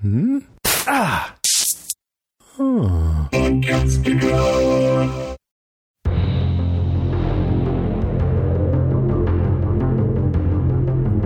[0.00, 0.38] Hmm?
[0.64, 1.36] Ah!
[2.42, 3.28] Huh.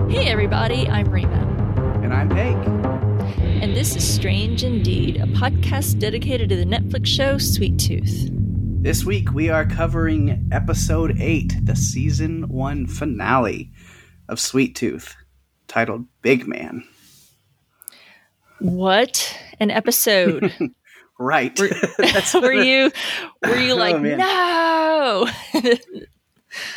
[0.09, 2.01] Hey everybody, I'm Rima.
[2.03, 2.67] And I'm Hank.
[3.63, 8.29] And this is Strange Indeed, a podcast dedicated to the Netflix show Sweet Tooth.
[8.29, 13.71] This week we are covering episode 8, the season 1 finale
[14.27, 15.15] of Sweet Tooth,
[15.69, 16.83] titled Big Man.
[18.65, 20.51] What an episode.
[21.19, 21.57] right.
[21.59, 21.69] Were,
[22.41, 22.91] were you
[23.43, 25.63] were you oh, like Oh, no?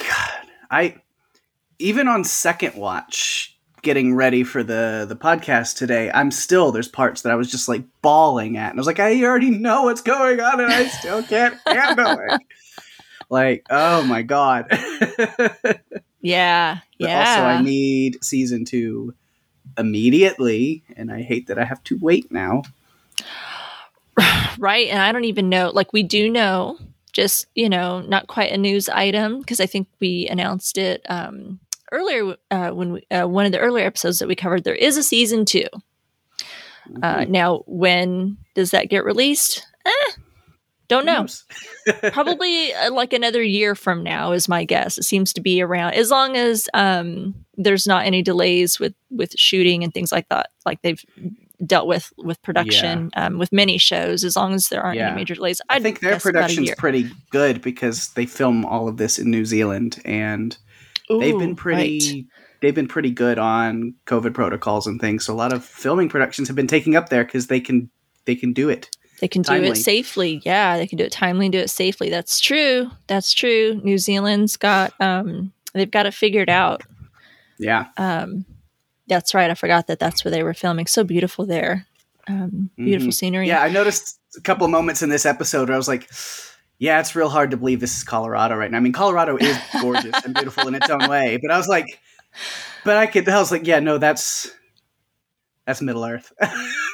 [0.07, 0.97] God, I
[1.79, 7.23] even on second watch getting ready for the the podcast today, I'm still there's parts
[7.23, 8.71] that I was just like bawling at.
[8.71, 12.19] And I was like, I already know what's going on and I still can't handle
[12.29, 12.43] it.
[13.31, 14.67] Like, oh my god.
[16.21, 16.81] yeah.
[16.99, 17.29] Yeah.
[17.31, 19.15] also, I need season two
[19.79, 22.63] immediately, and I hate that I have to wait now.
[24.59, 26.77] right and i don't even know like we do know
[27.13, 31.61] just you know not quite a news item because i think we announced it um
[31.93, 34.97] earlier uh, when we, uh, one of the earlier episodes that we covered there is
[34.97, 35.67] a season two
[37.03, 37.33] uh, Mm-hmm.
[37.33, 40.13] now when does that get released eh,
[40.89, 41.27] don't know
[42.13, 45.93] probably uh, like another year from now is my guess it seems to be around
[45.95, 50.51] as long as um there's not any delays with with shooting and things like that
[50.65, 51.05] like they've
[51.67, 55.09] dealt with with production um, with many shows as long as there aren't Yeah.
[55.09, 58.87] any major delays I I'd think their guess production's pretty good because they film all
[58.89, 60.57] of this in New Zealand, and
[61.09, 61.99] they've been pretty.
[61.99, 62.25] right.
[62.61, 65.25] They've been pretty good on COVID protocols and things.
[65.25, 67.91] So a lot of filming productions have been taking up there because they can
[68.25, 68.89] they can do it.
[69.21, 72.09] They can do it safely yeah they can do it timely and do it safely
[72.11, 76.83] that's true that's true new zealand's got um they've got it figured out
[77.59, 78.45] Yeah, um
[79.07, 81.87] that's right i forgot that that's where they were filming so beautiful there
[82.29, 83.15] um beautiful Mhm.
[83.15, 83.63] scenery yeah.
[83.63, 86.09] I noticed a couple of moments in this episode where I was like.
[86.81, 88.77] Yeah, it's real hard to believe this is Colorado right now.
[88.77, 91.87] I mean, Colorado is gorgeous and beautiful in its own way, but I was like,
[92.85, 93.29] but I could.
[93.29, 94.49] I was like, yeah, no, that's
[95.69, 96.33] that's Middle Earth.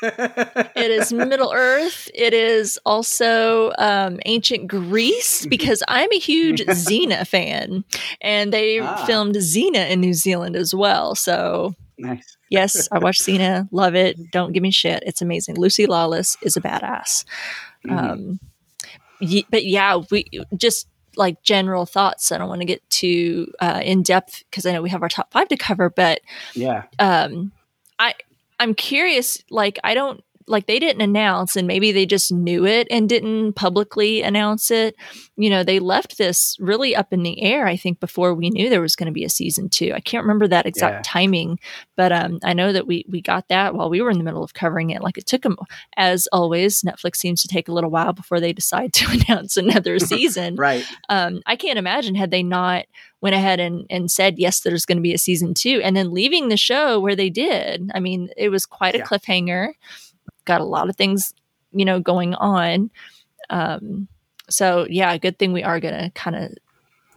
[0.03, 2.11] it is Middle Earth.
[2.13, 7.85] It is also um, ancient Greece because I'm a huge Xena fan,
[8.21, 9.05] and they Ah.
[9.07, 11.15] filmed Xena in New Zealand as well.
[11.15, 12.37] So nice.
[12.51, 14.19] yes, I watched Xena, love it.
[14.33, 15.03] Don't give me shit.
[15.07, 15.55] It's amazing.
[15.57, 17.25] Lucy Lawless is a badass.
[17.87, 17.99] Mhm.
[17.99, 18.41] Um,
[19.21, 22.33] ye- but yeah, we just like general thoughts.
[22.33, 25.09] I don't want to get too uh, in depth because I know we have our
[25.09, 26.21] top five to cover, but
[26.55, 26.83] yeah.
[26.99, 27.53] um
[28.01, 28.13] i
[28.61, 32.87] i'm curious like i don't like they didn't announce and maybe they just knew it
[32.91, 34.95] and didn't publicly announce it
[35.37, 38.69] you know they left this really up in the air i think before we knew
[38.69, 41.03] there was going to be a season two i can't remember that exact Yeah.
[41.05, 41.59] timing
[41.97, 44.45] but um i know that we we got that while we were in the middle
[44.45, 45.57] of covering it like it took them
[45.97, 49.99] as always netflix seems to take a little while before they decide to announce another
[50.13, 50.85] season Right.
[51.09, 52.85] um, I can't imagine had they not
[53.21, 56.13] went ahead and, and said yes, there's going to be a season two, and then
[56.13, 57.91] leaving the show where they did.
[57.95, 59.05] I mean, it was quite a Yeah.
[59.05, 59.69] cliffhanger.
[60.45, 61.33] Got a lot of things,
[61.73, 62.91] you know, going on.
[63.51, 64.09] Um,
[64.49, 66.53] so yeah, good thing we are going to kind of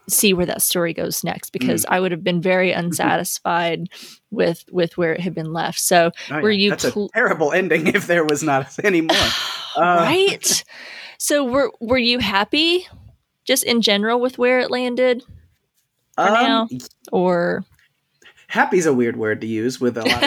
[0.10, 1.90] see where that story goes next because Mm.
[1.90, 3.90] I would have been very unsatisfied
[4.32, 5.80] with with where it had been left.
[5.80, 6.64] So Oh, Were yeah.
[6.64, 9.18] you That's pl- a terrible ending if there was not any more.
[9.76, 10.64] Uh, right.
[11.20, 12.88] So were were you happy,
[13.44, 15.24] just in general, with where it landed?
[16.16, 16.62] For now.
[16.64, 16.70] Um,
[17.12, 17.64] or
[18.48, 20.24] happy's a weird word to use with a lot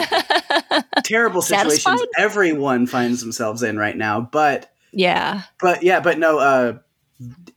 [0.71, 2.07] of terrible situations Satisfied?
[2.17, 4.21] everyone finds themselves in right now.
[4.21, 6.77] But yeah but yeah, but no, uh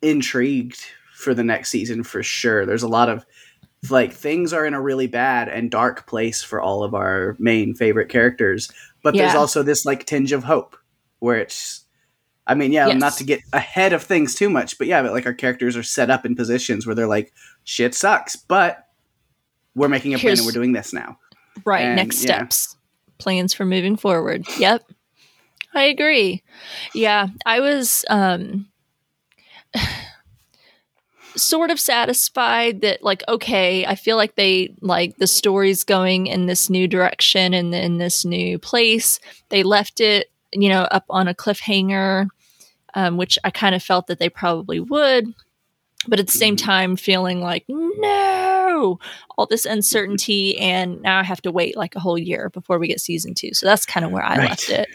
[0.03, 0.80] intrigued
[1.14, 2.66] for the next season for sure.
[2.66, 3.24] There's a lot of
[3.91, 7.74] like things are in a really bad and dark place for all of our main
[7.74, 8.70] favorite characters.
[9.03, 10.76] But there's also this like tinge of hope
[11.19, 11.84] where it's
[12.47, 13.00] I mean, yeah, Yes.
[13.00, 15.82] not to get ahead of things too much, but yeah, but like our characters are
[15.82, 17.32] set up in positions where they're like,
[17.64, 18.84] shit sucks, but
[19.74, 21.18] we're making a plan and we're doing this now.
[21.64, 22.36] right And, next yeah.
[22.36, 22.76] steps.
[23.18, 24.46] Plans for moving forward.
[24.58, 24.82] Yep.
[25.74, 26.42] I agree.
[26.94, 28.68] Yeah i was um
[31.36, 36.47] sort of satisfied that like okay i feel like they like the story's going in
[36.47, 39.18] this new direction and in this new place.
[39.48, 42.28] They left it you know up on a cliffhanger
[42.94, 45.27] um, which i kind of felt that they probably would
[46.09, 46.65] but at the same Mhm.
[46.65, 48.98] time feeling like no
[49.36, 52.89] all this uncertainty and now i have to wait like a whole year before we
[52.89, 54.48] get season two so that's kind of where i Right.
[54.51, 54.89] left it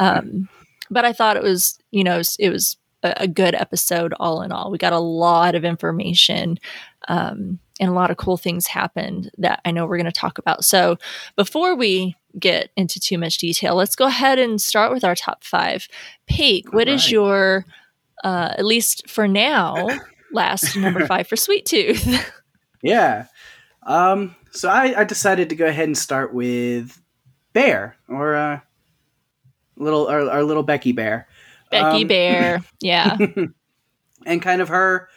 [0.00, 0.48] um,
[0.90, 4.14] but i thought it was you know it was, it was a, a good episode
[4.18, 6.58] all in all we got a lot of information
[7.08, 10.38] um, and a lot of cool things happened that I know we're going to talk
[10.38, 10.64] about.
[10.64, 10.96] So
[11.36, 15.44] before we get into too much detail, let's go ahead and start with our top
[15.44, 15.86] five.
[16.26, 17.12] Paige, what is right.
[17.12, 17.64] your,
[18.24, 19.86] uh, at least for now,
[20.36, 22.32] last number five for Sweet Tooth?
[22.82, 23.26] Yeah.
[23.84, 27.00] Um, so I, I decided to go ahead and start with
[27.52, 28.60] Bear or uh,
[29.76, 31.26] little our, our little Becky Bear.
[31.70, 32.60] Becky Um, Bear.
[32.80, 33.16] Yeah.
[34.24, 35.08] and kind of her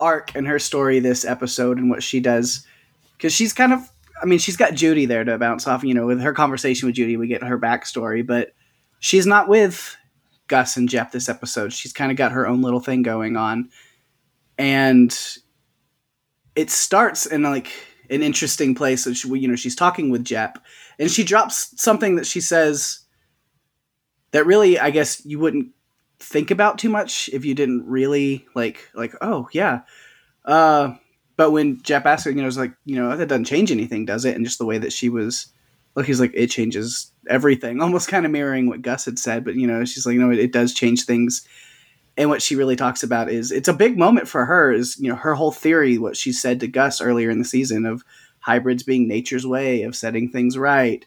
[0.00, 2.66] arc and her story this episode and what she does
[3.16, 3.80] because she's kind of
[4.22, 6.96] i mean she's got judy there to bounce off you know with her conversation with
[6.96, 8.52] judy we get her backstory but
[8.98, 9.96] she's not with
[10.48, 13.68] gus and jeff this episode she's kind of got her own little thing going on
[14.58, 15.38] and
[16.54, 17.72] it starts in like
[18.10, 20.54] an interesting place so she, you know she's talking with jeff
[20.98, 23.00] and she drops something that she says
[24.32, 25.68] that really i guess you wouldn't
[26.20, 29.80] think about too much if you didn't really like like oh yeah
[30.44, 30.94] uh
[31.36, 34.04] but when Jeff asked her, you know, it's like, you know, that doesn't change anything,
[34.04, 34.36] does it?
[34.36, 35.48] And just the way that she was,
[35.94, 39.44] look, he's like, it changes everything, almost kind of mirroring what Gus had said.
[39.44, 41.46] But, you know, she's like, know, it, it does change things.
[42.16, 45.08] And what she really talks about is it's a big moment for her, is, you
[45.08, 48.04] know, her whole theory, what she said to Gus earlier in the season of
[48.40, 51.06] hybrids being nature's way of setting things right.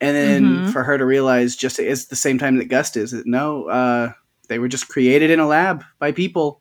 [0.00, 0.70] And then Mhm.
[0.70, 4.12] for her to realize just at the same time that Gus is that no, uh,
[4.48, 6.60] they were just created in a lab by people.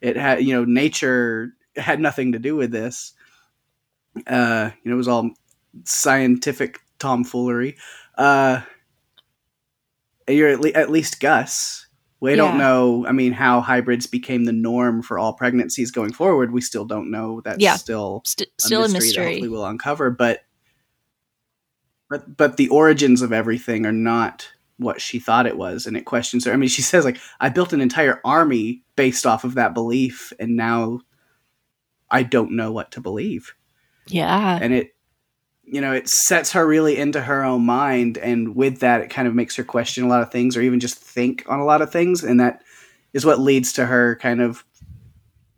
[0.00, 3.12] It had, you know, nature had nothing to do with this.
[4.26, 5.30] Uh, you know, it was all
[5.84, 7.76] scientific tomfoolery.
[8.16, 8.60] Uh,
[10.28, 11.83] you're at, le- at least Gus.
[12.32, 13.06] We don't know.
[13.06, 16.52] I mean, how hybrids became the norm for all pregnancies going forward.
[16.52, 17.40] We still don't know.
[17.44, 17.76] That's Yeah.
[17.76, 19.24] still St- still a that mystery.
[19.24, 20.10] hopefully we'll uncover.
[20.10, 20.40] But
[22.10, 26.04] but but the origins of everything are not what she thought it was, and it
[26.04, 26.52] questions her.
[26.52, 30.32] I mean, she says like, "I built an entire army based off of that belief,
[30.38, 31.00] and now
[32.10, 33.54] I don't know what to believe."
[34.06, 34.58] Yeah.
[34.60, 34.93] And it,
[35.66, 39.26] you know, it sets her really into her own mind, and with that, it kind
[39.26, 41.82] of makes her question a lot of things, or even just think on a lot
[41.82, 42.62] of things, and that
[43.12, 44.64] is what leads to her kind of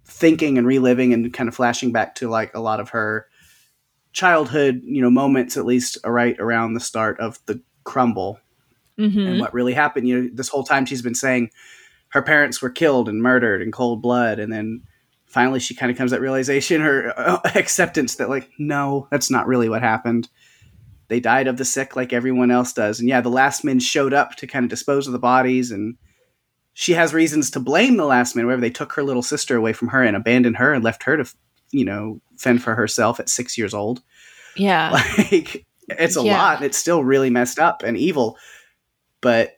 [0.05, 3.27] thinking and reliving and kind of flashing back to like a lot of her
[4.13, 8.41] childhood, you know, moments at least right around the start of the crumble
[8.97, 10.09] hmm and what really happened.
[10.09, 11.51] You know, this whole time she's been saying
[12.09, 14.83] her parents were killed and murdered in cold blood, and then
[15.37, 19.47] finally she kind of comes that realization, her uh, acceptance that like, no, that's not
[19.47, 20.29] really what happened.
[21.09, 24.15] They died of the sick like everyone else does, and yeah, the last men showed
[24.15, 25.97] up to kind of dispose of the bodies, and
[26.73, 28.47] she has reasons to blame the last men.
[28.47, 31.17] Wherever they took her little sister away from her and abandoned her and left her
[31.19, 31.33] to,
[31.71, 34.03] you know, fend for herself at six years old
[34.57, 34.91] Yeah.
[35.19, 36.37] like it's a Yeah.
[36.37, 38.37] lot it's still really messed up and evil
[39.21, 39.53] but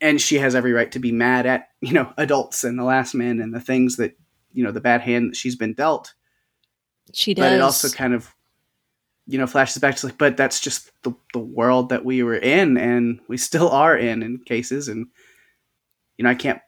[0.00, 3.14] and she has every right to be mad at you know adults and the last
[3.14, 4.16] men and the things that
[4.54, 6.14] you know the bad hand that she's been dealt.
[7.12, 7.44] She does.
[7.44, 8.34] but it also kind of
[9.26, 12.36] you know flashes back to like but that's just the, the world that we were
[12.36, 14.88] in and we still are in in cases.
[14.88, 15.06] And
[16.16, 16.60] you know i can't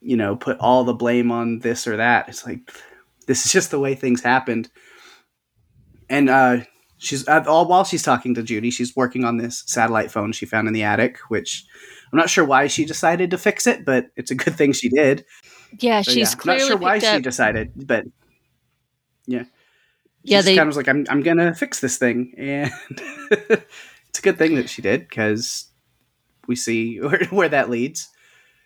[0.00, 2.28] you know put all the blame on this or that.
[2.28, 2.60] It's like
[3.26, 4.68] this is just the way things happened.
[6.10, 6.58] And uh
[6.98, 10.46] she's uh, all while she's talking to judy she's working on this satellite phone she
[10.46, 11.64] found in the attic which
[12.12, 14.88] i'm not sure why she decided to fix it but it's a good thing she
[14.88, 15.24] did
[15.78, 18.04] yeah, So, she's yeah, clearly not sure why she up- decided but
[19.26, 19.44] yeah
[20.22, 22.70] Yeah, she they- kind of was like, I'm, I'm gonna fix this thing, and
[23.30, 25.66] it's a good thing that she did because
[26.46, 28.08] we see where, where that leads.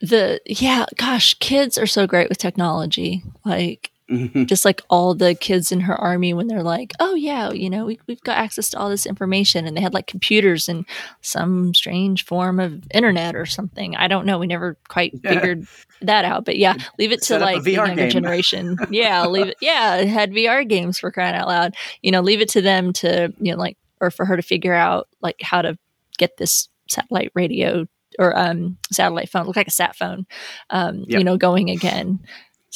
[0.00, 3.22] the yeah, gosh, kids are so great with technology.
[3.44, 4.46] Like Mhm.
[4.46, 7.84] just like all the kids in her army when they're like, "Oh yeah, you know,
[7.86, 10.86] we we've got access to all this information," and they had like computers and
[11.20, 13.94] some strange form of internet or something.
[13.96, 14.38] I don't know.
[14.38, 15.30] We never quite Yeah.
[15.34, 15.66] figured
[16.00, 16.44] that out.
[16.46, 18.10] But yeah, leave it to Set a like the younger game.
[18.10, 18.76] generation.
[18.90, 19.56] Yeah, leave it.
[19.60, 21.74] Yeah, it had VR games for crying out loud.
[22.02, 24.72] You know, leave it to them to you know like or for her to figure
[24.74, 25.76] out like how to
[26.16, 27.86] get this satellite radio
[28.18, 30.26] or um satellite phone look like a sat phone
[30.70, 31.18] um Yep.
[31.18, 32.18] you know going again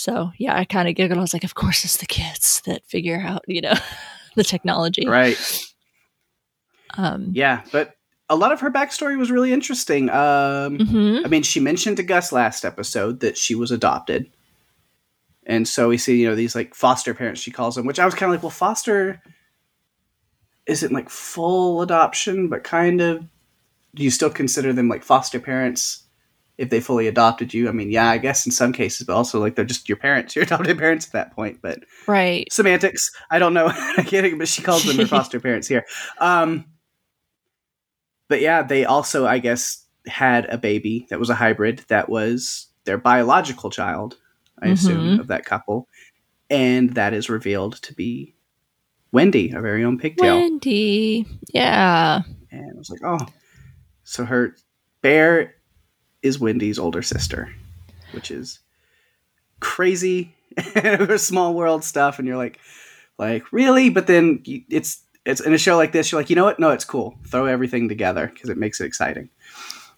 [0.02, 2.85] so yeah i kind of giggled i was like of course it's the kids that
[2.87, 3.75] figure out you know
[4.37, 5.37] the technology right?
[6.97, 7.94] um Yeah, but
[8.28, 10.09] a lot of her backstory was really interesting.
[10.09, 11.25] Um, mhm.
[11.25, 14.30] I mean, she mentioned to Gus last episode that she was adopted,
[15.47, 18.04] and so we see you know these like foster parents she calls them, which I
[18.04, 19.23] was kind of like, well, foster
[20.66, 23.25] isn't like full adoption, but kind of.
[23.94, 26.04] Do you still consider them like foster parents
[26.59, 27.68] if they fully adopted you?
[27.68, 30.35] I mean, yeah, I guess in some cases, but also like they're just your parents,
[30.37, 31.59] your adopted parents at that point.
[31.62, 33.66] But right semantics, I don't know.
[33.75, 35.85] I can't, but she calls them her foster parents here.
[36.18, 36.66] Um,
[38.28, 42.68] but yeah, they also, I guess, had a baby that was a hybrid that was
[42.85, 44.16] their biological child,
[44.61, 45.21] I assume, Mhm.
[45.21, 45.88] of that couple.
[46.50, 48.35] and that is revealed to be
[49.11, 50.35] Wendy, our very own pigtail.
[50.37, 51.25] Wendy.
[51.54, 52.21] Yeah.
[52.50, 53.26] And I was like, oh,
[54.04, 54.54] so her
[55.00, 55.54] bear
[56.23, 57.52] is Wendy's older sister,
[58.12, 58.61] which is
[59.61, 60.35] crazy.
[61.17, 62.59] small world stuff, and you're like,
[63.19, 63.88] like really?
[63.88, 66.59] But then it's it's in a show like this, you're like, you know what?
[66.59, 67.17] No, it's cool.
[67.26, 69.29] Throw everything together because it makes it exciting.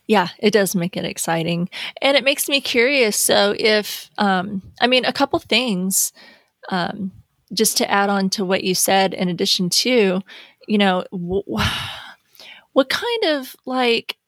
[0.07, 1.71] Yeah, it does make it exciting,
[2.03, 3.17] and it makes me curious.
[3.17, 6.13] So, if um, I mean, a couple things,
[6.69, 7.11] um,
[7.55, 10.21] just to add on to what you said, in addition to,
[10.69, 11.43] you know, w-
[12.75, 14.19] what kind of like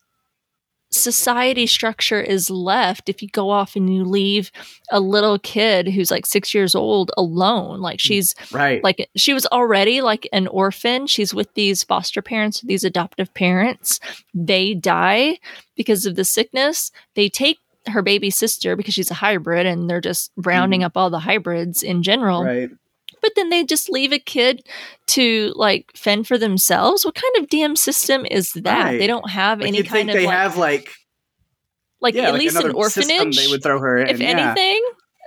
[0.97, 4.51] society structure is left if you go off and you leave
[4.91, 8.83] a little kid who's like six years old alone like mm, she's right.
[8.83, 11.07] like she was already like an orphan.
[11.07, 14.01] She's with these foster parents these adoptive parents.
[14.35, 15.39] They die
[15.77, 16.91] because of the sickness.
[17.15, 20.87] They take her baby sister because she's a hybrid and they're just rounding mm.
[20.87, 22.45] up all the hybrids in general.
[22.45, 22.71] Right
[23.27, 24.65] but then they just leave a kid
[25.09, 27.05] to like fend for themselves.
[27.05, 28.85] What kind of damn system is that?
[28.85, 28.99] Right.
[28.99, 30.93] They don't have like any kind of they like, have like
[32.01, 33.37] like yeah, at like least an orphanage.
[33.37, 34.29] They would throw her in, if yeah.
[34.29, 34.85] anything,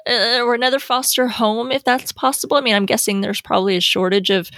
[0.07, 2.55] uh, or another foster home if that's possible.
[2.55, 4.49] I mean, I'm guessing there's probably a shortage of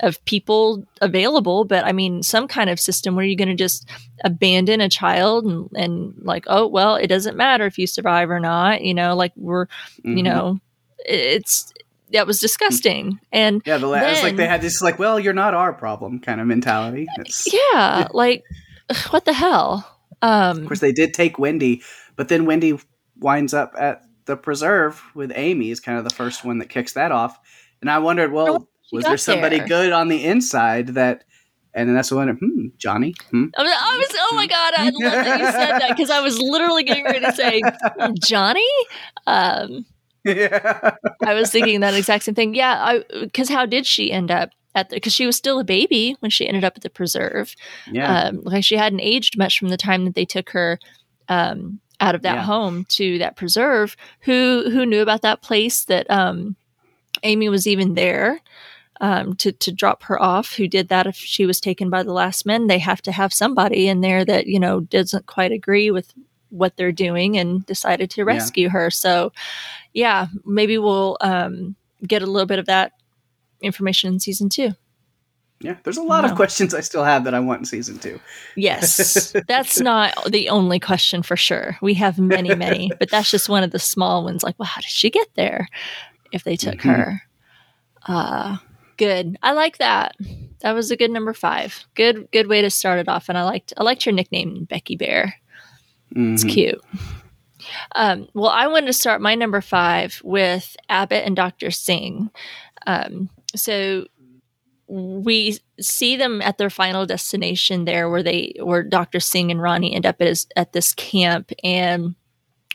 [0.00, 3.86] of people available, but I mean, some kind of system where you're going to just
[4.24, 8.40] abandon a child and, and like, oh well, it doesn't matter if you survive or
[8.40, 8.80] not.
[8.80, 10.16] You know, like we're, mm-hmm.
[10.16, 10.60] you know,
[11.00, 11.72] it's
[12.12, 13.18] that was disgusting.
[13.32, 16.40] And yeah, the last like they had this like, well, you're not our problem kind
[16.40, 17.06] of mentality.
[17.18, 18.44] It's, yeah, like
[19.10, 19.98] what the hell?
[20.22, 21.82] Um, of course, they did take Wendy,
[22.16, 22.78] but then Wendy
[23.18, 26.94] winds up at the preserve with Aimee is kind of the first one that kicks
[26.94, 27.38] that off.
[27.80, 29.68] And I wondered, well, was there somebody there.
[29.68, 31.24] good on the inside that?
[31.74, 32.28] And then that's the one.
[32.28, 33.14] Hmm, Johnny.
[33.30, 33.48] Hmm?
[33.54, 34.16] I, was, I was.
[34.18, 34.72] Oh my god!
[34.78, 37.60] I love that you said that because I was literally getting ready to say
[38.24, 38.66] Johnny.
[39.26, 39.84] Um,
[40.26, 40.96] yeah.
[41.24, 42.54] I was thinking that exact same thing.
[42.54, 44.96] Yeah, I because how did she end up at the?
[44.96, 47.54] Because she was still a baby when she ended up at the preserve.
[47.90, 50.78] Yeah, um, like she hadn't aged much from the time that they took her
[51.28, 52.42] um, out of that yeah.
[52.42, 53.96] home to that preserve.
[54.20, 55.84] Who who knew about that place?
[55.84, 56.56] That um,
[57.22, 58.40] Aimee was even there.
[58.98, 60.54] Um, to to drop her off.
[60.54, 61.06] Who did that?
[61.06, 64.24] If she was taken by the last men, they have to have somebody in there
[64.24, 66.14] that you know doesn't quite agree with
[66.50, 68.70] what they're doing and decided to rescue yeah.
[68.70, 68.90] her.
[68.90, 69.32] So,
[69.92, 71.76] yeah, maybe we'll um,
[72.06, 72.92] get a little bit of that
[73.60, 74.72] information in season two.
[75.60, 78.20] Yeah, there's a lot of questions I still have that I want in season two.
[78.56, 81.78] Yes, that's not the only question for sure.
[81.80, 84.42] We have many, many, but that's just one of the small ones.
[84.42, 85.68] Like, well, how did she get there?
[86.30, 86.88] If they took mm-hmm.
[86.90, 87.22] her,
[88.06, 88.56] uh,
[88.98, 89.38] good.
[89.42, 90.16] I like that.
[90.60, 91.84] That was a good number five.
[91.94, 93.28] Good, good way to start it off.
[93.28, 95.34] And I liked, I liked your nickname, Becky Bear.
[96.14, 96.34] Mm-hmm.
[96.34, 96.82] It's cute.
[97.94, 101.70] Um, well, I wanted to start my number five with Abbot and Dr.
[101.70, 102.30] Singh.
[102.86, 104.06] Um, so
[104.88, 109.20] we see them at their final destination there where they where Dr.
[109.20, 112.14] Singh and Rani end up at, at this camp and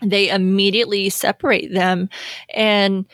[0.01, 2.09] they immediately separate them
[2.53, 3.05] and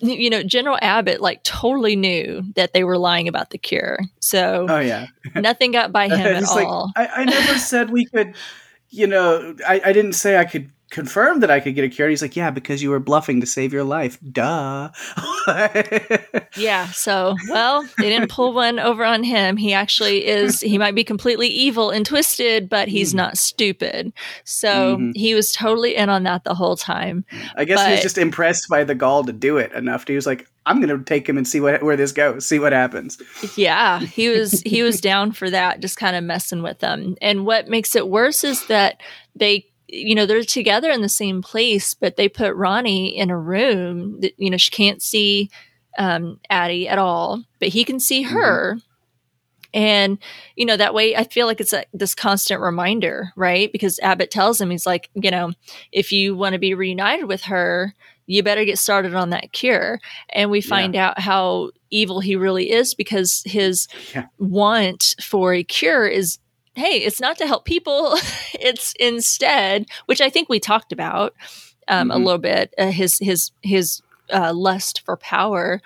[0.00, 4.66] you know general abbot like totally knew that they were lying about the cure so
[4.68, 8.34] oh yeah nothing got by him at like, all I, I never said we could
[8.92, 12.10] you know, I, I didn't say I could confirm that I could get a cure.
[12.10, 14.18] He's like, yeah, because you were bluffing to save your life.
[14.30, 14.90] Duh.
[16.56, 16.86] yeah.
[16.88, 19.56] So, well, they didn't pull one over on him.
[19.56, 23.16] He actually is, he might be completely evil and twisted, but he's mm.
[23.16, 24.12] not stupid.
[24.44, 25.12] So mm-hmm.
[25.14, 27.24] he was totally in on that the whole time.
[27.56, 30.06] I guess but, he was just impressed by the gall to do it enough.
[30.06, 32.58] He was like, I'm going to take him and see what where this goes, see
[32.58, 33.20] what happens.
[33.56, 37.16] Yeah, he was he was down for that, just kind of messing with them.
[37.20, 39.00] And what makes it worse is that
[39.34, 43.38] they you know they're together in the same place but they put rani in a
[43.38, 45.50] room that you know she can't see
[45.98, 48.34] um, addie at all but he can see mm-hmm.
[48.34, 48.78] her mm-hmm.
[49.74, 50.18] and
[50.56, 54.30] you know that way i feel like it's a, this constant reminder right because abbot
[54.30, 55.52] tells him he's like you know
[55.92, 57.94] if you want to be reunited with her
[58.26, 60.00] you better get started on that cure
[60.30, 61.08] and we find yeah.
[61.08, 64.26] out how evil he really is because his yeah.
[64.38, 66.38] want for a cure is
[66.74, 68.14] hey, it's not to help people.
[68.54, 71.34] it's instead, which I think we talked about
[71.88, 72.20] um, mm-hmm.
[72.20, 74.02] a little bit, uh, his his his
[74.32, 75.80] uh, lust for power.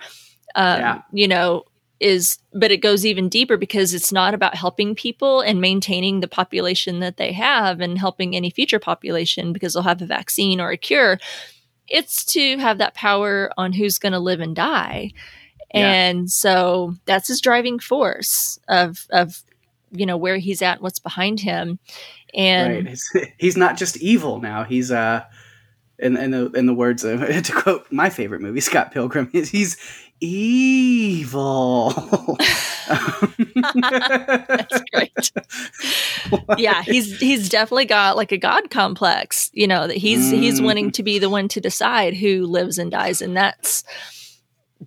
[0.55, 1.01] Um, yeah.
[1.11, 1.63] You know,
[1.99, 6.27] is but it goes even deeper because it's not about helping people and maintaining the
[6.27, 10.71] population that they have and helping any future population because they'll have a vaccine or
[10.71, 11.19] a cure.
[11.87, 15.11] It's to have that power on who's going to live and die.
[15.73, 15.91] Yeah.
[15.91, 19.43] And so that's his driving force of of
[19.91, 21.79] you know where he's at, what's behind him,
[22.33, 23.31] and right.
[23.37, 24.63] he's, not just evil now.
[24.63, 25.23] He's uh
[25.99, 29.49] in, in the in the words of to quote my favorite movie, Scott Pilgrim, is
[29.57, 29.77] he's
[30.19, 31.89] evil.
[33.71, 35.31] That's great.
[36.57, 39.49] yeah, he's he's definitely got like a god complex.
[39.53, 40.39] You know that he's mm.
[40.39, 43.83] he's wanting to be the one to decide who lives and dies, and that's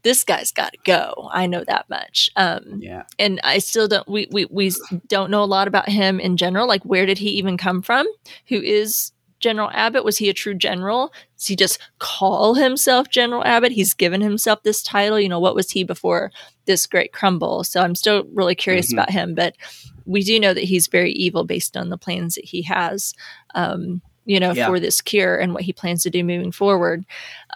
[0.02, 1.28] this guy's got to go.
[1.32, 2.30] I know that much.
[2.36, 4.08] Um, yeah, and I still don't.
[4.08, 4.72] We we we
[5.08, 6.66] don't know a lot about him in general.
[6.66, 8.06] Like, where did he even come from?
[8.48, 10.04] Who is General Abbot?
[10.04, 11.12] Was he a true general?
[11.36, 13.72] Does he just call himself General Abbot?
[13.72, 15.18] He's given himself this title.
[15.18, 16.30] You know, what was he before
[16.66, 17.64] this great crumble?
[17.64, 18.98] So I'm still really curious mm-hmm.
[18.98, 19.34] about him.
[19.34, 19.56] But
[20.04, 23.14] we do know that he's very evil based on the plans that he has,
[23.54, 24.66] um, you know, yeah.
[24.66, 27.04] for this cure and what he plans to do moving forward.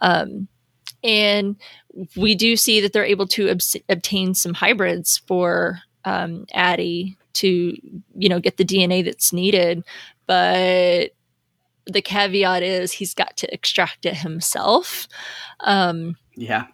[0.02, 0.48] Um,
[1.02, 1.56] and
[2.16, 7.76] we do see that they're able to ob- obtain some hybrids for um, Addie to,
[8.16, 9.84] you know, get the DNA that's needed.
[10.26, 11.12] But
[11.86, 15.08] the caveat is he's got to extract it himself.
[15.60, 16.66] Um, yeah.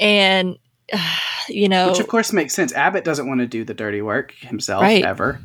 [0.00, 0.58] And,
[0.92, 1.16] uh,
[1.48, 1.88] you know.
[1.88, 2.72] Which, of course, makes sense.
[2.72, 5.04] Abbot doesn't want to do the dirty work himself right.
[5.04, 5.40] ever.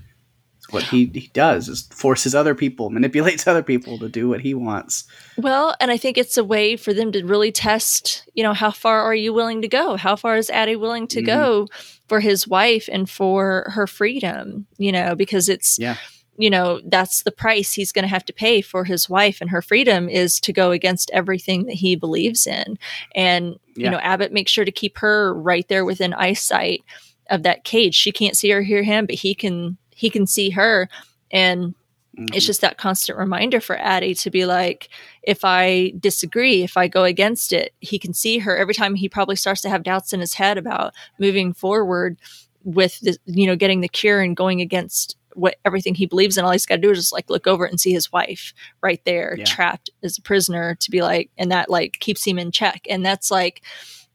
[0.57, 4.41] It's what he, he does is forces other people, manipulates other people to do what
[4.41, 5.05] he wants.
[5.37, 8.71] Well, and I think it's a way for them to really test, you know, how
[8.71, 9.97] far are you willing to go?
[9.97, 11.25] How far is Addie willing to mm-hmm.
[11.25, 11.67] go
[12.07, 14.65] for his wife and for her freedom?
[14.77, 15.77] You know, because it's.
[15.77, 15.97] Yeah
[16.37, 19.49] you know that's the price he's going to have to pay for his wife and
[19.49, 22.77] her freedom is to go against everything that he believes in
[23.15, 23.85] and yeah.
[23.85, 26.83] you know abbot makes sure to keep her right there within eyesight
[27.29, 30.49] of that cage she can't see or hear him but he can he can see
[30.49, 30.89] her
[31.31, 31.75] and
[32.17, 32.25] mm-hmm.
[32.33, 34.89] it's just that constant reminder for addie to be like
[35.21, 39.07] if i disagree if i go against it he can see her every time he
[39.07, 42.17] probably starts to have doubts in his head about moving forward
[42.63, 46.45] with the you know getting the cure and going against what everything he believes in
[46.45, 49.03] all he's got to do is just like look over and see his wife right
[49.05, 49.45] there yeah.
[49.45, 52.85] trapped as a prisoner to be like and that like keeps him in check.
[52.89, 53.61] And that's like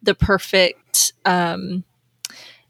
[0.03, 1.85] the perfect um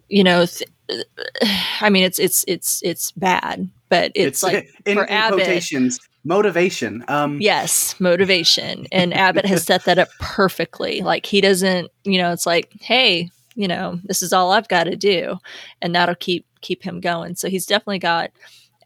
[0.08, 0.70] you know th-
[1.80, 5.40] i mean it's it's it's it's bad but it's, it's like in, for in abbot
[5.40, 8.87] quotations motivation um yes motivation.
[8.92, 11.00] And abbot has set that up perfectly.
[11.00, 14.85] Like he doesn't you know it's like hey you know, this is all I've got
[14.85, 15.37] to do.
[15.83, 17.35] And that'll keep keep him going.
[17.35, 18.31] So he's definitely got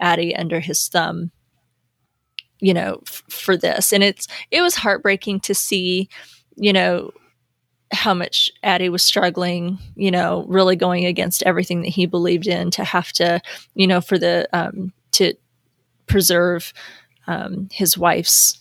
[0.01, 1.31] Addie under his thumb,
[2.59, 3.93] you know, f- for this.
[3.93, 6.09] And it's it was heartbreaking to see,
[6.57, 7.11] you know,
[7.93, 12.71] how much Addie was struggling, you know, really going against everything that he believed in
[12.71, 13.43] to have to,
[13.75, 15.35] you know, for the um to
[16.07, 16.73] preserve
[17.27, 18.59] um his wife's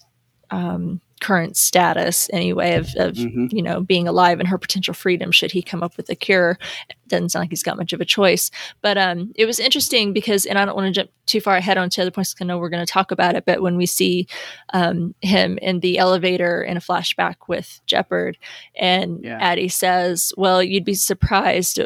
[0.50, 3.46] um current status anyway of, of mm-hmm.
[3.52, 6.58] you know being alive and her potential freedom should he come up with a cure
[6.90, 8.50] it doesn't sound like he's got much of a choice
[8.82, 11.78] but um, it was interesting because and i don't want to jump too far ahead
[11.78, 13.86] onto other points because i know we're going to talk about it but when we
[13.86, 14.28] see
[14.74, 18.36] um, him in the elevator in a flashback with jepperd
[18.76, 19.38] and yeah.
[19.40, 21.80] addie says well you'd be surprised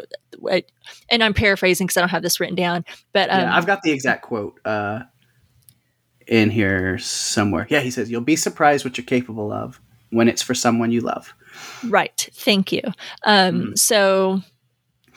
[1.10, 3.82] and i'm paraphrasing because i don't have this written down but um, yeah, i've got
[3.82, 5.00] the exact quote uh
[6.26, 7.66] in here somewhere.
[7.70, 11.00] Yeah, he says, You'll be surprised what you're capable of when it's for someone you
[11.00, 11.34] love.
[11.86, 12.28] Right.
[12.32, 12.82] Thank you.
[13.24, 13.78] Um, mm.
[13.78, 14.42] So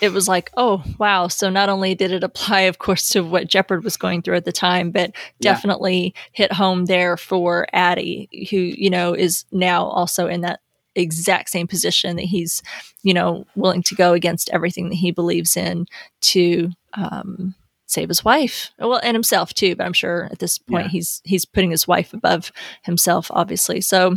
[0.02, 1.28] it was like, oh, wow.
[1.28, 4.46] So not only did it apply, of course, to what Jepperd was going through at
[4.46, 6.22] the time, but definitely yeah.
[6.34, 10.62] hit home there for Addie, who, you know, is now also in that
[10.96, 12.64] exact same position that he's,
[13.04, 15.86] you know, willing to go against everything that he believes in
[16.22, 17.56] to, um,
[17.90, 20.92] save his wife well and himself too but i'm sure at this point yeah.
[20.92, 22.52] he's he's putting his wife above
[22.84, 24.16] himself obviously so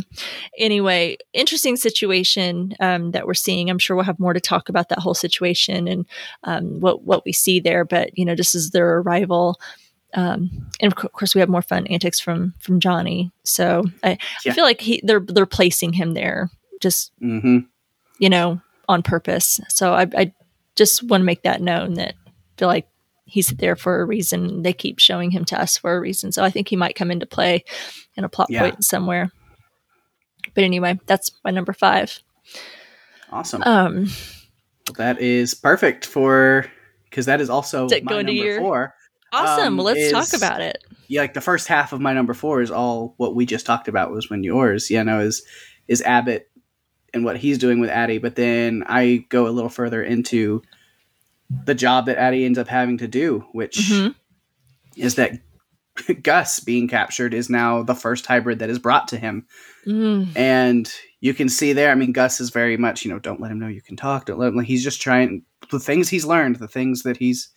[0.57, 4.89] anyway interesting situation um, that we're seeing i'm sure we'll have more to talk about
[4.89, 6.05] that whole situation and
[6.43, 9.59] um, what what we see there but you know this is their arrival
[10.15, 14.51] um, and of course we have more fun antics from from johnny so i, yeah.
[14.51, 17.59] I feel like he they're they're placing him there just mm-hmm.
[18.19, 20.33] you know on purpose so i, I
[20.75, 22.87] just want to make that known that I feel like
[23.25, 24.63] he's there for a reason.
[24.63, 26.31] They keep showing him to us for a reason.
[26.31, 27.63] So I think he might come into play
[28.15, 28.61] in a plot yeah.
[28.61, 29.31] point somewhere.
[30.53, 32.19] But anyway, that's my number five.
[33.31, 33.63] Awesome.
[33.63, 34.07] Um,
[34.97, 36.65] that is perfect for
[37.09, 38.59] because that is also my number your...
[38.59, 38.95] four.
[39.31, 39.67] Awesome.
[39.67, 40.83] Um, well, let's is, talk about it.
[41.07, 43.87] Yeah, like the first half of my number four is all what we just talked
[43.87, 45.43] about was when yours, you know, is
[45.87, 46.49] is Abbot
[47.13, 48.19] and what he's doing with Addie.
[48.19, 50.61] But then I go a little further into
[51.65, 54.11] the job that Addie ends up having to do, which mm-hmm.
[54.95, 55.39] is that
[56.23, 59.45] Gus being captured is now the first hybrid that is brought to him.
[59.85, 60.35] Mm.
[60.35, 63.51] And you can see there, I mean, Gus is very much, you know, don't let
[63.51, 64.25] him know you can talk.
[64.25, 67.49] Don't let him, he's just trying the things he's learned, the things that he's,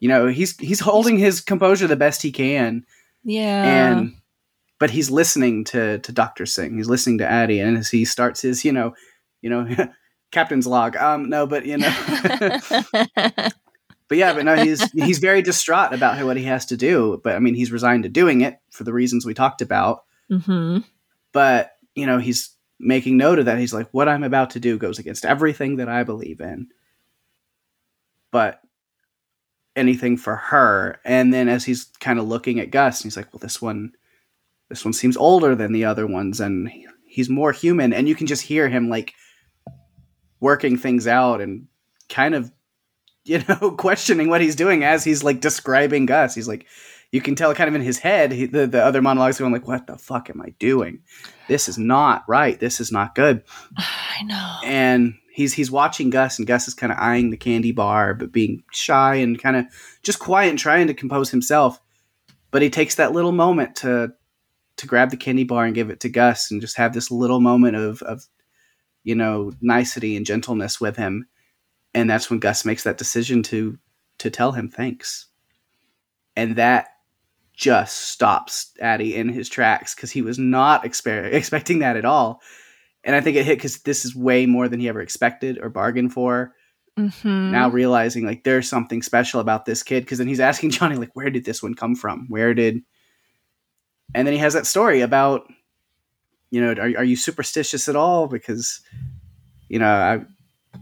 [0.00, 2.84] you know, he's, he's holding his composure the best he can.
[3.24, 3.92] Yeah.
[3.92, 4.14] And
[4.80, 6.76] but he's listening to to Doctor Singh.
[6.76, 8.94] He's listening to Addie, and as he starts his, you know,
[9.42, 9.68] you know,
[10.30, 10.96] captain's log.
[10.96, 11.94] Um, no, but you know,
[13.14, 17.20] but yeah, but no, he's he's very distraught about what he has to do.
[17.22, 20.04] But I mean, he's resigned to doing it for the reasons we talked about.
[20.28, 20.78] hmm
[21.32, 23.58] But you know, he's making note of that.
[23.58, 26.68] He's like, what I'm about to do goes against everything that I believe in.
[28.32, 28.60] But
[29.76, 31.00] anything for her.
[31.04, 33.92] And then as he's kind of looking at Gus, he's like, well, this one,
[34.68, 36.70] this one seems older than the other ones, and
[37.06, 37.92] he's more human.
[37.92, 39.14] And you can just hear him like
[40.40, 41.66] working things out and
[42.08, 42.50] kind of,
[43.24, 46.34] you know, questioning what he's doing as he's like describing Gus.
[46.34, 46.66] He's like,
[47.12, 49.66] you can tell kind of in his head, he, the, the other monologues going like,
[49.66, 51.00] what the fuck am I doing?
[51.48, 52.58] This is not right.
[52.58, 53.42] This is not good
[53.76, 54.58] I know.
[54.64, 58.32] and he's he's watching Gus, and Gus is kind of eyeing the candy bar, but
[58.32, 59.66] being shy and kind of
[60.02, 61.80] just quiet and trying to compose himself.
[62.50, 64.12] But he takes that little moment to
[64.76, 67.40] to grab the candy bar and give it to Gus, and just have this little
[67.40, 68.24] moment of of
[69.10, 71.26] you know nicety and gentleness with him,
[71.92, 73.78] and that's when Gus makes that decision to
[74.18, 75.26] to tell him thanks,
[76.36, 76.88] and that
[77.52, 82.40] just stops Addy in his tracks because he was not exper- expecting that at all
[83.04, 85.68] and I think it hit because this is way more than he ever expected or
[85.70, 86.54] bargained for.
[86.96, 90.96] hmm Now realizing like there's something special about this kid because then he's asking Johnny
[90.96, 92.26] like, where did this one come from?
[92.28, 92.82] Where did?
[94.14, 95.50] And then he has that story about,
[96.50, 98.26] you know, are are you superstitious at all?
[98.26, 98.80] Because,
[99.68, 100.20] you know, I,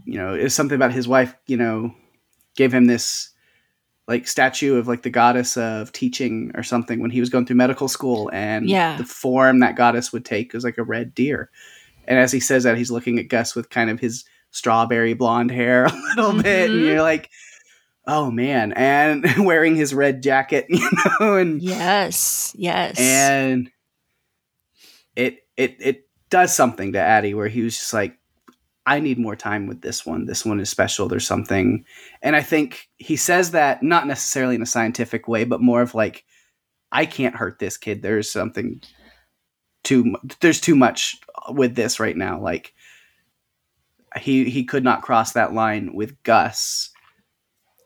[0.05, 1.35] you know, it's something about his wife.
[1.47, 1.93] You know,
[2.55, 3.29] gave him this
[4.07, 7.55] like statue of like the goddess of teaching or something when he was going through
[7.57, 8.97] medical school and Yeah.
[8.97, 11.51] the form that goddess would take was like a red deer
[12.07, 15.51] and as he says that he's looking at gus with kind of his strawberry blonde
[15.51, 16.85] hair a little bit and Mhm.
[16.87, 17.29] you're like
[18.07, 22.55] oh man and wearing his red jacket you know and Yes.
[22.57, 22.97] Yes.
[22.99, 23.69] and
[25.15, 28.17] it it it does something to Addie where he was just like,
[28.85, 30.25] I need more time with this one.
[30.25, 31.07] This one is special.
[31.07, 31.85] There's something,
[32.21, 35.93] and I think he says that not necessarily in a scientific way, but more of
[35.93, 36.23] like,
[36.91, 38.01] I can't hurt this kid.
[38.01, 38.81] There's something
[39.83, 40.15] too.
[40.39, 41.17] There's too much
[41.49, 42.39] with this right now.
[42.41, 42.73] Like
[44.19, 46.91] he he could not cross that line with Gus.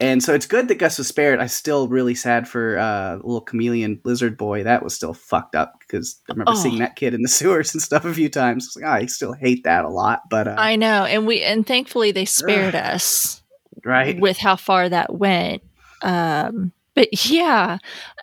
[0.03, 1.39] And so it's good that Gus was spared.
[1.39, 4.63] I'm still really sad for uh, little chameleon lizard boy.
[4.63, 6.55] That was still fucked up because I remember Oh.
[6.61, 8.65] seeing that kid in the sewers and stuff a few times.
[8.65, 11.41] It's like, "Ah, I still hate that a lot, but uh, I know, and we
[11.41, 13.41] and thankfully they spared us
[13.85, 15.63] right, with how far that went.
[16.01, 17.77] Um, but yeah,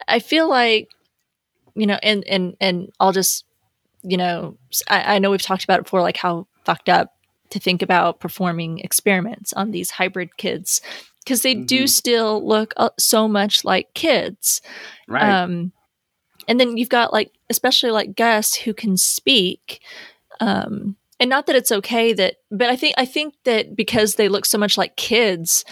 [0.07, 0.91] I feel like
[1.75, 3.47] you know, and and and I'll just
[4.03, 7.15] you know, I know we've talked about it before, like how fucked up
[7.51, 10.81] to think about performing experiments on these hybrid kids
[11.25, 11.89] because they do Mhm.
[11.89, 14.61] still look uh, so much like kids.
[15.09, 15.73] right, Um,
[16.49, 19.81] and then you've got like, especially like Gus who can speak.
[20.41, 24.29] Um, and not that it's okay that, but I think I think that because they
[24.29, 25.65] look so much like kids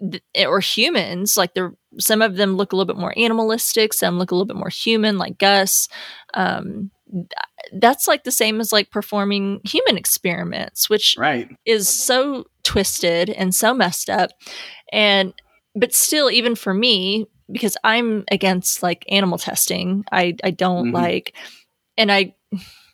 [0.00, 4.18] th- or humans, like they're some of them look a little bit more animalistic, some
[4.18, 5.88] look a little bit more human, like Gus.
[6.34, 7.26] Um, th-
[7.80, 13.54] that's like the same as like performing human experiments, which right, is so twisted and
[13.54, 14.30] so messed up
[14.92, 15.32] and
[15.74, 20.94] but still even for me because i'm against like animal testing i i don't Mhm.
[20.94, 21.34] like
[21.96, 22.34] and i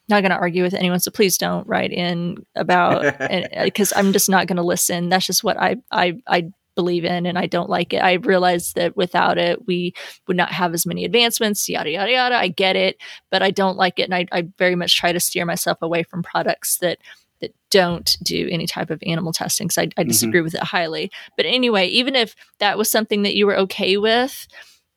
[0.09, 3.03] not going to argue with anyone so please don't write in about
[3.65, 5.09] because i'm just not going to listen.
[5.09, 7.99] That's just what i i i believe in and i don't like it.
[7.99, 9.93] I realize that without it we
[10.27, 12.35] would not have as many advancements yada yada yada.
[12.37, 12.97] I get it
[13.31, 16.03] but i don't like it and i, I very much try to steer myself away
[16.03, 16.99] from products that
[17.43, 21.11] that don't do any type of animal testing because I, I disagree with it highly.
[21.37, 24.47] But anyway, even if that was something that you were okay with,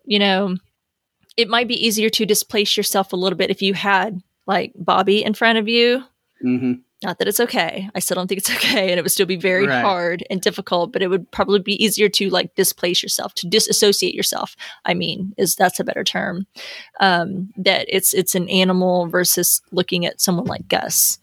[0.05, 0.55] you know,
[1.35, 5.21] it might be easier to displace yourself a little bit if you had like Bobby
[5.23, 6.03] in front of you.
[6.41, 7.89] hmm Not that it's okay.
[7.93, 8.91] I still don't think it's okay.
[8.91, 9.81] And it would still be very Right.
[9.81, 14.13] hard and difficult, but it would probably be easier to like displace yourself, to disassociate
[14.15, 14.55] yourself.
[14.85, 16.45] I mean, is that's a better term.
[16.99, 21.17] Um, that it's it's an animal versus looking at someone like Gus,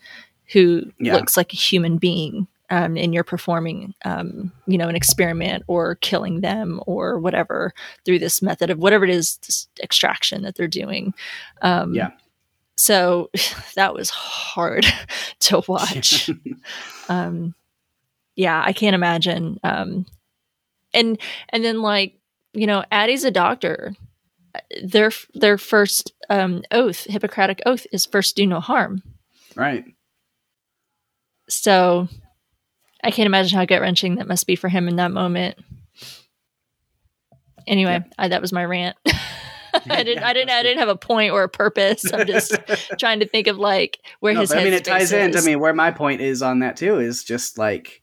[0.53, 1.15] who Yeah.
[1.15, 2.47] looks like a human being.
[2.71, 7.75] Um, and you're performing, um, you know, an experiment or killing them or whatever
[8.07, 11.13] through this method of whatever it is, this extraction that they're doing.
[11.61, 12.13] Um, Yeah.
[12.79, 13.31] So
[13.77, 14.87] that was hard
[15.41, 16.31] to watch.
[17.11, 17.55] um,
[18.37, 19.61] yeah, I can't imagine.
[19.63, 20.07] Um,
[20.95, 21.19] and
[21.51, 22.15] and then like
[22.55, 23.95] you know, Addie's a doctor.
[24.83, 29.03] Their their first um, oath, Hippocratic oath, is first do no harm.
[29.57, 29.85] right.
[31.55, 32.09] So
[33.03, 35.59] I can't imagine how gut wrenching that must be for him in that moment.
[37.67, 38.97] Anyway, I, that was my rant.
[39.89, 40.23] I didn't.
[40.23, 40.51] I didn't.
[40.51, 42.13] I didn't have a point or a purpose.
[42.13, 42.55] I'm just
[42.99, 44.53] trying to think of like where No, his.
[44.53, 45.39] I mean, it ties into.
[45.39, 48.03] I mean, where my point is on that too is just like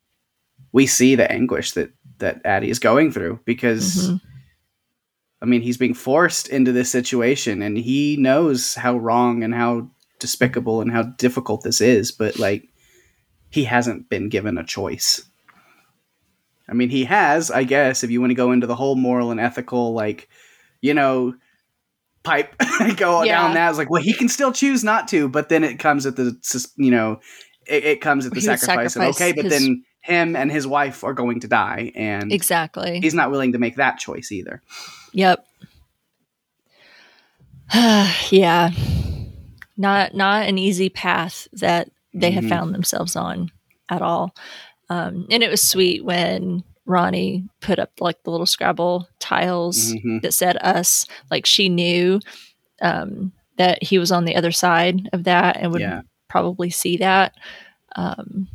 [0.72, 4.10] we see the anguish that that Addie is going through because.
[4.10, 4.22] Mhm.
[5.42, 9.90] I mean, he's being forced into this situation, and he knows how wrong and how
[10.20, 12.68] despicable and how difficult this is, but like,
[13.50, 15.24] he hasn't been given a choice.
[16.68, 19.32] I mean, he has, I guess, if you want to go into the whole moral
[19.32, 20.30] and ethical, like,
[20.82, 21.34] you know,
[22.24, 22.54] pipe
[22.98, 23.42] go Yeah.
[23.42, 23.70] down that.
[23.70, 26.38] It's like, well, he can still choose not to, but then it comes at the,
[26.76, 27.22] you know,
[27.66, 30.52] it, it comes at the He would sacrifice, of okay, but his- then him and
[30.52, 33.00] his wife are going to die, and Exactly.
[33.02, 34.62] he's not willing to make that choice either.
[35.14, 35.44] Yep.
[38.30, 38.72] yeah.
[39.78, 42.50] Not not an easy path that they have Mhm.
[42.50, 43.52] found themselves on
[43.90, 44.34] at all.
[44.90, 50.22] Um, and it was sweet when Rani put up like the little Scrabble tiles Mhm.
[50.24, 51.06] that said us.
[51.30, 52.20] Like she knew
[52.82, 56.02] um, that he was on the other side of that and would Yeah.
[56.30, 57.36] probably see that.
[57.96, 58.48] Um,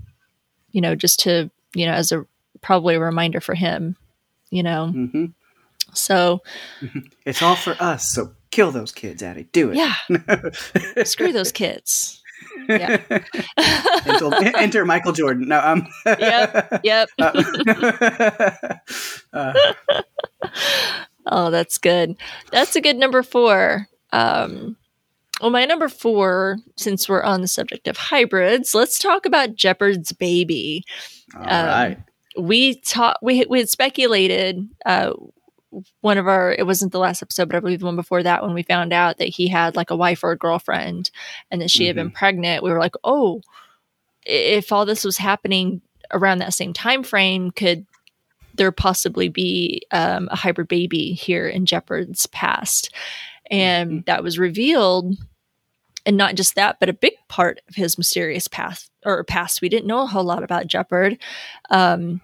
[0.73, 2.25] you know, just to you know, as a
[2.63, 3.97] probably a reminder for him.
[4.51, 5.27] You know, hmm
[5.93, 6.41] so
[7.27, 9.49] It's all for us, so kill those kids, Addie.
[9.53, 9.77] Do it.
[9.77, 9.95] yeah,
[11.05, 12.23] screw those kids.
[12.69, 13.01] Yeah.
[14.07, 15.49] enter, enter Michael Jordan.
[15.49, 15.87] No, um.
[16.07, 17.09] Yep, yep.
[17.19, 17.43] uh,
[19.33, 19.53] uh,
[21.27, 22.17] Oh, that's good.
[22.53, 23.89] That's a good number four.
[24.13, 24.77] Um,
[25.41, 30.13] well, my number four, since we're on the subject of hybrids, let's talk about Jepperd's
[30.13, 30.85] baby.
[31.35, 31.99] all Um, right.
[32.39, 34.69] We taught we we had speculated.
[34.85, 35.13] Uh,
[36.01, 38.43] one of our it wasn't the last episode, but I believe the one before that
[38.43, 41.11] when we found out that he had like a wife or a girlfriend,
[41.51, 42.63] and that she had been pregnant.
[42.63, 43.41] We were like, oh,
[44.25, 45.83] if all this was happening
[46.13, 47.87] around that same time frame, could
[48.55, 52.95] there possibly be um, a hybrid baby here in Jepperd's past?
[53.51, 55.17] And that was revealed.
[56.07, 59.63] And not just that, but a big part of his mysterious past or past.
[59.63, 61.19] We didn't know a whole lot about Jepperd.
[61.71, 62.21] Um,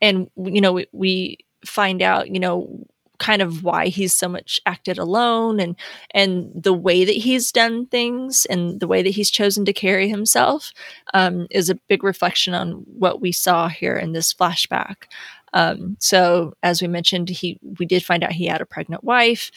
[0.00, 2.86] and, you know, we, we find out, you know,
[3.18, 5.76] kind of why he's so much acted alone and
[6.12, 10.08] and the way that he's done things and the way that he's chosen to carry
[10.08, 10.72] himself
[11.14, 15.04] um, is a big reflection on what we saw here in this flashback.
[15.52, 19.50] Um, so, as we mentioned, he we did find out he had a pregnant wife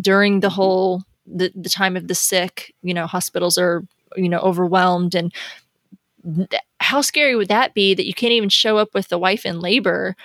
[0.00, 2.74] during the whole the, the time of the sick.
[2.82, 3.82] You know, hospitals are
[4.16, 5.32] you know overwhelmed, and
[6.24, 9.46] th- how scary would that be that you can't even show up with the wife
[9.46, 10.16] in labor?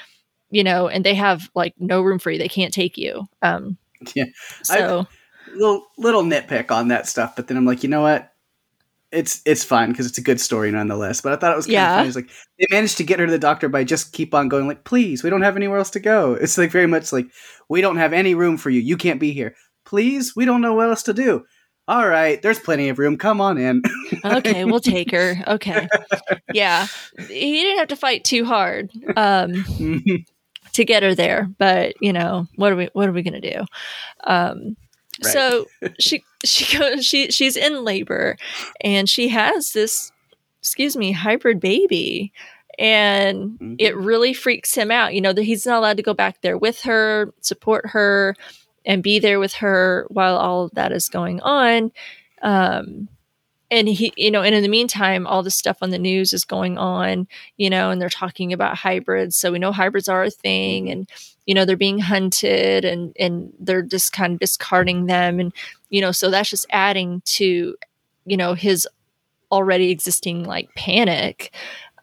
[0.54, 3.28] You know, and they have like no room for you; they can't take you.
[3.42, 3.78] Um,
[4.16, 4.26] Yeah.
[4.64, 5.08] So
[5.56, 8.30] little little nitpick on that stuff, but then I'm like, you know what?
[9.12, 11.22] It's it's fine because it's a good story nonetheless.
[11.22, 11.92] But I thought it was kind Yeah.
[11.92, 12.08] of funny.
[12.08, 14.68] It's like they managed to get her to the doctor by just keep on going.
[14.68, 16.34] Like, please, we don't have anywhere else to go.
[16.34, 17.28] It's like very much like
[17.70, 18.80] we don't have any room for you.
[18.82, 19.56] You can't be here.
[19.86, 21.46] Please, we don't know what else to do.
[21.88, 23.18] All right, there's plenty of room.
[23.18, 23.82] Come on in.
[24.24, 25.36] okay, we'll take her.
[25.48, 25.88] Okay,
[26.54, 26.88] yeah,
[27.28, 28.90] he didn't have to fight too hard.
[29.18, 29.66] Um,
[30.74, 31.50] to get her there.
[31.58, 33.62] But you know, what are we what are we gonna do?
[34.24, 34.76] Um,
[35.24, 35.32] Right.
[35.32, 35.66] So
[36.00, 38.36] she she goes she she's in labor,
[38.82, 40.12] and she has this
[40.60, 42.34] excuse me hybrid baby.
[42.80, 43.76] And Mhm.
[43.78, 46.58] it really freaks him out, you know, that he's not allowed to go back there
[46.58, 48.36] with her, support her,
[48.84, 51.92] and be there with her while all of that is going on.
[52.42, 53.08] Um,
[53.72, 56.46] and he you know and in the meantime all this stuff on the news is
[56.46, 59.36] going on you know and they're talking about hybrids.
[59.36, 61.10] So we know hybrids are a thing and
[61.46, 65.40] you know they're being hunted and and they're just kind of discarding them.
[65.40, 65.54] And
[65.90, 67.76] you know so that's just adding to
[68.26, 68.88] you know his
[69.52, 71.54] already existing like panic.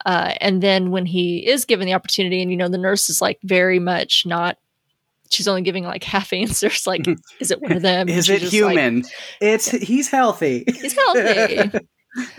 [0.06, 3.20] Uh, and then when he is given the opportunity and you know the nurse is
[3.20, 4.56] like very much not
[5.30, 7.06] she's only giving like half answers like
[7.40, 9.04] is it one of them Is it just like, human?
[9.40, 10.64] it's he's healthy.
[10.66, 11.70] he's healthy.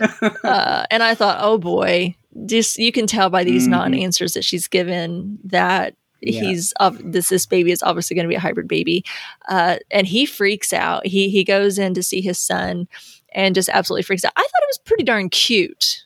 [0.44, 2.14] uh, and I thought, oh boy,
[2.46, 3.70] just you can tell by these Mhm.
[3.70, 6.42] non-answers that she's given that Yeah.
[6.42, 9.04] he's of this this baby is obviously going to be a hybrid baby,
[9.48, 11.06] uh, and he freaks out.
[11.06, 12.86] He he goes in to see his son
[13.34, 14.32] and just absolutely freaks out.
[14.36, 16.04] I thought it was pretty darn cute.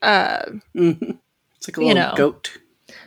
[0.00, 0.44] Uh,
[0.76, 1.18] Mhm.
[1.56, 2.14] It's like a little know.
[2.16, 2.56] goat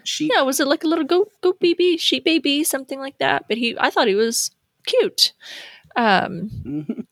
[0.05, 0.31] sheep.
[0.33, 3.45] yeah, was it like a little goat goat baby, sheep baby, something like that?
[3.47, 4.51] But he, I thought he was
[4.85, 5.33] cute.
[5.95, 7.05] Um, Mhm.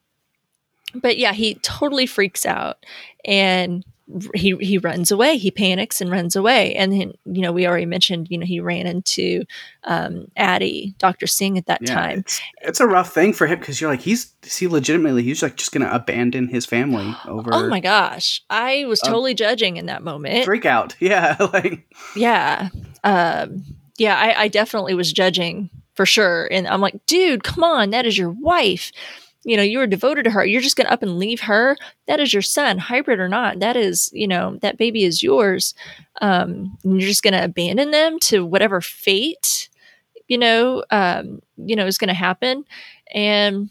[0.95, 2.85] but yeah, he totally freaks out
[3.25, 3.83] and
[4.35, 5.37] he he runs away.
[5.37, 6.75] He panics and runs away.
[6.75, 9.43] And then you know we already mentioned you know he ran into
[9.85, 12.19] um, Addie, Doctor Singh at that Yeah, time.
[12.19, 15.55] It's, it's a rough thing for him because you're like he's he legitimately he's like
[15.55, 20.03] just gonna abandon his family over Oh my gosh, I was totally judging in that
[20.03, 20.45] moment.
[20.45, 20.95] freak out.
[20.99, 22.69] Yeah, like yeah,
[23.03, 23.63] um,
[23.97, 26.47] yeah, I, I definitely was judging for sure.
[26.51, 28.91] And I'm like, dude, come on, that is your wife.
[29.45, 30.45] You know, you were devoted to her.
[30.45, 31.75] You're just going to up and leave her.
[32.07, 33.59] That is your son, hybrid or not.
[33.59, 35.73] That is, you know, that baby is yours.
[36.21, 39.69] Um, you're just going to abandon them to whatever fate,
[40.27, 42.63] you know, um, you know, is going to happen.
[43.13, 43.69] And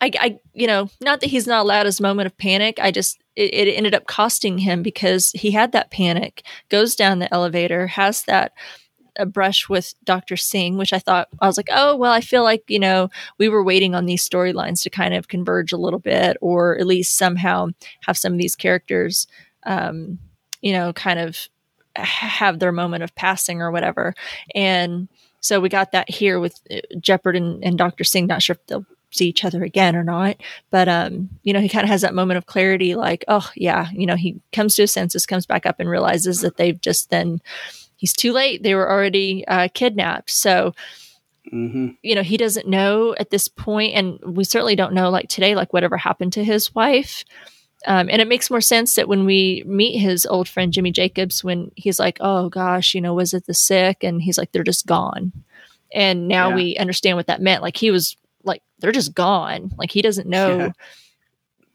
[0.00, 2.78] I, I, you know, not that he's not allowed his moment of panic.
[2.80, 7.18] I just, it, it ended up costing him because he had that panic, goes down
[7.18, 8.52] the elevator, has that
[9.16, 10.36] a brush with Dr.
[10.36, 13.48] Singh, which I thought I was like, oh well, I feel like you know we
[13.48, 17.16] were waiting on these storylines to kind of converge a little bit, or at least
[17.16, 17.68] somehow
[18.06, 19.26] have some of these characters,
[19.64, 20.18] um,
[20.60, 21.48] you know, kind of
[21.96, 24.14] have their moment of passing or whatever.
[24.54, 25.08] And
[25.40, 28.02] so we got that here with uh, Jepperd and, and Dr.
[28.02, 28.26] Singh.
[28.26, 30.36] Not sure if they'll see each other again or not.
[30.70, 33.88] But um, you know, he kind of has that moment of clarity, like, oh yeah,
[33.92, 37.10] you know, he comes to his senses, comes back up, and realizes that they've just
[37.10, 37.40] then
[38.04, 38.62] he's too late.
[38.62, 40.30] They were already uh, kidnapped.
[40.30, 40.74] So.
[41.52, 41.88] Mm-hmm.
[42.02, 45.54] You know, he doesn't know at this point, and we certainly don't know, like today,
[45.54, 47.22] like whatever happened to his wife.
[47.86, 51.44] Um, and it makes more sense that when we meet his old friend Jimmy Jacobs,
[51.44, 54.64] when he's like, "Oh gosh, you know, was it the sick?" and he's like, "They're
[54.64, 55.32] just gone,"
[55.92, 56.54] and now Yeah.
[56.56, 57.62] we understand what that meant.
[57.62, 60.70] Like he was like, "They're just gone." Like he doesn't know Yeah.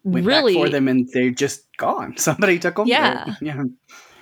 [0.04, 0.56] Went really.
[0.56, 2.18] for them and they're just gone.
[2.28, 2.88] Somebody took them.
[2.88, 3.36] Yeah.
[3.40, 3.64] yeah.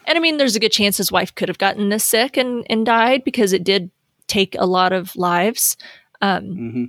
[0.08, 2.66] And I mean, there's a good chance his wife could have gotten this sick and
[2.70, 3.92] and died because it did
[4.28, 5.78] take a lot of lives.
[6.22, 6.86] Um, hmm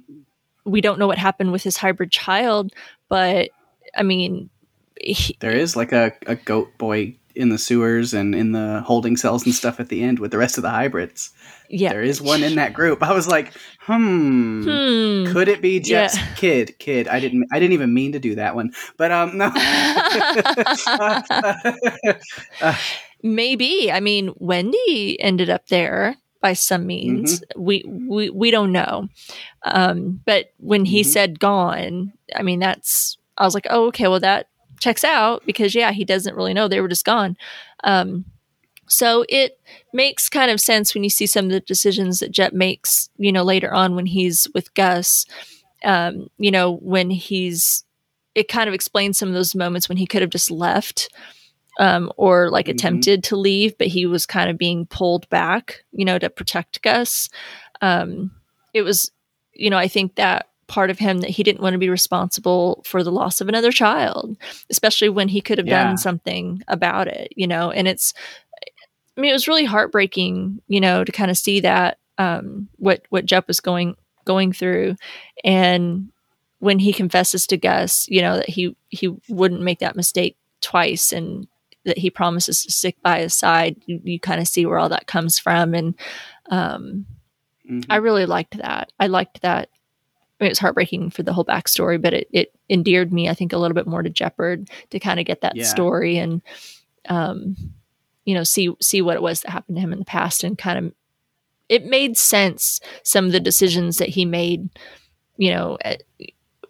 [0.65, 2.75] we don't know what happened with his hybrid child,
[3.09, 3.49] but
[3.97, 4.51] I mean,
[5.01, 9.17] he, There is like a, a goat boy in the sewers and in the holding
[9.17, 11.31] cells and stuff at the end with the rest of the hybrids.
[11.71, 13.03] yeah, There is one in that group.
[13.03, 14.63] I was like, hmm.
[14.63, 15.33] Hmm.
[15.33, 16.35] Could it be Jep's Yeah.
[16.35, 16.79] kid?
[16.81, 17.09] Kid.
[17.09, 17.47] I didn't.
[17.51, 18.75] I didn't even mean to do that one.
[18.99, 19.51] But um, no.
[23.23, 23.91] Maybe.
[23.91, 27.41] I mean, Wendy ended up there by some means.
[27.41, 27.63] Mm-hmm.
[27.63, 29.09] We, we we don't know.
[29.65, 31.07] Um, but when he Mhm.
[31.07, 34.49] said gone, I mean, that's I was like, oh, okay, well that
[34.81, 37.37] checks out because yeah, he doesn't really know they were just gone.
[37.85, 38.25] Um,
[38.87, 39.59] so it
[39.93, 43.33] makes kind of sense when you see some of the decisions that Jep makes, you
[43.33, 45.27] know, later on when he's with Gus.
[45.85, 47.85] Um, you know, when he's
[48.35, 51.09] it kind of explains some of those moments when he could have just left
[51.79, 52.71] um, or like Mhm.
[52.71, 56.83] attempted to leave, but he was kind of being pulled back, you know, to protect
[56.83, 57.29] Gus.
[57.81, 58.31] Um,
[58.75, 59.11] it was,
[59.55, 62.83] you know, I think that part of him that he didn't want to be responsible
[62.85, 64.37] for the loss of another child,
[64.71, 65.87] especially when he could have Yeah.
[65.87, 68.13] done something about it, you know, and it's,
[69.17, 73.03] I mean, it was really heartbreaking, you know, to kind of see that, um, what,
[73.09, 74.97] what Jep was going, going through.
[75.43, 76.11] And
[76.59, 81.13] when he confesses to Gus, you know, that he, he wouldn't make that mistake twice
[81.13, 81.47] and
[81.89, 84.89] that he promises to stick by his side, you, you kind of see where all
[84.89, 85.75] that comes from.
[85.75, 85.95] And,
[86.51, 87.05] um,
[87.69, 87.85] Mhm.
[87.91, 88.93] I really liked that.
[88.99, 89.69] I liked that.
[90.41, 93.35] I mean, it was heartbreaking for the whole backstory, but it, it endeared me, I
[93.35, 95.65] think, a little bit more to Jepperd to kind of get that Yeah.
[95.65, 96.41] story and,
[97.11, 97.57] um,
[98.25, 100.57] you know, see see what it was that happened to him in the past, and
[100.57, 100.93] kind of
[101.69, 102.81] it made sense.
[103.03, 104.71] Some of the decisions that he made,
[105.37, 106.03] you know, at,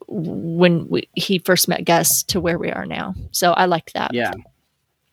[0.09, 3.14] when we, he first met Gus to where we are now.
[3.31, 4.14] So I liked that.
[4.14, 4.33] yeah.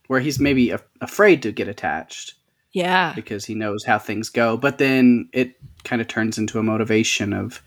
[0.08, 2.34] Where he's maybe a- afraid to get attached
[2.74, 6.64] yeah, because he knows how things go, but then it kind of turns into a
[6.64, 7.62] motivation of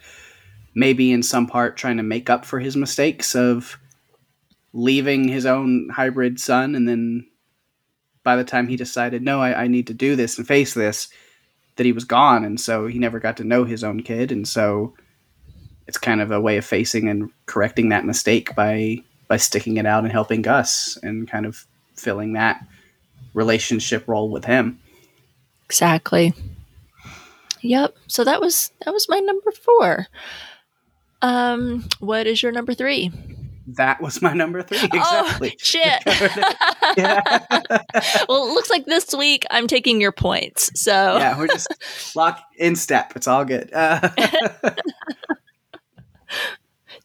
[0.75, 3.79] maybe in some part trying to make up for his mistakes of
[4.73, 7.27] leaving his own hybrid son and then
[8.23, 11.09] by the time he decided no I, I need to do this and face this
[11.77, 14.47] that he was gone and so he never got to know his own kid and
[14.47, 14.95] so
[15.87, 19.87] it's kind of a way of facing and correcting that mistake by by sticking it
[19.87, 21.67] out and helping gus and kind of
[21.99, 22.65] filling that
[23.35, 24.79] relationship role with him
[25.69, 26.33] Exactly.
[27.61, 27.95] Yep.
[28.07, 30.07] So that was that was my number four.
[31.21, 33.13] Um, what is your number three?
[33.77, 36.03] that was my number three exactly Oh, shit.
[36.97, 37.45] yeah.
[38.27, 40.71] well, it looks like this week I'm taking your points.
[40.81, 41.69] So yeah we're just
[42.17, 44.09] lock in step it's all good uh,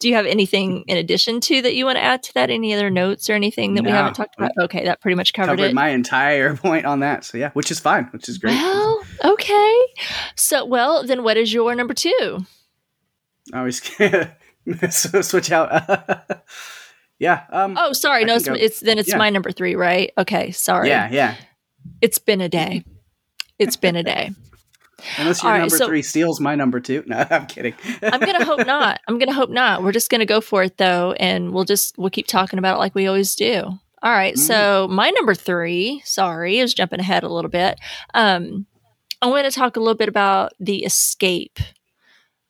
[0.03, 2.49] do you have anything in addition to that you want to add to that?
[2.49, 4.51] Any other notes or anything that we haven't talked about?
[4.59, 5.73] Okay, that pretty much covered, covered it.
[5.73, 9.75] my entire point on that so yeah which is fine which is great Well, okay.
[10.35, 12.45] So, well, then what is your number two?
[13.53, 13.81] I always
[15.21, 15.69] switch out.
[17.19, 17.43] yeah.
[17.49, 18.23] Um, Oh, sorry.
[18.23, 19.17] I No, it's, it's then it's Yeah.
[19.17, 20.11] my number three, right?
[20.17, 20.89] Okay, sorry.
[20.89, 21.35] Yeah, yeah.
[22.01, 22.83] It's been a day.
[23.59, 24.31] It's been a day.
[25.17, 27.03] Unless your right, number so- three steals my number two.
[27.07, 27.73] No, I'm kidding.
[28.01, 29.01] I'm gonna hope not.
[29.07, 29.83] I'm gonna hope not.
[29.83, 32.79] We're just gonna go for it though, and we'll just we'll keep talking about it
[32.79, 33.63] like we always do.
[34.01, 34.35] All right.
[34.35, 34.39] Mm.
[34.39, 37.79] So my number three, sorry, is jumping ahead a little bit.
[38.13, 38.65] Um,
[39.21, 41.59] I want to talk a little bit about the escape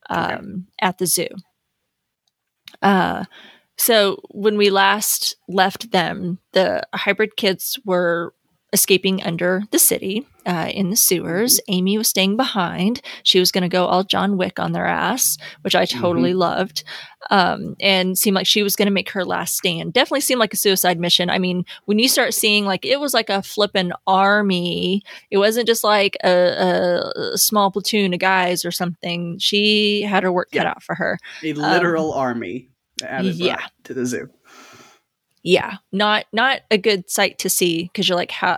[0.10, 0.43] um, Okay.
[0.82, 1.28] at the zoo.
[2.82, 3.26] Uh,
[3.78, 8.34] so when we last left them, the hybrid kids were
[8.74, 11.61] escaping under the city uh, in the sewers.
[11.69, 13.01] Aimee was staying behind.
[13.24, 16.84] She was going to go all John Wick on their ass, which I totally loved,
[17.30, 19.93] um, and seemed like she was going to make her last stand.
[19.93, 21.30] Definitely seemed like a suicide mission.
[21.30, 25.03] I mean, when you start seeing like it was like a flippin' army.
[25.32, 29.38] It wasn't just like a, a, small platoon of guys or something.
[29.39, 31.19] She had her work cut out for her.
[31.43, 32.69] A literal army
[33.03, 33.57] added yeah.
[33.59, 33.67] yeah.
[33.84, 34.30] to the zoo.
[35.44, 38.58] Yeah not not a good sight to see because you're like how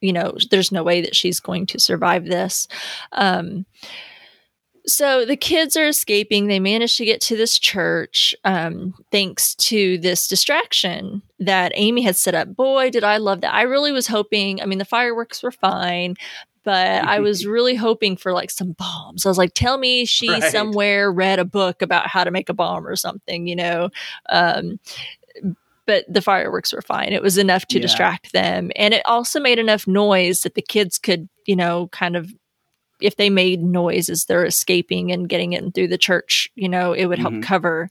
[0.00, 2.68] you know there's no way that she's going to survive this.
[3.12, 3.64] Um
[4.86, 6.46] so the kids are escaping.
[6.46, 12.16] They manage to get to this church um, thanks to this distraction that Aimee had
[12.16, 12.54] set up.
[12.54, 13.54] Boy did i love that.
[13.54, 16.16] I really was hoping i mean the fireworks were fine
[16.64, 19.24] but i was really hoping for like some bombs.
[19.24, 20.52] I was like tell me she Right.
[20.52, 23.88] somewhere read a book about how to make a bomb or something you know?
[24.28, 24.78] Um,
[25.86, 27.12] but the fireworks were fine.
[27.12, 27.82] It was enough to Yeah.
[27.82, 28.70] distract them.
[28.76, 32.32] And it also made enough noise that the kids could, you know, kind of,
[33.00, 36.92] if they made noise as they're escaping and getting in through the church, you know,
[36.92, 37.42] it would help Mhm.
[37.42, 37.90] cover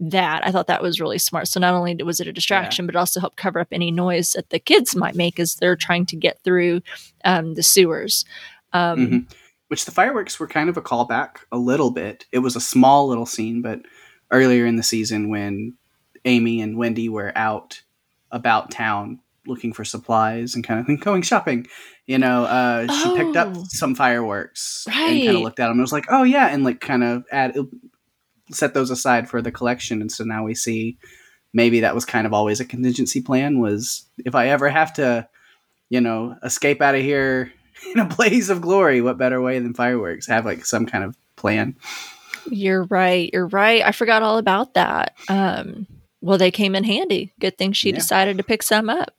[0.00, 0.46] that.
[0.46, 1.48] I thought that was really smart.
[1.48, 4.32] So not only was it a distraction, but it also helped cover up any noise
[4.32, 6.80] that the kids might make as they're trying to get through
[7.24, 8.24] um, the sewers.
[8.72, 9.32] Um, Mhm.
[9.68, 12.26] Which the fireworks were kind of a callback a little bit.
[12.32, 13.80] It was a small little scene, but
[14.30, 15.74] earlier in the season when
[16.24, 17.82] Aimee and Wendy were out
[18.30, 21.66] about town looking for supplies and kind of going shopping,
[22.06, 23.64] you know, uh, she picked up Oh.
[23.68, 24.94] some fireworks and
[25.26, 27.56] kind of looked at them and was like, "Oh yeah," and like kind of add
[28.50, 30.00] set those aside for the collection.
[30.00, 30.98] And so now we see
[31.52, 33.58] maybe that was kind of always a contingency plan.
[33.58, 35.28] Was if I ever have to,
[35.90, 37.52] you know, escape out of here
[37.94, 40.26] in a blaze of glory, what better way than fireworks?
[40.26, 41.76] Have like some kind of plan.
[42.50, 43.30] You're right.
[43.32, 43.82] You're right.
[43.82, 45.14] I forgot all about that.
[45.28, 45.86] Um,
[46.24, 47.32] well, they came in handy.
[47.38, 47.96] Good thing she Yeah.
[47.96, 49.12] decided to pick some up.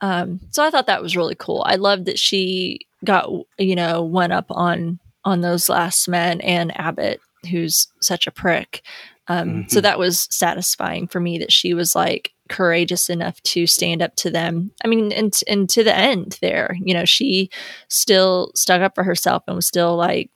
[0.00, 1.62] Um, so I thought that was really cool.
[1.66, 3.28] I love that she got
[3.58, 8.82] you know one up on on those last men and Abbot, who's such a prick.
[9.28, 9.82] Um, So Mhm.
[9.84, 14.30] that was satisfying for me that she was like courageous enough to stand up to
[14.30, 14.72] them.
[14.84, 17.48] I mean, and and to the end there, you know, she
[17.88, 20.28] still stuck up for herself and was still like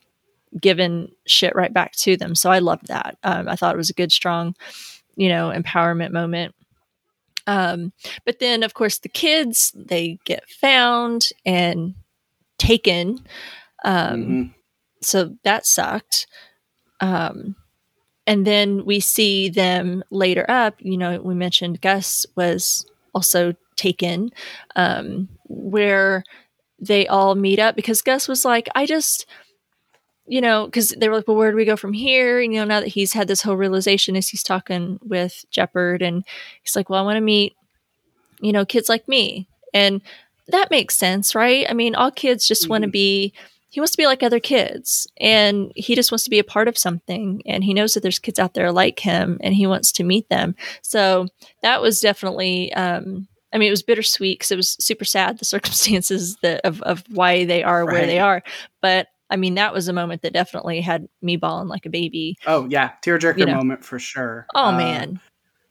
[0.61, 2.35] giving shit right back to them.
[2.35, 3.19] So I loved that.
[3.25, 4.55] Um, I thought it was a good, strong,
[5.17, 6.55] you know, empowerment moment.
[7.47, 7.93] Um,
[8.25, 11.95] but then, of course, the kids they get found and
[12.59, 13.21] taken.
[13.85, 14.55] Um, Mhm.
[15.03, 16.27] So that sucked.
[17.01, 17.57] Um,
[18.27, 20.75] and then we see them later up.
[20.81, 24.31] You know, we mentioned Gus was also taken,
[24.77, 26.25] um, where
[26.81, 29.27] they all meet up because Gus was like, I just,
[30.27, 32.41] you know, because they were like, well, where do we go from here?
[32.41, 36.03] And, you know, now that he's had this whole realization as he's talking with Jepperd,
[36.03, 36.25] and
[36.63, 37.55] he's like, well, I want to meet,
[38.41, 39.49] you know, kids like me.
[39.73, 40.01] And
[40.49, 41.67] that makes sense, right?
[41.69, 43.33] I mean, all kids just want to be,
[43.69, 46.69] he wants to be like other kids and he just wants to be a part
[46.69, 47.43] of something.
[47.47, 50.29] And he knows that there's kids out there like him and he wants to meet
[50.29, 50.55] them.
[50.83, 51.27] So
[51.63, 55.45] that was definitely, um, I mean, it was bittersweet because it was super sad the
[55.57, 58.43] circumstances that of, of why they are where they are.
[58.81, 62.37] But I mean, that was a moment that definitely had me bawling like a baby.
[62.47, 63.55] Oh yeah, tearjerker You know.
[63.55, 64.47] moment for sure.
[64.55, 65.21] Oh Uh, man,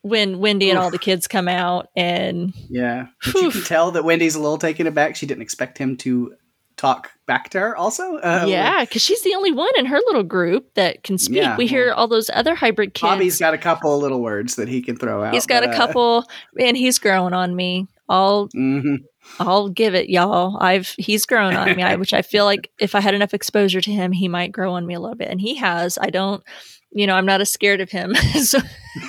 [0.01, 4.03] when Wendy and all the kids come out and Yeah, but you can tell that
[4.03, 5.15] Wendy's a little taken aback.
[5.15, 6.35] She didn't expect him to
[6.77, 7.77] talk back to her.
[7.77, 11.37] Also, uh, yeah, because she's the only one in her little group that can speak.
[11.37, 13.09] Yeah, we hear all those other hybrid kids.
[13.09, 15.33] Bobby's got a couple of little words that he can throw out.
[15.33, 16.25] He's got but, a uh, couple,
[16.59, 17.87] and he's growing on me.
[18.09, 18.99] I'll mhm.
[19.39, 20.57] I'll give it, y'all.
[20.61, 23.81] I've he's grown on me, I, which I feel like if I had enough exposure
[23.81, 25.97] to him, he might grow on me a little bit, and he has.
[25.99, 26.43] I don't,
[26.91, 28.15] you know, I'm not as scared of him.
[28.15, 28.59] so,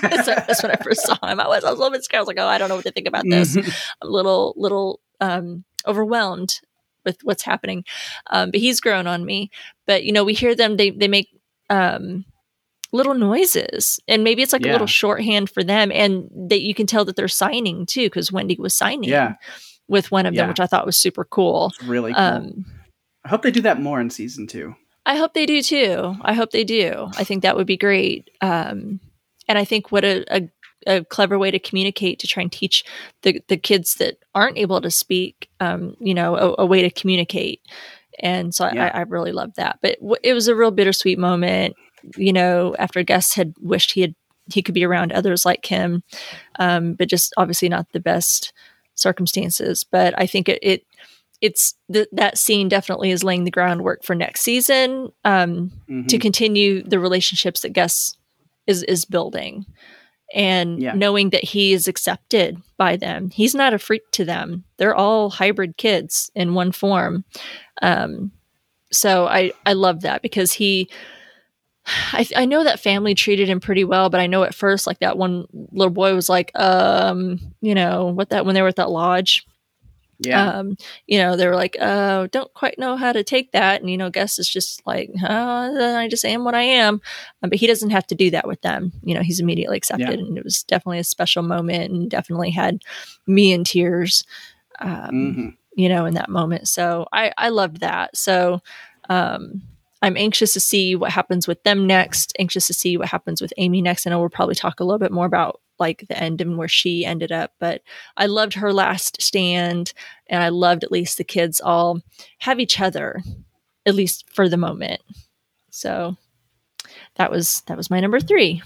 [0.03, 1.41] that's, that's when I first saw him.
[1.41, 2.19] I was, I was a little bit scared.
[2.19, 3.57] I was like, oh, I don't know what to think about this.
[3.57, 3.67] Mhm.
[4.03, 6.61] I'm a little, little um, overwhelmed
[7.05, 7.85] with what's happening.
[8.31, 9.51] Um, but he's grown on me.
[9.87, 10.77] But you know, we hear them.
[10.77, 11.29] They they make
[11.71, 12.25] um,
[12.97, 16.87] little noises, and maybe it's like a little shorthand for them, and that you can
[16.87, 19.35] tell that they're signing too, because Wendy was signing Yeah.
[19.89, 21.73] with one of them, which I thought was super cool.
[21.85, 22.23] really cool.
[22.23, 22.65] Um,
[23.25, 24.75] I hope they do that more in season two.
[25.05, 26.15] I hope they do too.
[26.23, 27.09] I hope they do.
[27.17, 28.29] I think that would be great.
[28.41, 28.99] Um,
[29.49, 30.49] and I think what a, a,
[30.87, 32.85] a clever way to communicate to try and teach
[33.23, 36.91] the, the kids that aren't able to speak, um, you know, a, a way to
[36.91, 37.61] communicate.
[38.21, 38.91] And so Yeah.
[38.95, 39.79] I, I really loved that.
[39.83, 41.77] But w- it was a real bittersweet moment,
[42.17, 44.15] you know, after Gus had wished he had
[44.53, 46.03] he could be around others like him,
[46.61, 48.53] um, but just obviously not the best
[48.95, 49.85] circumstances.
[49.85, 50.83] But I think it, it
[51.41, 56.09] it's th- that scene definitely is laying the groundwork for next season um, Mhm.
[56.09, 58.17] to continue the relationships that Gus
[58.67, 59.67] is is building,
[60.35, 60.95] and Yeah.
[60.95, 63.31] knowing that he is accepted by them.
[63.31, 64.65] He's not a freak to them.
[64.79, 67.25] They're all hybrid kids in one form.
[67.83, 68.33] Um,
[68.93, 70.89] so I I love that because he.
[72.12, 74.99] I, I know that family treated him pretty well, but I know at first, like
[75.01, 78.76] that one little boy was like, um, you know, what that when they were at
[78.76, 79.47] that lodge,
[80.18, 80.59] yeah.
[80.59, 80.76] um,
[81.07, 83.80] you know, they were like, oh, don't quite know how to take that.
[83.80, 87.01] And, you know, Gus is just like, oh, I just am what I am.
[87.43, 88.93] Um, but he doesn't have to do that with them.
[89.03, 90.18] You know, he's immediately accepted.
[90.18, 90.26] Yeah.
[90.26, 92.82] And it was definitely a special moment and definitely had
[93.26, 94.24] me in tears,
[94.80, 95.57] um, Mhm.
[95.76, 96.68] you know, in that moment.
[96.68, 98.16] So I, I loved that.
[98.16, 98.61] So,
[99.09, 99.62] um,
[100.03, 102.35] I'm anxious to see what happens with them next.
[102.39, 104.07] Anxious to see what happens with Aimee next.
[104.07, 106.69] I know we'll probably talk a little bit more about like the end and where
[106.69, 107.83] she ended up, but
[108.17, 109.93] I loved her last stand,
[110.27, 112.01] and I loved at least the kids all
[112.39, 113.23] have each other,
[113.85, 115.01] at least for the moment.
[115.71, 116.17] So
[117.17, 118.63] that was that was my number three.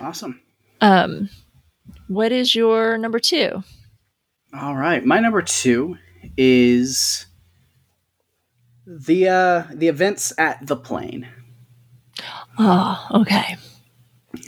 [0.00, 0.40] Awesome.
[0.80, 1.28] Um,
[2.08, 3.62] what is your number two?
[4.52, 5.04] All right.
[5.04, 5.96] My number two
[6.36, 7.25] is
[8.86, 11.28] the uh the events at the plane.
[12.58, 13.56] Oh, okay.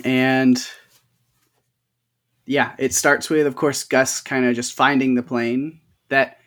[0.04, 0.64] And
[2.46, 6.38] yeah, it starts with, of course, Gus kind of just finding the plane that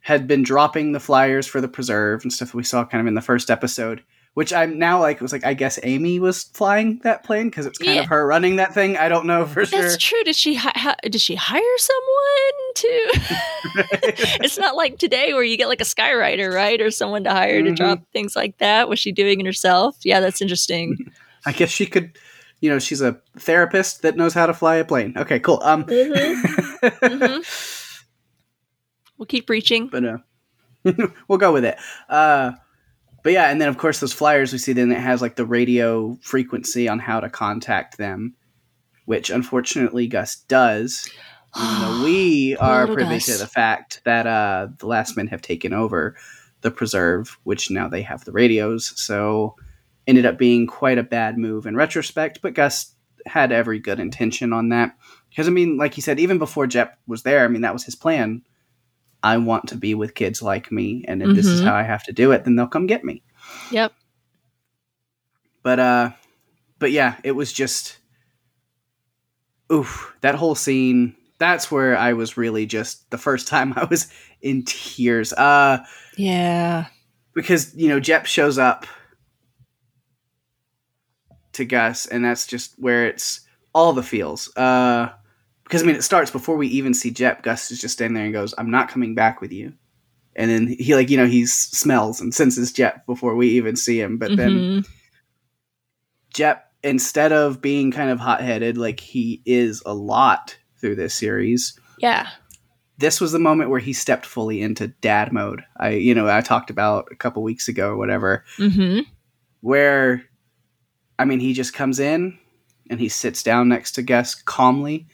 [0.00, 3.06] had been dropping the flyers for the preserve and stuff that we saw kind of
[3.06, 4.02] in the first episode.
[4.34, 7.78] Which I'm now like was like I guess Aimee was flying that plane because it's
[7.78, 8.00] kind Yeah.
[8.02, 8.96] of her running that thing.
[8.96, 9.80] I don't know for sure.
[9.80, 10.22] That's true.
[10.24, 12.88] Did she hi- ha- did she hire someone to?
[14.42, 17.62] it's not like today where you get like a skywriter, right, or someone to hire
[17.62, 17.76] to Mhm.
[17.76, 18.88] drop things like that.
[18.88, 19.96] Was she doing it herself?
[20.02, 20.98] Yeah, that's interesting.
[21.46, 22.18] I guess she could,
[22.60, 25.14] you know, she's a therapist that knows how to fly a plane.
[25.16, 25.60] Okay, cool.
[25.62, 27.44] Um, Mhm.
[29.16, 29.86] We'll keep reaching.
[29.88, 30.18] but uh,
[31.28, 31.78] we'll go with it.
[32.08, 32.52] Uh,
[33.24, 35.46] but yeah, and then of course those flyers we see, then it has like the
[35.46, 38.34] radio frequency on how to contact them,
[39.06, 41.10] which unfortunately Gus does.
[41.58, 43.26] Even though we are privy Gus.
[43.26, 46.16] to the fact that uh, the last men have taken over
[46.60, 49.56] the preserve, which now they have the radios, so
[50.06, 52.40] ended up being quite a bad move in retrospect.
[52.42, 52.94] But Gus
[53.24, 54.96] had every good intention on that
[55.30, 57.84] because I mean, like he said, even before Jep was there, I mean that was
[57.84, 58.42] his plan.
[59.24, 61.64] I want to be with kids like me, and if this is Mhm.
[61.64, 63.22] how I have to do it, then they'll come get me.
[63.70, 63.92] Yep.
[65.62, 66.10] But uh,
[66.78, 67.96] but yeah, it was just,
[69.72, 71.16] oof, that whole scene.
[71.38, 74.08] That's where I was really just the first time I was
[74.42, 75.32] in tears.
[75.32, 75.84] Uh,
[76.16, 76.86] Yeah.
[77.34, 78.86] because you know Jep shows up
[81.52, 83.40] to Gus, and that's just where it's
[83.74, 84.54] all the feels.
[84.56, 85.10] Uh,
[85.64, 87.42] because I mean, it starts before we even see Jep.
[87.42, 89.72] Gus is just standing there and goes, "I'm not coming back with you,"
[90.36, 94.00] and then he like you know he smells and senses Jep before we even see
[94.00, 94.18] him.
[94.18, 94.86] But then Mhm.
[96.32, 101.14] Jep, instead of being kind of hot headed like he is a lot through this
[101.14, 102.28] series, Yeah.
[102.98, 105.62] this was the moment where he stepped fully into dad mode.
[105.78, 109.00] I, you know, I talked about a couple weeks ago or whatever, hmm
[109.60, 110.24] where,
[111.18, 112.36] I mean, he just comes in
[112.90, 115.06] and he sits down next to Gus calmly,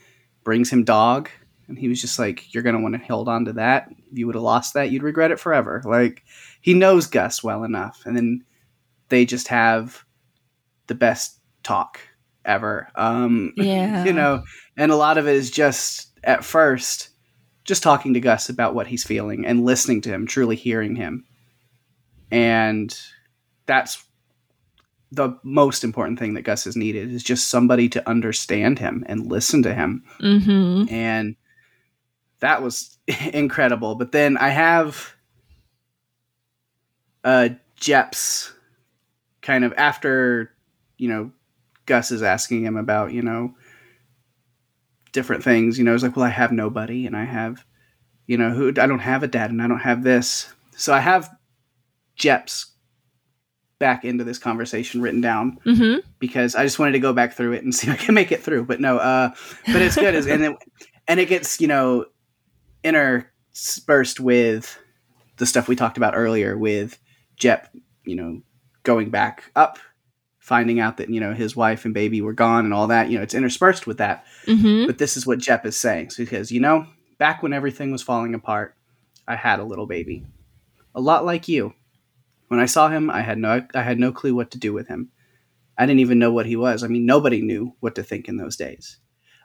[0.51, 1.31] brings him dog,
[1.69, 3.87] and he was just like, "You're gonna want to hold on to that.
[4.11, 6.25] If you would have lost that, you'd regret it forever." Like
[6.61, 8.43] he knows Gus well enough, and then
[9.11, 10.05] they just have
[10.89, 12.01] the best talk
[12.45, 12.89] ever.
[12.97, 14.05] Um, Yeah.
[14.05, 14.43] you know,
[14.77, 17.11] and a lot of it is just at first
[17.63, 21.25] just talking to Gus about what he's feeling and listening to him, truly hearing him.
[22.33, 22.93] And
[23.67, 24.05] that's
[25.13, 29.27] the most important thing that Gus has needed is just somebody to understand him and
[29.27, 30.05] listen to him.
[30.21, 31.37] hmm And
[32.41, 32.99] that was
[33.33, 33.95] incredible.
[33.95, 35.15] But then I have
[37.25, 38.53] uh Jep's
[39.43, 40.53] kind of after,
[40.97, 41.33] you know,
[41.87, 43.55] Gus is asking him about, you know,
[45.13, 47.65] different things, you know, it's like, well, I have nobody and I have,
[48.27, 50.53] you know, who I don't have a dad and I don't have this.
[50.77, 51.31] So I have
[52.15, 52.70] Jep's
[53.81, 57.55] back into this conversation written down hmm because I just wanted to go back through
[57.55, 58.67] it and see if I can make it through.
[58.67, 59.31] But no, uh,
[59.67, 60.57] but it's good, and it,
[61.09, 62.05] and it gets you know
[62.85, 64.79] interspersed with
[65.39, 66.99] the stuff we talked about earlier with
[67.37, 67.75] Jep,
[68.05, 68.43] you know,
[68.83, 69.79] going back up,
[70.39, 73.11] finding out that you know his wife and baby were gone and all that.
[73.11, 74.25] You know, it's interspersed with that.
[74.47, 76.11] hmm But this is what Jep is saying.
[76.11, 76.87] So he says, you know,
[77.19, 78.75] back when everything was falling apart,
[79.27, 80.25] I had a little baby,
[80.95, 81.75] a lot like you.
[82.51, 84.89] When I saw him, I had no I had no clue what to do with
[84.89, 85.13] him.
[85.79, 86.83] I didn't even know what he was.
[86.83, 88.99] I mean, nobody knew what to think in those days.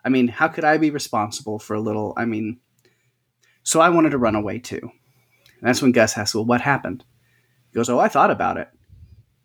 [0.04, 2.14] I mean, how could I be responsible for a little?
[2.16, 2.58] I mean,
[3.62, 4.80] so I wanted to run away too.
[4.82, 7.04] And that's when Gus asks, Well, what happened?
[7.70, 8.68] He goes, Oh, I thought about it.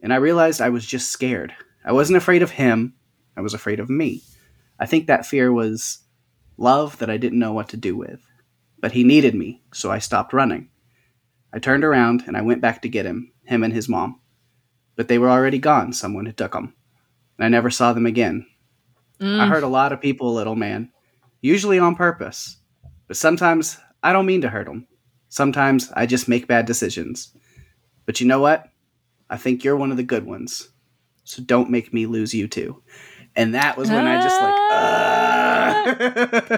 [0.01, 1.53] And I realized I was just scared.
[1.86, 2.95] I wasn't afraid of him,
[3.38, 4.24] I was afraid of me.
[4.80, 5.99] I think that fear was
[6.57, 8.26] love that I didn't know what to do with.
[8.80, 10.70] But he needed me, so I stopped running.
[11.53, 14.20] I turned around and I went back to get him, him and his mom.
[14.95, 15.93] But they were already gone.
[15.93, 16.74] Someone had took them.
[17.38, 18.45] And I never saw them again.
[19.20, 19.39] Mm.
[19.39, 20.91] I hurt a lot of people, little man,
[21.41, 22.58] usually on purpose.
[23.08, 24.88] But sometimes I don't mean to hurt them.
[25.30, 27.36] Sometimes I just make bad decisions.
[28.06, 28.70] But you know what?
[29.30, 30.70] I think you're one of the good ones.
[31.24, 32.82] So don't make me lose you too.
[33.36, 34.54] And that was when I just like,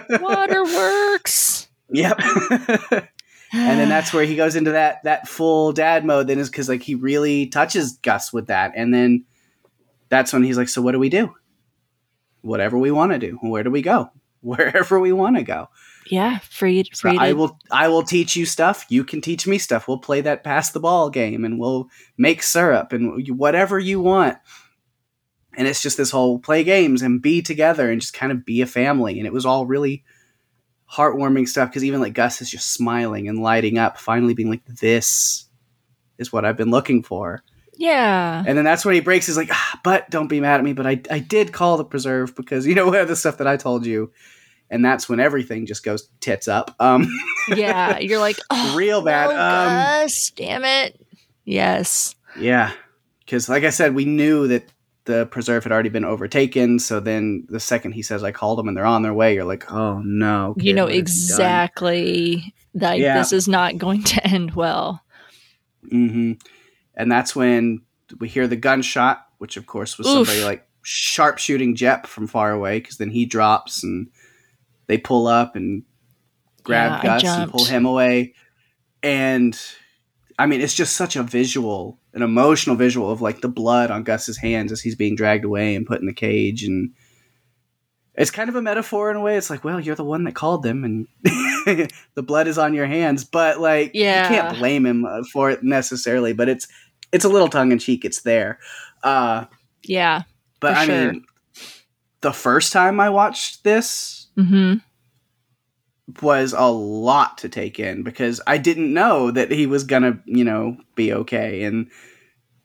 [0.10, 0.18] uh...
[0.22, 1.68] Waterworks.
[1.89, 2.20] yep.
[3.54, 6.28] and then that's where he goes into that that full dad mode.
[6.28, 9.26] Then is because like he really touches Gus with that, and then
[10.10, 11.34] that's when he's like, "So what do we do?
[12.41, 13.38] Whatever we want to do.
[13.41, 14.12] Where do we go?
[14.41, 15.70] Wherever we want to go."
[16.08, 17.18] yeah, free, So free.
[17.18, 18.86] I will I will teach you stuff.
[18.89, 19.88] You can teach me stuff.
[19.88, 24.38] We'll play that pass the ball game, and we'll make syrup and whatever you want.
[25.56, 28.62] And it's just this whole play games and be together and just kind of be
[28.62, 29.20] a family.
[29.20, 30.04] And it was all really
[30.94, 34.66] heartwarming stuff because even like Gus is just smiling and lighting up, finally being like,
[34.66, 35.46] "This
[36.18, 37.44] is what I've been looking for."
[37.76, 38.44] yeah.
[38.46, 39.26] And then that's when he breaks.
[39.26, 40.74] He's like, ah, "But don't be mad at me.
[40.74, 43.58] But I I did call the preserve because you know what the stuff that I
[43.58, 44.12] told you."
[44.70, 46.76] And that's when everything just goes tits up.
[46.80, 47.08] Um,
[47.48, 48.00] yeah.
[48.00, 49.30] You're like, oh, real bad.
[49.30, 51.00] no, um, Gus, damn it.
[51.46, 52.16] Yes.
[52.39, 52.72] Yeah,
[53.20, 54.72] because like I said, we knew that
[55.06, 56.80] the preserve had already been overtaken.
[56.80, 59.43] So then the second he says, "I called them and they're on their way," you're
[59.43, 63.18] like, "Oh no!" you kid, know you done?" exactly that Yeah.
[63.18, 65.01] this is not going to end well.
[65.91, 66.39] Mhm.
[66.95, 67.82] And that's when
[68.20, 70.28] we hear the gunshot, which of course was Oof.
[70.28, 72.80] somebody like sharpshooting Jep from far away.
[72.80, 74.08] Because then he drops and
[74.88, 75.84] they pull up and
[76.64, 78.34] grab Yeah, Gus and pull him away.
[79.01, 79.60] And
[80.39, 84.03] I mean, it's just such a visual, an emotional visual of like the blood on
[84.03, 86.64] Gus's hands as he's being dragged away and put in the cage.
[86.64, 86.91] And
[88.16, 89.36] it's kind of a metaphor in a way.
[89.38, 91.07] It's like, well, you're the one that called them and
[92.14, 93.24] the blood is on your hands.
[93.24, 94.22] But like, Yeah.
[94.30, 96.34] you can't blame him uh, for it necessarily.
[96.34, 96.68] But it's,
[97.11, 98.05] it's a little tongue in cheek.
[98.05, 98.59] It's there.
[99.01, 99.45] Uh,
[99.84, 100.22] Yeah.
[100.59, 101.11] but I sure.
[101.14, 101.26] mean,
[102.22, 104.76] the first time I watched this, hmm
[106.22, 110.43] was a lot to take in because I didn't know that he was gonna, you
[110.43, 111.64] know, be okay.
[111.64, 111.89] And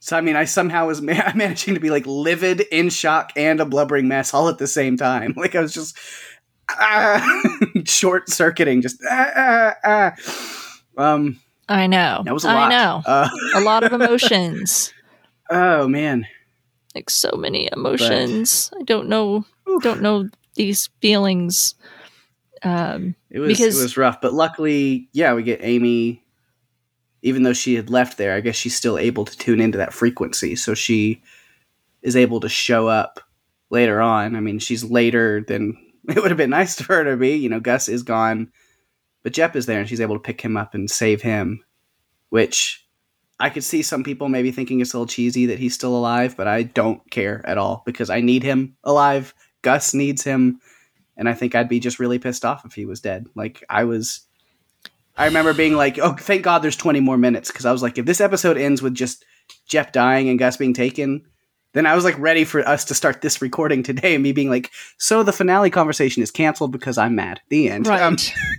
[0.00, 3.60] so, I mean, I somehow was ma- managing to be like livid, in shock, and
[3.60, 5.34] a blubbering mess all at the same time.
[5.36, 5.96] Like I was just
[6.68, 7.42] ah,
[7.84, 10.14] short circuiting, just ah, ah, ah.
[10.96, 12.22] Um, I know.
[12.24, 12.68] that was a I lot.
[12.70, 13.02] know.
[13.06, 14.92] Uh, a lot of emotions.
[15.50, 16.26] oh man,
[16.94, 18.72] like so many emotions.
[18.78, 19.44] I don't know.
[19.82, 21.76] Don't know these feelings.
[22.64, 26.22] Um, It was Because- it was rough, but luckily, yeah, we get Aimee.
[27.22, 29.92] Even though she had left there, I guess she's still able to tune into that
[29.92, 31.20] frequency, so she
[32.00, 33.20] is able to show up
[33.70, 34.36] later on.
[34.36, 35.76] I mean, she's later than
[36.08, 37.30] it would have been nice for her to be.
[37.34, 38.52] You know, Gus is gone,
[39.24, 41.60] but Jep is there, and she's able to pick him up and save him.
[42.30, 42.86] Which
[43.40, 46.36] I could see some people maybe thinking it's a little cheesy that he's still alive,
[46.36, 49.34] but I don't care at all because I need him alive.
[49.62, 50.60] Gus needs him
[51.18, 53.26] and I think I'd be just really pissed off if he was dead.
[53.34, 54.22] Like I was,
[55.16, 57.98] I remember being like, "Oh, thank God, there's 20 more minutes," because I was like,
[57.98, 59.24] if this episode ends with just
[59.66, 61.26] Jep dying and Gus being taken,
[61.74, 64.48] then I was like ready for us to start this recording today, and me being
[64.48, 67.86] like, "So the finale conversation is canceled because I'm mad." The end.
[67.86, 68.00] right.
[68.00, 68.16] Um,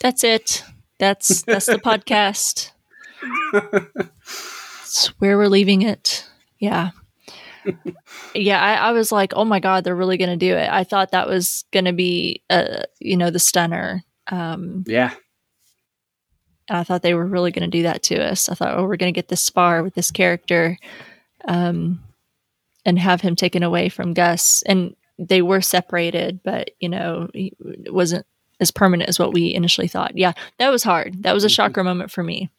[0.00, 0.64] that's it.
[0.98, 2.72] That's that's the podcast.
[4.88, 6.26] It's where we're leaving it.
[6.58, 6.92] Yeah.
[8.34, 10.68] Yeah, I, I was like, oh my god, they're really going to do it.
[10.70, 14.02] I thought that was going to be, uh, you know, the stunner.
[14.30, 15.12] Um, yeah,
[16.68, 18.48] and I thought they were really going to do that to us.
[18.48, 20.78] I thought, oh, we're going to get this far with this character,
[21.46, 22.02] um,
[22.84, 24.62] and have him taken away from Gus.
[24.66, 28.26] And they were separated, but you know, it wasn't
[28.60, 30.16] as permanent as what we initially thought.
[30.16, 31.22] Yeah, that was hard.
[31.22, 31.54] That was a Mhm.
[31.54, 32.50] shocker moment for me.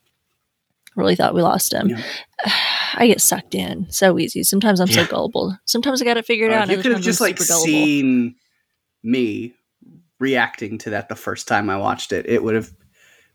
[0.99, 1.89] Really thought we lost him.
[1.89, 2.03] Yeah.
[2.95, 4.43] I get sucked in so easy.
[4.43, 5.57] Sometimes I'm so gullible.
[5.65, 6.69] Sometimes I got it figured Uh, out.
[6.69, 8.35] you could have just like seen
[9.03, 9.53] me
[10.19, 12.25] reacting to that the first time I watched it.
[12.27, 12.69] It would have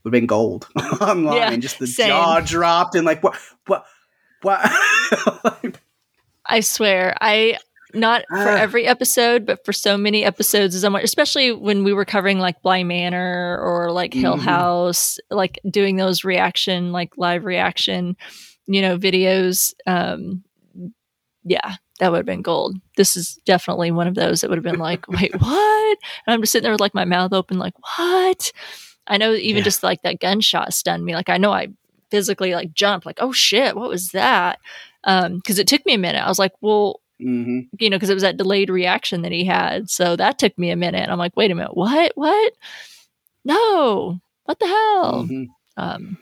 [0.02, 0.68] would have been gold
[1.00, 1.36] online.
[1.36, 2.08] Yeah, just the same.
[2.08, 3.36] jaw dropped and like what
[3.66, 3.84] what
[4.42, 4.60] what.
[6.46, 7.58] I swear, I
[7.94, 8.56] not for Ah.
[8.60, 12.60] every episode, but for so many episodes as I'm especially when we were covering like
[12.62, 14.40] Bly Manor or like Hill Mhm.
[14.42, 18.16] House, like doing those reaction, like live reaction,
[18.66, 19.72] you know, videos.
[19.86, 20.44] Um
[21.44, 22.76] yeah, that would have been gold.
[22.96, 25.98] This is definitely one of those that would have been like, wait, what?
[26.26, 28.50] And I'm just sitting there with like my mouth open, like, what?
[29.06, 29.64] I know even Yeah.
[29.64, 31.14] just like that gunshot stunned me.
[31.14, 31.68] Like I know I
[32.10, 34.58] physically like jumped, like oh shit, what was that?
[35.06, 36.24] Um, because it took me a minute.
[36.24, 39.44] I was like, well, hmm you know, because it was that delayed reaction that he
[39.44, 39.90] had.
[39.90, 41.08] So that took me a minute.
[41.08, 42.12] I'm like, wait a minute, what?
[42.14, 42.52] What?
[43.44, 45.24] No, what the hell?
[45.26, 45.44] hmm
[45.76, 46.16] Um,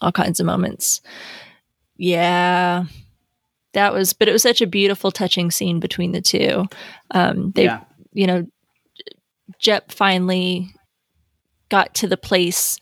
[0.00, 1.00] all kinds of moments.
[1.96, 2.84] Yeah,
[3.72, 6.66] that was, but it was such a beautiful, touching scene between the two.
[7.12, 7.80] Um, they, Yeah.
[8.12, 8.46] you know,
[9.58, 10.68] Jep finally
[11.68, 12.78] got to the place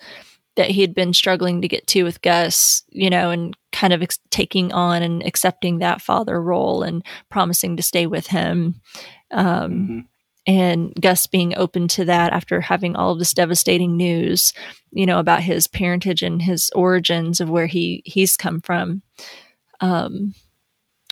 [0.61, 4.03] that he had been struggling to get to with Gus, you know, and kind of
[4.03, 8.75] ex- taking on and accepting that father role and promising to stay with him.
[9.31, 10.05] Um, Mhm.
[10.47, 14.53] and Gus being open to that after having all of this devastating news,
[14.93, 19.01] you know, about his parentage and his origins of where he he's come from.
[19.81, 20.35] Um,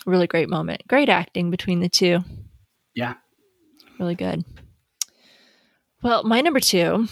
[0.05, 0.83] really great moment.
[0.89, 2.19] Great acting between the two.
[2.95, 3.15] Yeah.
[3.99, 4.45] Really good.
[6.03, 7.09] Well, my number two,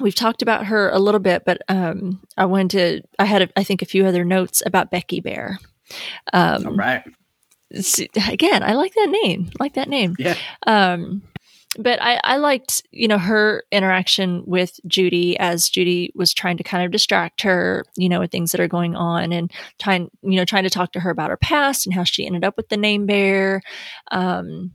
[0.00, 3.02] we've talked about her a little bit, but um, I wanted to.
[3.18, 5.58] I had, a, I think, a few other notes about Becky Bear.
[6.32, 7.02] Um, All right.
[8.26, 9.50] again, I like that name.
[9.58, 10.16] I like that name.
[10.18, 10.36] Yeah.
[10.66, 11.22] Um,
[11.78, 16.64] but I, I liked, you know, her interaction with Judy as Judy was trying to
[16.64, 20.36] kind of distract her, you know, with things that are going on and trying, you
[20.36, 22.68] know, trying to talk to her about her past and how she ended up with
[22.68, 23.62] the name Bear.
[24.10, 24.72] Um,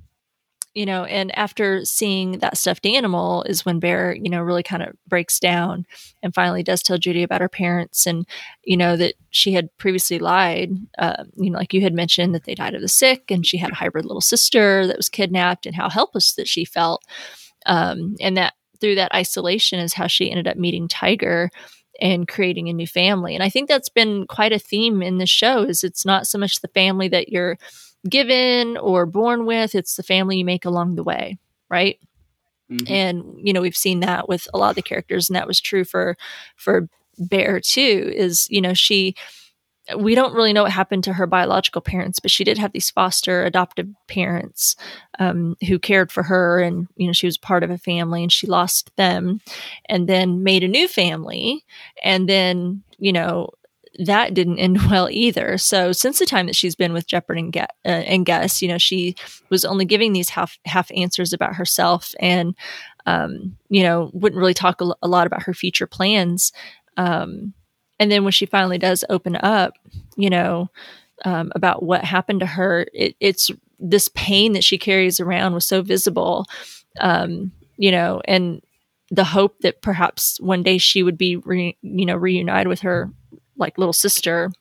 [0.74, 4.82] you know, and after seeing that stuffed animal is when Bear, you know, really kind
[4.82, 5.86] of breaks down
[6.24, 8.28] and finally does tell Judy about her parents and,
[8.64, 10.72] you know, that she had previously lied.
[10.98, 13.58] Uh, you know, like you had mentioned that they died of the sick and she
[13.58, 17.04] had a hybrid little sister that was kidnapped and how helpless that she felt.
[17.68, 21.50] Um, and that through that isolation is how she ended up meeting Tiger
[22.02, 23.36] and creating a new family.
[23.36, 26.40] And I think that's been quite a theme in the show is it's not so
[26.40, 27.58] much the family that you're
[28.10, 31.38] given or born with, it's the family you make along the way,
[31.70, 32.00] right?
[32.72, 32.90] Mhm.
[32.90, 35.60] and you know we've seen that with a lot of the characters and that was
[35.62, 36.16] true for
[36.56, 36.88] for
[37.20, 39.16] bear too is you know she
[39.98, 42.90] we don't really know what happened to her biological parents but she did have these
[42.90, 44.76] foster adoptive parents
[45.20, 48.32] um, who cared for her and you know she was part of a family and
[48.32, 49.42] she lost them
[49.90, 51.66] and then made a new family
[52.04, 53.50] and then you know
[54.00, 55.58] that didn't end well either.
[55.58, 58.68] So since the time that she's been with Jepperd and, Gu- uh, and Gus, you
[58.68, 59.16] know, she
[59.50, 62.56] was only giving these half half answers about herself, and
[63.06, 66.52] um, you know, wouldn't really talk a lot about her future plans.
[66.98, 67.54] Um,
[68.00, 69.74] and then when she finally does open up,
[70.16, 70.70] you know,
[71.26, 75.66] um, about what happened to her, it, it's this pain that she carries around was
[75.66, 76.46] so visible,
[77.00, 78.62] um, you know, and
[79.12, 83.12] the hope that perhaps one day she would be, re, you know, reunited with her
[83.58, 84.52] like little sister.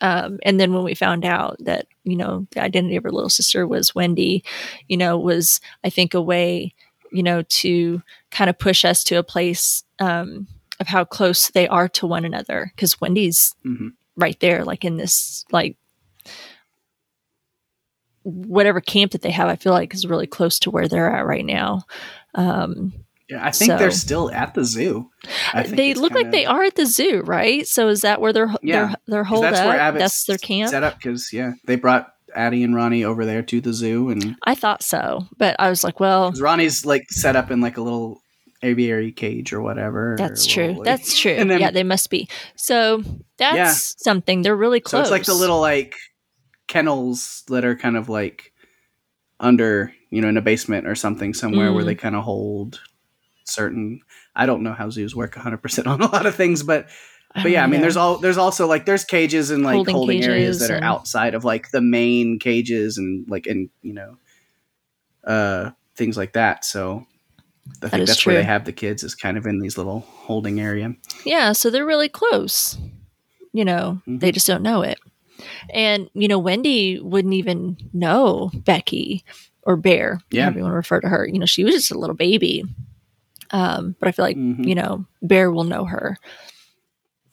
[0.00, 3.28] Um, and then when we found out that you know the identity of her little
[3.30, 4.44] sister was Wendy,
[4.88, 6.72] you know, was I think a way,
[7.12, 10.46] you know, to kind of push us to a place um,
[10.80, 13.92] of how close they are to one another because Wendy's Mhm.
[14.16, 15.76] right there, like in this like
[18.22, 19.48] whatever camp that they have.
[19.48, 21.82] I feel like is really close to where they're at right now.
[22.34, 22.92] Um,
[23.28, 25.10] Yeah, I think they're still at the zoo.
[25.52, 27.66] I think they look like kinda- they are at the zoo, right?
[27.66, 29.66] So is that where they're Yeah, they're, they're holed that's up?
[29.66, 30.70] where Abbot's That's their camp.
[30.70, 34.36] set up because yeah, they brought Addie and Rani over there to the zoo, and
[34.44, 37.82] I thought so, but I was like, well, Rani's like set up in like a
[37.82, 38.20] little
[38.62, 40.16] aviary cage or whatever.
[40.18, 40.66] that's or true.
[40.68, 41.34] little, like- That's true.
[41.36, 42.28] then- yeah, they must be.
[42.56, 43.02] So
[43.36, 43.72] that's Yeah.
[43.72, 44.42] something.
[44.42, 45.02] They're really So close.
[45.02, 45.94] it's like the little like
[46.66, 48.52] kennels that are kind of like
[49.40, 51.86] under, you know, in a basement or something somewhere where Mm.
[51.86, 52.80] they kind of hold
[53.48, 54.00] certain.
[54.36, 56.88] I don't know how zoos work 100 percent on a lot of things, but
[57.34, 60.24] but yeah, I mean, there's all there's also like there's cages and like Holding holding,
[60.24, 64.16] areas that are and- outside of like the main cages and like and you know,
[65.24, 66.64] uh, things like that.
[66.64, 67.06] So
[67.82, 70.00] I think is that's where they have the kids is kind of in these little
[70.00, 70.94] holding area.
[71.24, 71.52] yeah.
[71.52, 72.78] So they're really close.
[73.52, 74.20] You know, Mhm.
[74.20, 74.98] they just don't know it.
[75.70, 79.24] And you know, Wendy wouldn't even know Becky
[79.62, 80.44] or Bear, Yeah.
[80.44, 81.26] however you want to refer to her.
[81.30, 82.64] You know, she was just a little baby.
[83.50, 84.66] Um, but I feel like Mhm.
[84.66, 86.16] you know, Bear will know her.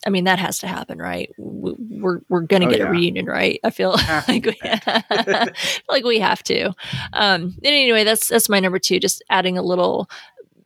[0.08, 1.32] I mean, that has to happen, right?
[1.38, 2.88] We're we're gonna Oh, get yeah.
[2.88, 3.60] a reunion, right?
[3.64, 3.92] I feel
[4.28, 4.58] like we,
[5.90, 6.68] like we have to.
[7.14, 9.00] Um, and anyway, that's that's my number two.
[9.00, 10.08] Just adding a little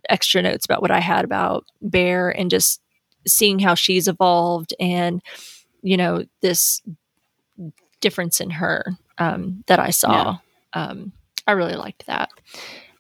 [0.09, 2.81] extra notes about what I had about Bear and just
[3.27, 5.21] seeing how she's evolved and
[5.83, 6.81] you know this
[8.01, 8.85] difference in her
[9.19, 10.37] um, that I saw.
[10.73, 11.11] Um,
[11.47, 12.29] I really liked that.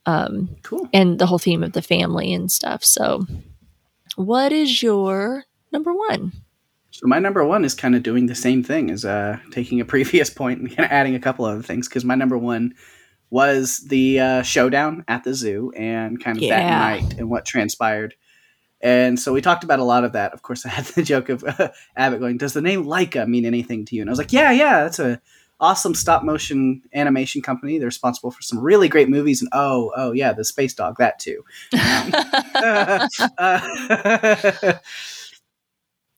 [0.05, 0.89] Um, Cool.
[0.93, 2.83] and the whole theme of the family and stuff.
[2.83, 3.25] So,
[4.15, 6.31] what is your number one?
[6.91, 9.85] So my number one is kind of doing the same thing as uh, taking a
[9.93, 12.73] previous point and kind of adding a couple other things because my number one
[13.29, 16.57] was the uh, showdown at the zoo and kind of Yeah.
[16.59, 18.15] that night and what transpired.
[18.81, 20.33] And so we talked about a lot of that.
[20.33, 23.45] Of course, I had the joke of uh, Abbot going, "Does the name Laika mean
[23.45, 25.21] anything to you?" And I was like, "Yeah, yeah, that's a
[25.59, 27.77] awesome stop motion animation company.
[27.77, 29.41] They're responsible for some really great movies.
[29.41, 31.43] And oh, oh yeah, the Space Dog, that too."
[32.61, 33.07] Um,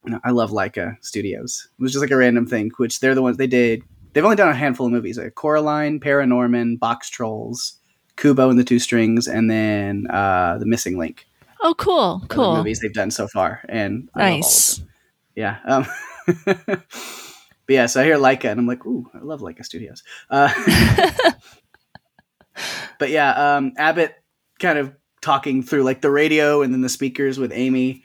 [0.06, 1.68] no, I love Laika Studios.
[1.78, 3.84] It was just like a random thing, which they're the ones they did.
[4.14, 7.80] They've only done a handful of movies: like Coraline, ParaNorman, Box Trolls,
[8.18, 11.28] Kubo and the Two Strings, and then uh, The Missing Link.
[11.62, 14.82] Oh, cool, cool movies they've done so far, and nice.
[15.36, 15.58] Yeah.
[15.66, 15.86] Um,
[17.72, 20.03] but yeah, so I hear Laika, and I'm like, ooh, I love Laika Studios.
[20.30, 20.51] Uh,
[22.99, 24.15] but yeah, um, Abbot
[24.59, 28.03] kind of talking through like the radio and then the speakers with Aimee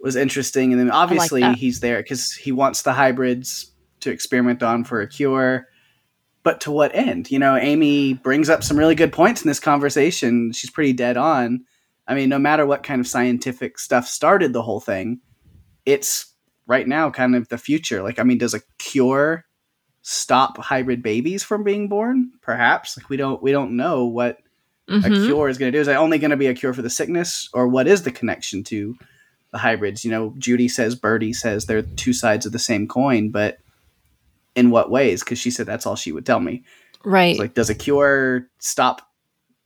[0.00, 4.62] was interesting, and then obviously like he's there because he wants the hybrids to experiment
[4.62, 5.66] on for a cure.
[6.42, 7.30] But to what end?
[7.30, 10.52] You know, Aimee brings up some really good points in this conversation.
[10.52, 11.64] She's pretty dead on
[12.08, 15.20] I mean, no matter what kind of scientific stuff started the whole thing,
[15.84, 16.34] it's
[16.68, 18.02] right now kind of the future.
[18.02, 19.44] Like, I mean, does a cure
[20.02, 22.30] stop hybrid babies from being born?
[22.42, 22.96] Perhaps.
[22.96, 24.38] Like, we don't we don't know what
[24.88, 25.12] mm-hmm.
[25.12, 25.80] a cure is going to do.
[25.80, 28.12] Is it only going to be a cure for the sickness, or what is the
[28.12, 28.96] connection to
[29.50, 30.04] the hybrids?
[30.04, 33.58] You know, Judy says, Birdie says they're two sides of the same coin, but
[34.54, 35.24] in what ways?
[35.24, 36.62] Because she said that's all she would tell me.
[37.04, 37.38] Right.
[37.38, 39.02] like, does a cure stop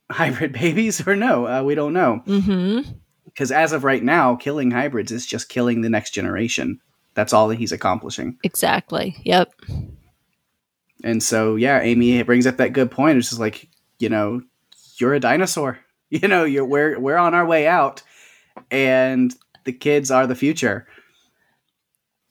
[0.09, 1.47] hybrid babies or no?
[1.47, 2.21] Uh, we don't know.
[2.25, 2.91] Mm-hmm.
[3.25, 6.79] Because as of right now, killing hybrids is just killing the next generation.
[7.15, 8.37] That's all that he's accomplishing.
[8.43, 9.15] Exactly.
[9.23, 9.53] Yep.
[11.03, 13.17] And so, yeah, Aimee brings up that good point.
[13.17, 13.67] It's just like,
[13.99, 14.41] you know,
[14.97, 15.79] you're a dinosaur.
[16.09, 18.03] You know, you're we're we're on our way out,
[18.69, 20.85] and the kids are the future.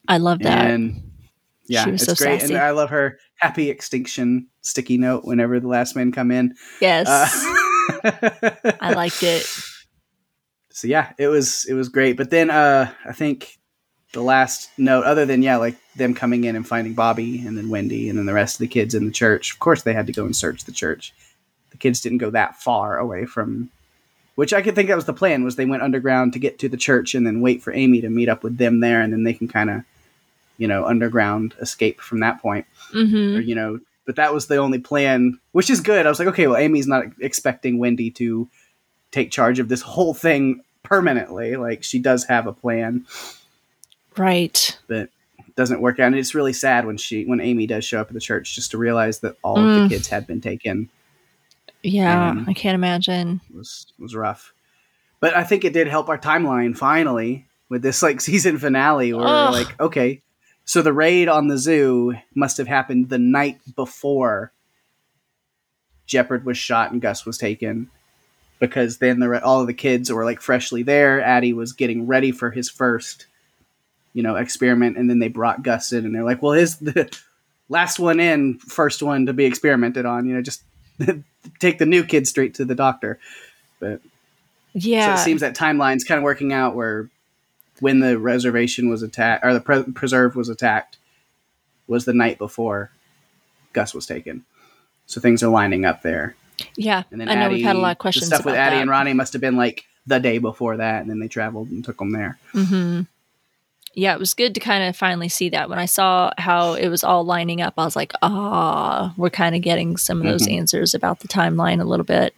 [0.07, 0.71] I love that.
[0.71, 1.11] And
[1.67, 2.53] yeah, it's so great, sassy.
[2.53, 6.55] and I love her happy extinction sticky note whenever the last men come in.
[6.79, 7.07] Yes.
[7.09, 9.45] Uh, I liked it.
[10.75, 12.17] So yeah, it was it was great.
[12.17, 13.59] But then uh I think
[14.13, 17.69] the last note, other than yeah, like them coming in and finding Bobby and then
[17.69, 19.51] Wendy and then the rest of the kids in the church.
[19.51, 21.13] Of course, they had to go and search the church.
[21.71, 23.69] The kids didn't go that far away from,
[24.35, 25.43] which I could think that was the plan.
[25.43, 28.09] Was they went underground to get to the church and then wait for Aimee to
[28.09, 29.81] meet up with them there, and then they can kind of,
[30.57, 33.37] you know, underground escape from that point, mm-hmm.
[33.37, 36.05] or you know, but that was the only plan, which is good.
[36.05, 38.47] I was like, okay, well, Aimee's not expecting Wendy to
[39.11, 41.55] take charge of this whole thing permanently.
[41.55, 43.05] Like she does have a plan,
[44.17, 44.77] right?
[44.87, 45.09] But
[45.55, 46.07] doesn't work out.
[46.07, 48.71] And it's really sad when she when Aimee does show up at the church just
[48.71, 49.67] to realize that all mm.
[49.67, 49.89] of the mm.
[49.89, 50.89] kids had been taken.
[51.83, 53.41] Yeah, I can't imagine.
[53.49, 54.53] It was it was rough.
[55.19, 59.25] But I think it did help our timeline finally with this like season finale where
[59.25, 60.21] we're like, okay,
[60.65, 64.53] so the raid on the zoo must have happened the night before
[66.07, 67.89] Jepperd was shot and Gus was taken,
[68.59, 71.21] because then the all of the kids were like freshly there.
[71.21, 73.27] Addie was getting ready for his first,
[74.13, 77.15] you know, experiment, and then they brought Gus in, and they're like, "Well, his the
[77.69, 80.27] last one in, first one to be experimented on.
[80.27, 80.63] You know, just
[81.59, 83.19] take the new kid straight to the doctor."
[83.79, 84.01] But
[84.73, 87.09] yeah, so it seems that timeline's kind of working out where
[87.79, 90.97] when the reservation was attacked or the pre- preserve was attacked
[91.87, 92.91] was the night before
[93.73, 94.45] Gus was taken.
[95.05, 96.35] So things are lining up there.
[96.77, 98.29] Yeah, and then I know Addie, we've had a lot of questions.
[98.29, 98.81] The stuff with Addie that.
[98.81, 101.83] and Rani must have been like the day before that, and then they traveled and
[101.83, 102.37] took them there.
[102.53, 103.01] Mm-hmm.
[103.95, 105.69] Yeah, it was good to kind of finally see that.
[105.69, 109.55] When I saw how it was all lining up, I was like, ah, we're kind
[109.55, 110.57] of getting some of those mm-hmm.
[110.57, 112.33] answers about the timeline a little bit.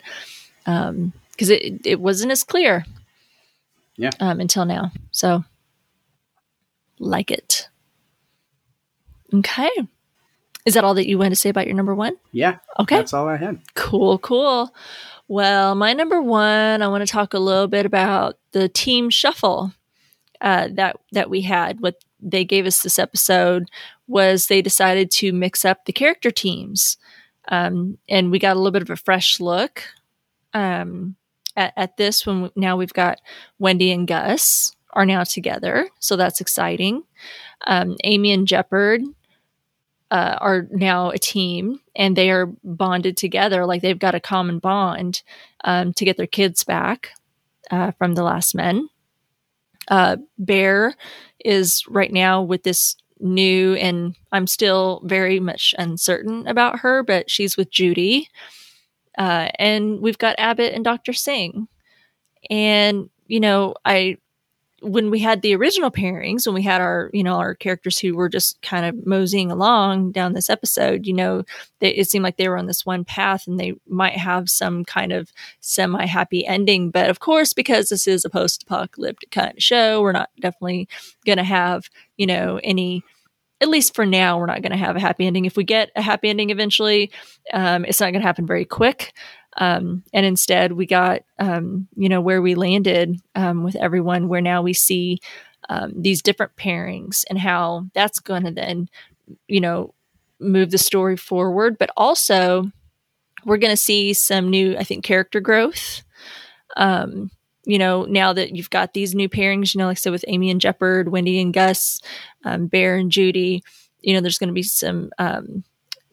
[0.65, 2.85] Because um, it, it wasn't as clear
[3.97, 4.11] yeah.
[4.19, 4.91] Um, until now.
[5.11, 5.45] So,
[6.99, 7.69] like it.
[9.33, 9.71] Okay.
[10.65, 12.17] Is that all that you wanted to say about your number one?
[12.31, 12.57] Yeah.
[12.79, 12.97] Okay.
[12.97, 13.59] That's all I had.
[13.75, 14.73] Cool, cool.
[15.27, 19.73] Well, my number one, I want to talk a little bit about the team shuffle
[20.45, 21.81] uh, that that we had.
[21.81, 23.69] What they gave us this episode
[24.07, 26.97] was they decided to mix up the character teams,
[27.49, 29.83] um, and we got a little bit of a fresh look.
[30.53, 31.17] Um,
[31.57, 33.19] at, at this when we, now we've got
[33.59, 37.03] Wendy and Gus are now together, so that's exciting.
[37.67, 39.03] Um, Aimee and Jepperd
[40.11, 44.59] uh, are now a team, and they are bonded together, like they've got a common
[44.59, 45.23] bond
[45.63, 47.09] um, to get their kids back
[47.71, 48.89] uh, from the last men.
[49.87, 50.95] Uh, Bear
[51.43, 57.29] is right now with this new, and I'm still very much uncertain about her, but
[57.29, 58.29] she's with Judy.
[59.17, 61.13] Uh, and we've got Abbot and Dr.
[61.13, 61.67] Singh.
[62.49, 64.17] And, you know, I
[64.81, 68.15] when we had the original pairings, when we had our, you know, our characters who
[68.15, 71.43] were just kind of moseying along down this episode, you know,
[71.79, 74.83] they, it seemed like they were on this one path and they might have some
[74.83, 76.91] kind of semi happy ending.
[76.91, 80.89] But of course, because this is a post apocalyptic kind of show, we're not definitely
[81.25, 83.03] going to have, you know, any
[83.61, 85.45] at least for now, we're not going to have a happy ending.
[85.45, 87.09] If we get a happy ending eventually,
[87.53, 89.13] um, it's not going to happen very quick.
[89.57, 94.41] Um, and instead, we got, um, you know, where we landed um, with everyone, where
[94.41, 95.19] now we see
[95.69, 98.89] um, these different pairings and how that's going to then,
[99.47, 99.93] you know,
[100.39, 101.77] move the story forward.
[101.77, 102.71] But also,
[103.45, 106.03] we're going to see some new, I think, character growth.
[106.75, 107.31] Um,
[107.63, 110.25] you know, now that you've got these new pairings, you know, like I said, with
[110.27, 112.01] Aimee and Jepperd, Wendy and Gus,
[112.43, 113.63] um, Bear and Judy,
[114.01, 115.09] you know, there's going to be some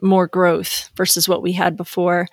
[0.01, 2.27] more growth versus what we had before.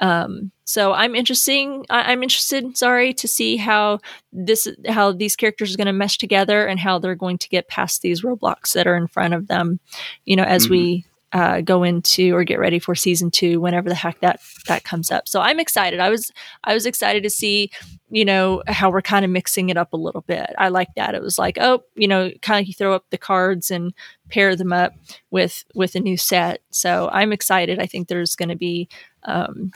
[0.00, 1.86] Um, so I'm interesting.
[1.88, 2.76] I, am interested.
[2.76, 4.00] Sorry to see how
[4.32, 7.68] this how these characters are going to mesh together and how they're going to get
[7.68, 9.80] past these roadblocks that are in front of them.
[10.24, 10.72] You know, as mm-hmm.
[10.72, 14.84] we uh, go into or get ready for season two whenever the heck that that
[14.84, 15.28] comes up.
[15.28, 16.00] So I'm excited.
[16.00, 16.32] I was
[16.64, 17.70] I was excited to see
[18.08, 20.50] you know how we're kind of mixing it up a little bit.
[20.58, 21.14] I like that.
[21.14, 23.92] It was like oh you know kind of you throw up the cards and
[24.30, 24.94] pair them up
[25.30, 26.60] with with a new set.
[26.70, 27.80] So I'm excited.
[27.80, 28.88] I think there's going to be
[29.24, 29.72] um,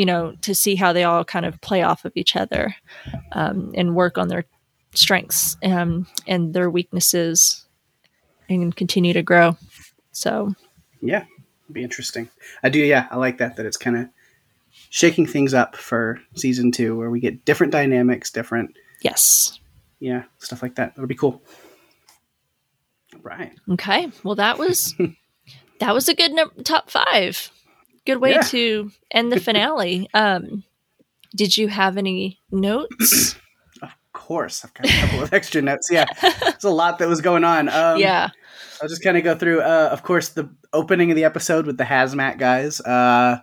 [0.00, 2.74] you know to see how they all kind of play off of each other
[3.32, 4.46] um, and work on their
[4.94, 7.66] strengths um, and their weaknesses
[8.48, 9.58] and continue to grow.
[10.12, 10.54] So
[11.02, 11.24] yeah,
[11.70, 12.30] be interesting.
[12.62, 12.78] I do.
[12.78, 13.56] Yeah, I like that.
[13.56, 14.08] That it's kind of
[14.88, 18.78] shaking things up for season two, where we get different dynamics, different.
[19.02, 19.60] Yes.
[19.98, 20.94] Yeah, stuff like that.
[20.94, 21.42] That'll be cool.
[23.22, 23.52] Right.
[23.72, 24.10] Okay.
[24.24, 24.94] Well, that was
[25.78, 27.50] that was a good no- top five.
[28.06, 28.42] Good way yeah.
[28.42, 30.08] to end the finale.
[30.14, 30.64] Um,
[31.34, 33.36] did you have any notes?
[33.82, 35.88] of course, I've got a couple of extra notes.
[35.90, 36.06] Yeah,
[36.40, 37.68] there's a lot that was going on.
[37.68, 38.30] Um, yeah.
[38.82, 39.60] I'll just kind of go through.
[39.60, 42.80] Uh, of course, the opening of the episode with the hazmat guys.
[42.80, 43.40] Uh,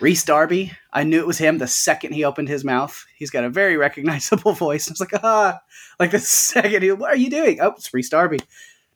[0.00, 0.72] Rhys Darby.
[0.92, 3.06] I knew it was him the second he opened his mouth.
[3.16, 4.88] He's got a very recognizable voice.
[4.88, 5.60] I was like, ah,
[5.98, 7.60] like the second he, what are you doing?
[7.60, 8.40] Oh, it's Rhys Darby.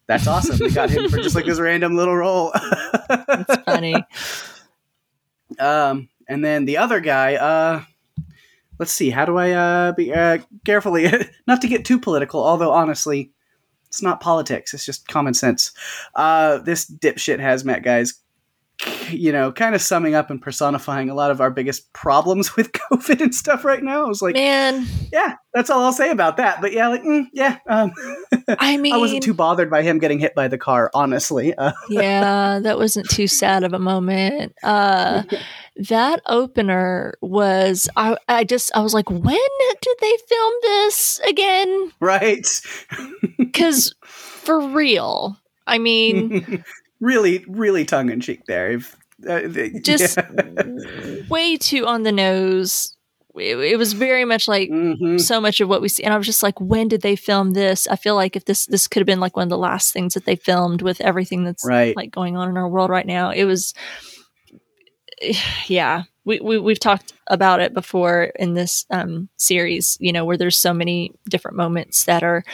[0.09, 0.59] That's awesome.
[0.61, 2.53] We got him for just like this random little role.
[3.09, 3.97] That's funny.
[5.59, 7.83] Um, and then the other guy, uh,
[8.79, 11.11] let's see, how do I uh, be uh, carefully
[11.47, 12.43] not to get too political?
[12.45, 13.33] Although honestly,
[13.89, 14.75] it's not politics.
[14.75, 15.73] It's just common sense.
[16.15, 18.15] Uh, this dipshit hazmat guys,
[19.11, 22.73] you know, kind of summing up and personifying a lot of our biggest problems with
[22.73, 24.05] COVID and stuff right now.
[24.05, 26.61] I was like, man, yeah, that's all I'll say about that.
[26.61, 27.59] But yeah, like, mm, yeah.
[27.69, 27.93] Um,
[28.49, 31.55] I mean, I wasn't too bothered by him getting hit by the car, honestly.
[31.55, 34.55] Uh, yeah, that wasn't too sad of a moment.
[34.63, 35.23] Uh,
[35.77, 41.93] that opener was I, I just I was like, when did they film this again?
[42.01, 42.47] Right.
[43.39, 45.37] Because for real,
[45.67, 46.65] I mean,
[47.01, 48.71] really, really tongue in cheek there.
[48.73, 48.97] If,
[49.29, 49.41] uh,
[49.83, 51.23] just yeah.
[51.29, 52.93] way too on the nose.
[53.35, 55.19] It, it was very much like mm-hmm.
[55.19, 57.53] so much of what we see, and I was just like, when did they film
[57.53, 57.87] this?
[57.87, 60.15] I feel like if this this could have been like one of the last things
[60.15, 61.95] that they filmed with everything that's right.
[61.95, 63.31] like going on in our world right now.
[63.31, 63.75] It was
[65.67, 69.97] yeah, we, we we've talked about it before in this um, series.
[70.01, 72.45] You know, where there's so many different moments that are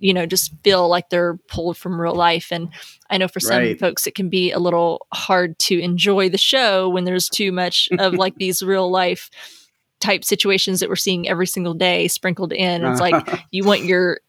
[0.00, 2.68] you know just feel like they're pulled from real life and
[3.10, 3.78] i know for some right.
[3.78, 7.88] folks it can be a little hard to enjoy the show when there's too much
[7.98, 9.30] of like these real life
[10.00, 14.20] type situations that we're seeing every single day sprinkled in it's like you want your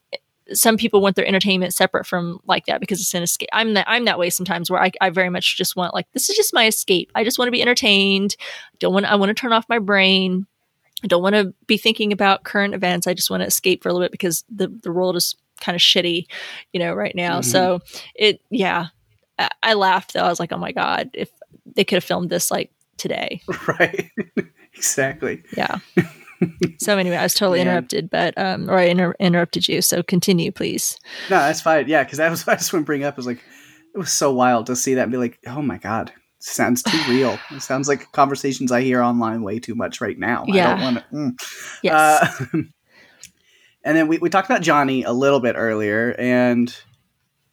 [0.53, 3.49] some people want their entertainment separate from like that because it's an escape.
[3.51, 6.30] I'm that I'm that way sometimes where I, I very much just want like this
[6.30, 7.11] is just my escape.
[7.16, 8.36] I just want to be entertained.
[8.39, 10.45] I don't want I want to turn off my brain.
[11.03, 13.07] I don't want to be thinking about current events.
[13.07, 15.75] I just want to escape for a little bit because the the world is kind
[15.75, 16.25] of shitty,
[16.73, 17.39] you know, right now.
[17.39, 17.49] Mm-hmm.
[17.49, 17.79] So
[18.15, 18.87] it yeah.
[19.37, 20.21] I, I laughed though.
[20.21, 21.29] I was like, oh my god, if
[21.65, 23.41] they could have filmed this like today.
[23.67, 24.09] Right.
[24.73, 25.43] exactly.
[25.57, 25.79] Yeah.
[26.79, 27.67] so anyway, I was totally Man.
[27.67, 29.81] interrupted, but um, or I inter- interrupted you.
[29.81, 30.99] So continue, please.
[31.29, 31.87] No, that's fine.
[31.87, 33.17] Yeah, because that was what I just want to bring up.
[33.17, 33.43] was like,
[33.93, 36.99] it was so wild to see that and be like, oh my god, sounds too
[37.09, 37.39] real.
[37.51, 40.43] it sounds like conversations I hear online way too much right now.
[40.47, 40.67] Yeah.
[40.67, 41.15] I don't want to.
[41.15, 41.31] Mm.
[41.83, 42.41] Yes.
[42.53, 42.57] Uh,
[43.86, 46.75] and then we, we talked about Johnny a little bit earlier, and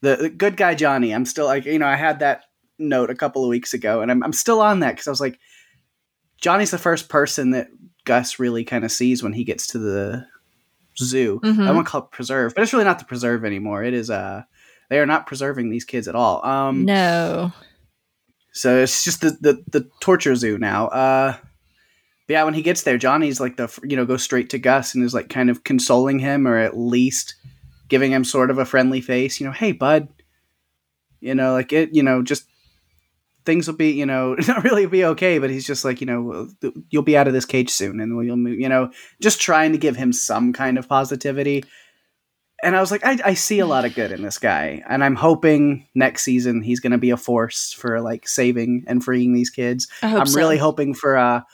[0.01, 1.15] the, the good guy Johnny.
[1.15, 2.45] I'm still like, you know, I had that
[2.79, 5.21] note a couple of weeks ago, and I'm, I'm still on that because I was
[5.21, 5.39] like,
[6.41, 7.69] Johnny's the first person that
[8.05, 10.27] Gus really kind of sees when he gets to the
[10.99, 11.41] zoo.
[11.43, 11.63] Mm-hmm.
[11.63, 13.85] I want to call it preserve, but it's really not the preserve anymore.
[13.85, 14.43] It is uh
[14.91, 16.45] they are not preserving these kids at all.
[16.45, 17.53] Um No.
[18.53, 20.89] So it's just the the, the torture zoo now.
[20.89, 21.37] Uh
[22.27, 24.95] But yeah, when he gets there, Johnny's like the you know goes straight to Gus
[24.95, 27.35] and is like kind of consoling him or at least
[27.89, 29.41] giving him sort of a friendly face.
[29.41, 30.09] You know, hey bud,
[31.21, 31.95] you know like it.
[31.95, 32.47] You know just
[33.45, 36.49] things will be you know not really be okay, but he's just like you know
[36.91, 38.61] you'll be out of this cage soon and you'll move.
[38.61, 41.65] You know, just trying to give him some kind of positivity.
[42.65, 45.03] And I was like, I, I see a lot of good in this guy, and
[45.03, 49.33] I'm hoping next season he's going to be a force for like saving and freeing
[49.33, 49.89] these kids.
[50.01, 50.39] I I'm so.
[50.39, 51.45] really hoping for a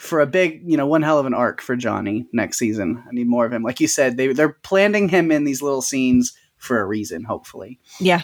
[0.00, 3.02] for a big, you know, one hell of an arc for Johnny next season.
[3.06, 3.62] I need more of him.
[3.62, 7.78] Like you said, they they're planting him in these little scenes for a reason, hopefully.
[8.00, 8.22] Yeah.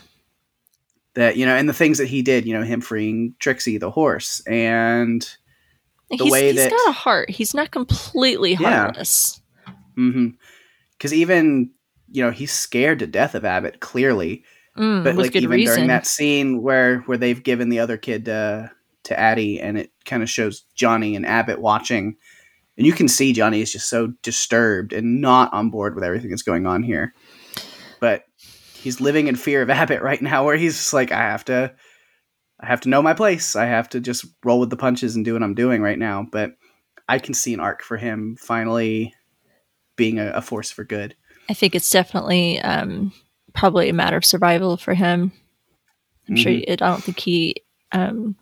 [1.15, 3.91] That you know, and the things that he did, you know, him freeing Trixie the
[3.91, 5.21] horse, and
[6.11, 7.31] The he's, way he's that- he's got a heart.
[7.31, 8.85] He's not completely Yeah.
[8.87, 9.41] heartless.
[9.95, 11.71] because even
[12.11, 14.45] you know he's scared to death of Abbot clearly,
[14.77, 15.75] Mm, but with like good even reason.
[15.75, 18.69] during that scene where where they've given the other kid uh,
[19.07, 22.17] to Adi, and it kind of shows Johnny and Abbot watching,
[22.77, 26.31] and you can see Johnny is just so disturbed and not on board with everything
[26.31, 27.15] that's going on here.
[28.01, 28.25] But
[28.75, 31.75] he's living in fear of Abbot right now, where he's just like, I have to,
[32.61, 33.57] I have to know my place.
[33.57, 36.27] I have to just roll with the punches and do what I'm doing right now.
[36.31, 36.53] But
[37.09, 39.15] I can see an arc for him finally
[39.97, 41.15] being a, a force for good.
[41.49, 43.13] I think it's definitely um,
[43.55, 45.33] probably a matter of survival for him.
[46.29, 46.65] I'm sure Mhm.
[46.67, 47.55] it, I don't think he.
[47.93, 48.37] Um,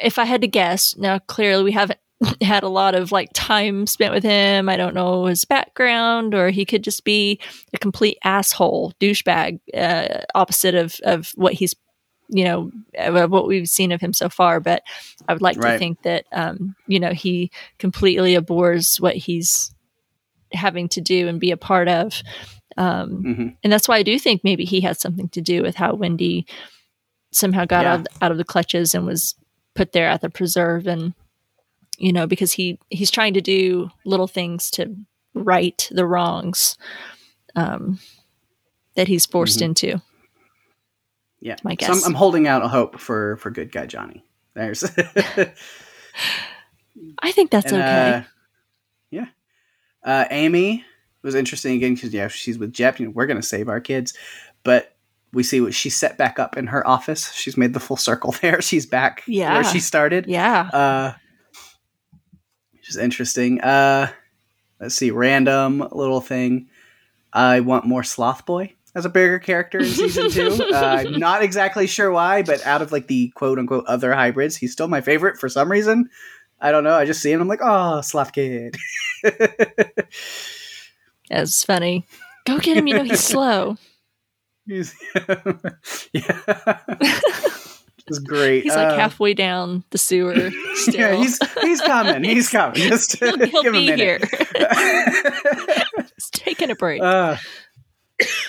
[0.00, 1.98] if I had to guess, now clearly we haven't
[2.40, 4.68] had a lot of like time spent with him.
[4.68, 7.40] I don't know his background, or he could just be
[7.74, 11.74] a complete asshole, douchebag, uh, opposite of of what he's,
[12.28, 12.70] you know,
[13.28, 14.60] what we've seen of him so far.
[14.60, 14.82] But
[15.28, 19.74] I would like to think that, um, you know, he completely abhors what he's
[20.52, 22.22] having to do and be a part of.
[22.76, 25.76] Um, hmm and that's why I do think maybe he had something to do with
[25.76, 26.46] how Wendy
[27.32, 27.94] somehow got Yeah.
[27.94, 29.34] out, out of the clutches and was
[29.74, 31.14] put there at the preserve, and
[31.98, 34.94] you know because he he's trying to do little things to
[35.34, 36.76] right the wrongs
[37.56, 37.98] um,
[38.96, 39.64] that he's forced Mhm.
[39.66, 40.02] into.
[41.40, 42.06] Yeah, my So I'm, guess.
[42.06, 44.24] I'm holding out a hope for for good guy Johnny.
[44.54, 44.84] There's
[47.22, 48.12] I think that's And, okay.
[48.18, 48.22] uh,
[49.10, 49.26] yeah.
[50.04, 50.84] Uh, Aimee
[51.22, 52.98] was interesting again because yeah, she's with Jep.
[53.00, 54.14] You know, we're gonna save our kids,
[54.62, 54.91] but
[55.32, 57.32] we see what she's set back up in her office.
[57.32, 58.60] She's made the full circle there.
[58.62, 59.54] She's back Yeah.
[59.54, 60.26] where she started.
[60.26, 61.12] yeah, Uh,
[62.72, 63.60] which is interesting.
[63.60, 64.10] Uh,
[64.80, 66.68] let's see, random little thing.
[67.32, 70.50] I want more Sloth Boy as a bigger character in season two.
[70.74, 74.56] uh, I'm not exactly sure why, but out of like the quote unquote other hybrids,
[74.56, 76.10] he's still my favorite for some reason.
[76.60, 76.94] I don't know.
[76.94, 77.40] I just see him.
[77.40, 78.76] I'm like, oh, Sloth Kid.
[81.30, 82.06] that's funny.
[82.44, 82.86] Go get him.
[82.86, 83.76] You know he's slow.
[84.66, 84.94] He's
[86.12, 86.40] yeah,
[88.06, 88.62] it's great.
[88.62, 90.50] He's like Uh, halfway down the sewer.
[90.74, 92.24] Still, Yeah, he's he's coming.
[92.24, 92.76] He's coming.
[92.76, 94.18] Just he'll, he'll give him a be here.
[96.16, 97.02] Just taking a break.
[97.02, 97.36] Uh,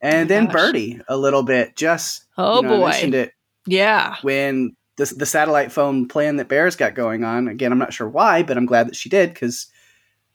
[0.00, 0.52] and then Gosh.
[0.52, 1.76] Birdie a little bit.
[1.76, 3.32] Just oh you know, I boy, mentioned it
[3.66, 4.16] yeah.
[4.22, 7.46] when the the satellite phone plan that Bear's got going on.
[7.48, 9.68] Again, I'm not sure why, but I'm glad that she did because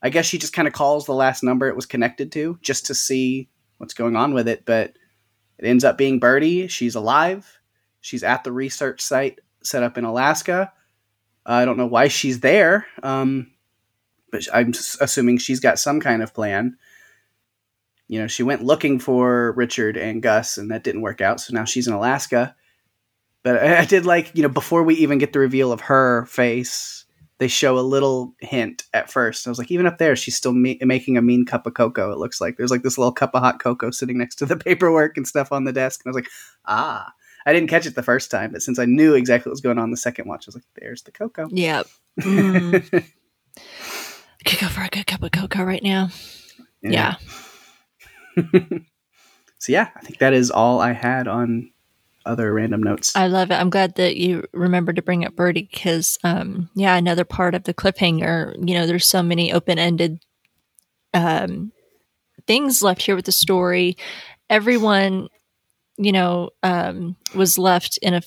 [0.02, 2.86] I guess she just kind of calls the last number it was connected to just
[2.86, 3.48] to see
[3.78, 4.64] what's going on with it.
[4.64, 4.94] But
[5.58, 6.68] it ends up being Birdie.
[6.68, 7.58] She's alive.
[8.00, 10.72] She's at the research site set up in Alaska.
[11.44, 13.50] I don't know why she's there, um,
[14.30, 16.76] but I'm assuming she's got some kind of plan.
[18.06, 21.40] You know, she went looking for Richard and Gus, and that didn't work out.
[21.40, 22.54] So now she's in Alaska.
[23.42, 26.26] But I, I did like, you know, before we even get the reveal of her
[26.26, 27.06] face,
[27.38, 29.46] they show a little hint at first.
[29.46, 32.10] I was like, even up there, she's still me- making a mean cup of cocoa.
[32.12, 34.56] It looks like there's like this little cup of hot cocoa sitting next to the
[34.64, 36.02] paperwork and stuff on the desk.
[36.04, 36.30] And I was like,
[36.66, 37.12] ah,
[37.46, 39.78] I didn't catch it the first time, but since I knew exactly what was going
[39.78, 41.48] on the second watch, I was like, there's the cocoa.
[41.50, 41.86] Yep.
[42.18, 43.04] Mm.
[44.44, 46.10] Could go for a good cup of cocoa right now.
[46.82, 47.16] Yeah.
[49.58, 51.70] So yeah, I think that is all I had on
[52.28, 53.16] other random notes.
[53.16, 53.54] I love it.
[53.54, 57.64] I'm glad that you remembered to bring up Birdie because, um, yeah, another part of
[57.64, 58.54] the cliffhanger.
[58.68, 60.20] You know, there's so many open ended
[61.14, 61.72] um,
[62.46, 63.96] things left here with the story.
[64.50, 65.28] Everyone,
[65.96, 68.22] you know, um, was left in a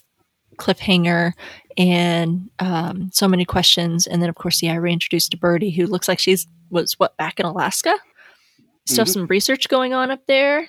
[0.58, 1.34] cliffhanger
[1.78, 4.08] and um, so many questions.
[4.08, 7.16] And then, of course, yeah, I reintroduced to Birdie, who looks like she's was what
[7.18, 7.94] back in Alaska.
[8.88, 9.10] Still Mhm.
[9.14, 10.68] some research going on up there.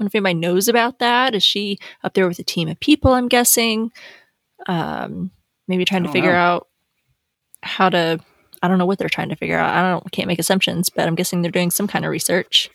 [0.00, 1.34] I wonder if anybody knows about that.
[1.34, 3.12] Is she up there with a team of people?
[3.12, 3.92] I'm guessing.
[4.66, 5.30] Um,
[5.68, 6.38] maybe trying to figure know.
[6.38, 6.68] out
[7.62, 8.18] how to.
[8.62, 9.74] I don't know what they're trying to figure out.
[9.74, 12.70] I don't can't make assumptions, but I'm guessing they're doing some kind of research.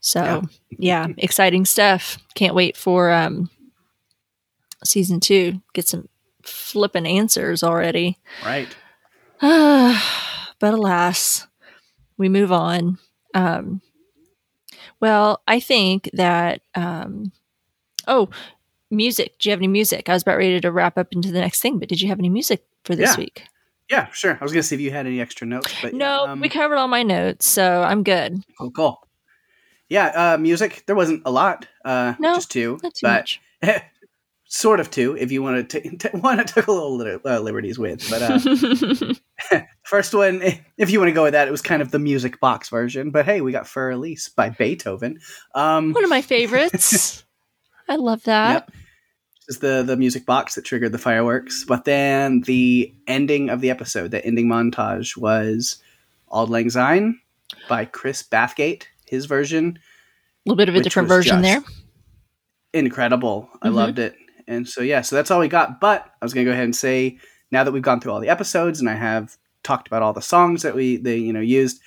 [0.00, 2.18] So yeah, exciting stuff.
[2.34, 3.48] Can't wait for um,
[4.84, 5.62] season two.
[5.72, 6.08] Get some
[6.42, 8.18] flipping answers already.
[8.44, 8.74] Right.
[9.40, 11.46] but alas,
[12.18, 12.98] we move on.
[13.34, 13.80] Um,
[15.02, 16.62] well, I think that.
[16.74, 17.32] Um,
[18.06, 18.30] oh,
[18.90, 19.38] music.
[19.38, 20.08] Do you have any music?
[20.08, 22.18] I was about ready to wrap up into the next thing, but did you have
[22.18, 23.16] any music for this Yeah.
[23.18, 23.44] week?
[23.90, 24.38] Yeah, sure.
[24.40, 26.48] I was gonna see if you had any extra notes, but No, yeah, um, we
[26.48, 28.42] covered all my notes, so I'm good.
[28.58, 29.06] cool, cool.
[29.90, 30.84] Yeah, uh, music.
[30.86, 31.66] There wasn't a lot.
[31.84, 33.40] Uh, No, just two, Not too but much.
[34.54, 35.16] sort of two.
[35.16, 38.08] If you want to t- t- want to take a little li- uh, liberties with,
[38.10, 40.42] but uh, first one,
[40.76, 43.10] if you want to go with that, it was kind of the music box version.
[43.10, 45.18] But hey, we got Fur Elise by Beethoven.
[45.54, 47.24] Um, One of my favorites.
[47.88, 48.52] I love that.
[48.52, 48.70] Yep.
[49.48, 51.64] This is the the music box that triggered the fireworks.
[51.64, 55.78] But then the ending of the episode, the ending montage, was
[56.30, 57.18] Auld Lang Syne
[57.68, 58.84] by Chris Bathgate.
[59.06, 59.78] His version,
[60.46, 61.62] A little bit of a different version there.
[62.72, 63.50] incredible.
[63.60, 63.74] I Mhm.
[63.74, 64.14] loved it.
[64.52, 65.80] And so yeah, so that's all we got.
[65.80, 67.18] But I was gonna go ahead and say
[67.50, 70.22] now that we've gone through all the episodes and I have talked about all the
[70.22, 71.80] songs that we they you know used,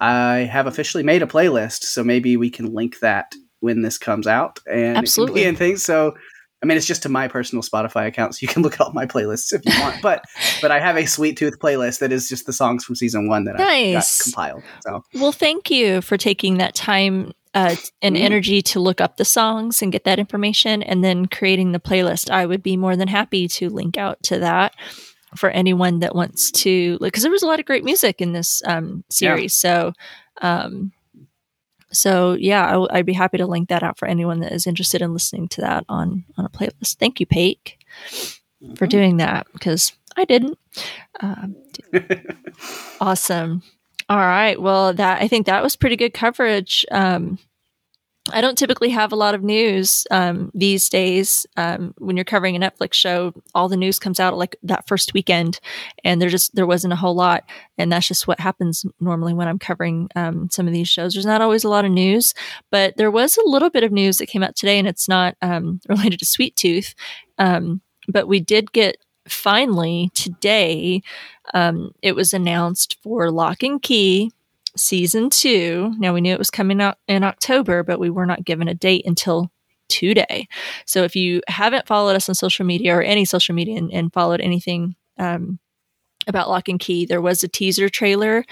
[0.00, 1.84] I have officially made a playlist.
[1.84, 5.44] So maybe we can link that when this comes out and Absolutely.
[5.44, 5.82] and things.
[5.82, 6.14] So
[6.62, 8.92] I mean, it's just to my personal Spotify account, so you can look at all
[8.92, 10.00] my playlists if you want.
[10.00, 10.24] But
[10.62, 13.44] but I have a Sweet Tooth playlist that is just the songs from season one
[13.44, 14.18] that I Nice.
[14.18, 14.62] got compiled.
[14.82, 18.20] So Well, thank you for taking that time uh, and Mhm.
[18.20, 22.30] energy to look up the songs and get that information and then creating the playlist.
[22.30, 24.74] I would be more than happy to link out to that
[25.36, 28.62] for anyone that wants to, because there was a lot of great music in this
[28.66, 29.54] um, series.
[29.54, 29.92] So,
[30.42, 30.92] um,
[31.92, 34.66] so yeah, I w- I'd be happy to link that out for anyone that is
[34.66, 36.96] interested in listening to that on on a playlist.
[36.98, 37.74] Thank you, Paik,
[38.76, 38.90] for Mhm.
[38.90, 40.58] doing that because I didn't.
[41.20, 41.54] Um,
[43.00, 43.62] awesome.
[44.08, 44.60] All right.
[44.60, 46.84] Well, that I think that was pretty good coverage.
[46.90, 47.38] Um,
[48.32, 51.46] I don't typically have a lot of news um, these days.
[51.58, 55.12] Um, when you're covering a Netflix show, all the news comes out like that first
[55.12, 55.60] weekend,
[56.04, 57.44] and there just there wasn't a whole lot.
[57.76, 61.12] And that's just what happens normally when I'm covering um, some of these shows.
[61.12, 62.32] There's not always a lot of news,
[62.70, 65.36] but there was a little bit of news that came out today, and it's not
[65.42, 66.94] um, related to Sweet Tooth.
[67.38, 68.96] Um, but we did get
[69.28, 71.02] finally today
[71.52, 74.30] um, it was announced for Locke and Key
[74.76, 75.94] season two.
[75.98, 78.74] Now we knew it was coming out in October, but we were not given a
[78.74, 79.50] date until
[79.88, 80.48] today.
[80.86, 84.12] So if you haven't followed us on social media or any social media and, and
[84.12, 85.58] followed anything um,
[86.26, 88.44] about Locke and Key, there was a teaser trailer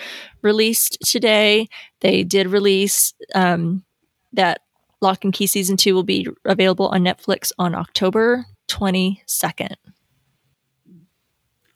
[0.43, 1.69] released today.
[2.01, 3.85] They did release um,
[4.32, 4.61] that
[5.01, 9.74] Locke and Key season two will be available on Netflix on October 22nd.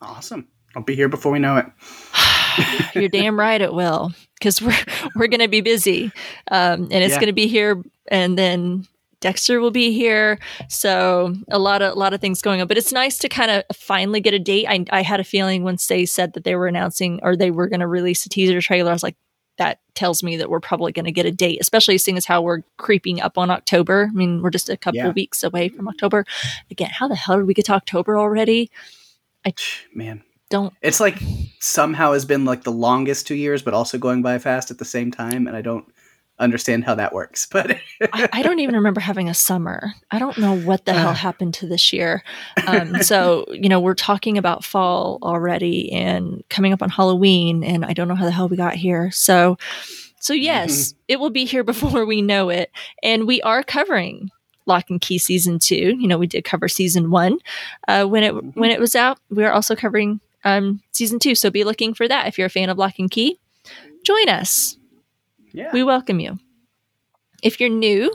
[0.03, 0.49] Awesome.
[0.75, 1.67] I'll be here before we know it.
[2.95, 4.77] You're damn right it will, because we're
[5.15, 6.13] we're going to be busy,
[6.51, 7.21] um, and it's Yeah.
[7.21, 8.87] going to be here, and then
[9.21, 10.39] Dexter will be here.
[10.69, 13.51] So a lot of a lot of things going on, but it's nice to kind
[13.51, 14.67] of finally get a date.
[14.69, 17.69] I I had a feeling once they said that they were announcing or they were
[17.69, 19.17] going to release a teaser trailer, I was like.
[19.59, 22.43] That tells me that we're probably going to get a date, especially seeing as how
[22.43, 24.07] we're creeping up on October.
[24.11, 25.13] I mean, we're just a couple Yeah.
[25.13, 26.27] weeks away from October.
[26.71, 28.71] Again, how the hell did we get to October already?
[29.95, 31.19] Man, Don't it's like
[31.61, 34.85] somehow has been like the longest two years, but also going by fast at the
[34.85, 35.85] same time, and I don't
[36.39, 37.47] understand how that works.
[37.51, 37.79] But
[38.13, 39.93] I, I don't even remember having a summer.
[40.11, 41.15] I don't know what the hell Uh.
[41.15, 42.23] happened to this year.
[42.67, 47.85] Um, so, you know, we're talking about fall already and coming up on Halloween, and
[47.85, 49.11] I don't know how the hell we got here.
[49.13, 49.57] So,
[50.21, 52.71] so yes, it will be here before we know it.
[53.05, 54.31] And we are covering
[54.67, 55.97] Locke and Key season two.
[55.99, 57.39] You know, we did cover season one
[57.89, 58.55] uh, when it Mhm.
[58.57, 59.19] when it was out.
[59.31, 61.35] We are also covering um, season two.
[61.35, 63.39] So be looking for that if you're a fan of Locke and Key.
[64.05, 64.77] Join us.
[65.53, 66.39] yeah, We welcome you.
[67.43, 68.13] If you're new,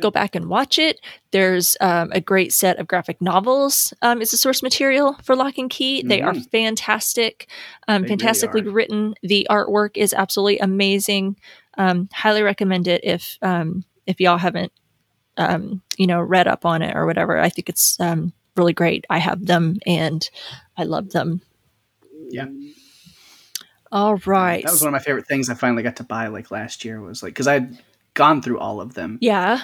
[0.00, 0.98] go back and watch it.
[1.30, 5.58] There's um, a great set of graphic novels um, is the source material for Locke
[5.58, 6.02] and Key.
[6.02, 6.50] They are Mhm.
[6.50, 7.48] fantastic,
[7.88, 8.70] um, They really fantastically are.
[8.70, 9.14] written.
[9.22, 11.36] The artwork is absolutely amazing.
[11.78, 14.72] Um, highly recommend it if um, if y'all haven't
[15.36, 17.38] um, you know read up on it or whatever.
[17.38, 19.04] I think it's um, really great.
[19.10, 20.28] I have them and
[20.76, 21.42] I love them.
[22.30, 22.46] Yeah.
[23.92, 24.64] All right.
[24.64, 27.00] That was one of my favorite things I finally got to buy like last year
[27.00, 27.78] was like because I'd
[28.14, 29.60] gone through all of them, yeah.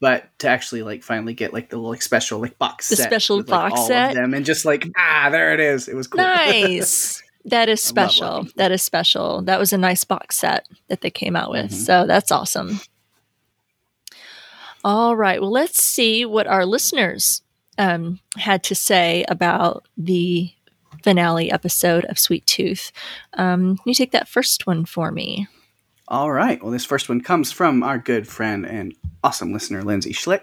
[0.00, 3.10] but to actually like finally get like the little like, special like box The set
[3.10, 4.10] special with, like, box all set?
[4.10, 7.22] of them and just like ah there it is it was cool Nice.
[7.46, 8.26] That is special.
[8.26, 8.54] Locke and Key.
[8.56, 9.42] That is special.
[9.42, 11.72] That was a nice box set that they came out with.
[11.72, 11.74] Mhm.
[11.74, 12.80] So that's awesome.
[14.84, 15.40] All right.
[15.40, 17.40] Well, let's see what our listeners
[17.78, 20.52] um, had to say about the
[21.02, 22.92] finale episode of Sweet Tooth.
[23.32, 25.48] Um, can you take that first one for me?
[26.08, 26.62] All right.
[26.62, 30.42] Well, this first one comes from our good friend and awesome listener, Lindsay Schlicht.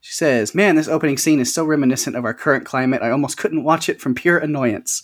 [0.00, 3.36] She says, Man, this opening scene is so reminiscent of our current climate, I almost
[3.36, 5.02] couldn't watch it from pure annoyance.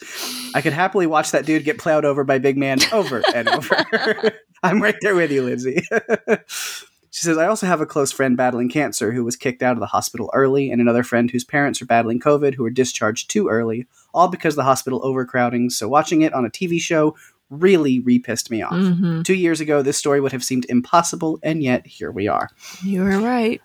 [0.55, 3.85] I could happily watch that dude get plowed over by Big Man over and over.
[4.63, 5.87] I'm right there with you, Lindsay.
[7.17, 9.81] she says, I also have a close friend battling cancer who was kicked out of
[9.81, 13.49] the hospital early, and another friend whose parents are battling COVID who were discharged too
[13.49, 15.71] early, all because of the hospital overcrowding.
[15.71, 17.17] So watching it on a TV show
[17.49, 18.75] really re-pissed me off.
[18.75, 19.25] Mhm.
[19.25, 22.51] Two years ago, this story would have seemed impossible, and yet here we are.
[22.83, 23.63] You were right.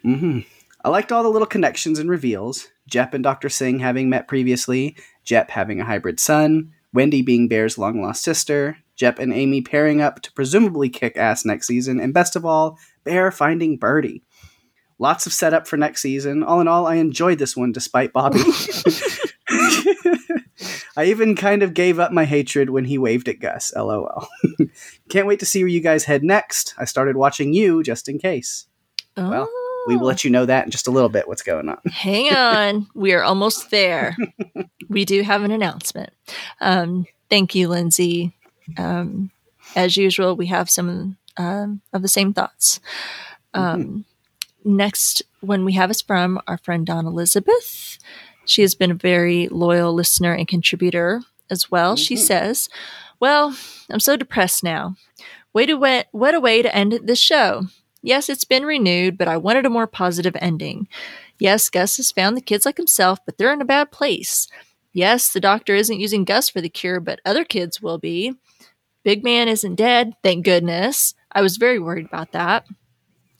[0.00, 0.38] hmm
[0.82, 2.68] I liked all the little connections and reveals.
[2.86, 3.50] Jep and Dr.
[3.50, 8.78] Singh having met previously, Jep having a hybrid son, Wendy being Bear's long lost sister,
[8.98, 12.78] Jep and Aimee pairing up to presumably kick ass next season, and best of all,
[13.04, 14.22] Bear finding Birdie.
[14.98, 16.42] Lots of setup for next season.
[16.42, 18.40] All in all, I enjoyed this one despite Bobby.
[20.96, 23.72] I even kind of gave up my hatred when he waved at Gus.
[23.76, 24.26] LOL.
[25.08, 26.74] Can't wait to see where you guys head next.
[26.76, 28.66] I started watching you just in case.
[29.16, 29.48] Well,
[29.86, 30.06] We will Oh.
[30.06, 31.78] let you know that in just a little bit what's going on.
[31.86, 32.88] Hang on.
[32.94, 34.16] we are almost there.
[34.88, 36.10] we do have an announcement.
[36.60, 38.34] Um, thank you, Lindsay.
[38.76, 39.30] Um,
[39.76, 42.80] as usual, we have some um, of the same thoughts.
[43.54, 44.04] Um,
[44.64, 47.98] Next, when we have us from our friend Dawn Elizabeth,
[48.44, 51.96] she has been a very loyal listener and contributor as well.
[51.96, 52.18] She Mhm.
[52.18, 52.68] says,
[53.20, 53.56] Well,
[53.88, 54.96] I'm so depressed now.
[55.52, 57.66] Way to wa- what a way to end this show.
[58.02, 60.86] Yes, it's been renewed, but I wanted a more positive ending.
[61.38, 64.48] Yes, Gus has found the kids like himself, but they're in a bad place.
[64.92, 68.34] Yes, the doctor isn't using Gus for the cure, but other kids will be.
[69.04, 71.14] Big Man isn't dead, thank goodness.
[71.32, 72.66] I was very worried about that.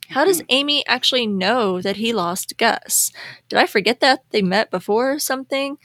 [0.09, 3.13] How does Aimee actually know that he lost Gus?
[3.49, 5.77] Did I forget that they met before or something?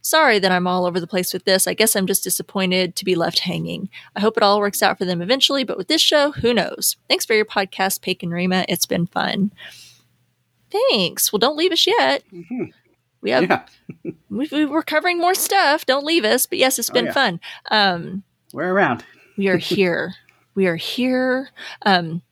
[0.00, 1.66] Sorry that I'm all over the place with this.
[1.66, 3.88] I guess I'm just disappointed to be left hanging.
[4.14, 6.96] I hope it all works out for them eventually, but with this show, who knows?
[7.08, 8.64] Thanks for your podcast, Pake and Rima.
[8.68, 9.52] It's been fun.
[10.70, 11.32] Thanks.
[11.32, 12.22] Well, don't leave us yet.
[12.32, 12.72] Mhm.
[13.20, 15.86] We have yeah, we, we're covering more stuff.
[15.86, 16.46] Don't leave us.
[16.46, 17.12] But yes, it's been yeah.
[17.12, 17.40] fun.
[17.70, 19.04] Um, we're around.
[19.36, 20.14] We are here.
[20.54, 21.50] we are here.
[21.84, 22.22] Um,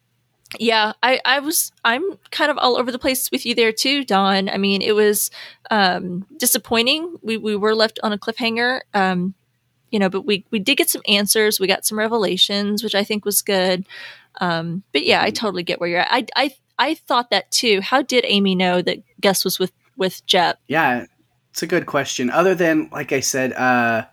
[0.59, 4.05] yeah, I, I was I'm kind of all over the place with you there too,
[4.05, 4.49] Dawn.
[4.49, 5.31] I mean, it was
[5.71, 7.17] um, disappointing.
[7.23, 8.81] We we were left on a cliffhanger.
[8.93, 9.35] Um,
[9.91, 11.61] you know, but we we did get some answers.
[11.61, 13.87] We got some revelations, which I think was good.
[14.41, 16.09] Um, but yeah, I totally get where you're at.
[16.11, 17.81] I I I thought that too.
[17.81, 20.59] How did Aimee know that Gus was with with Jep?
[20.67, 21.07] Yeah,
[21.51, 22.31] it's a good question.
[22.31, 24.07] Other than, like I said, uh,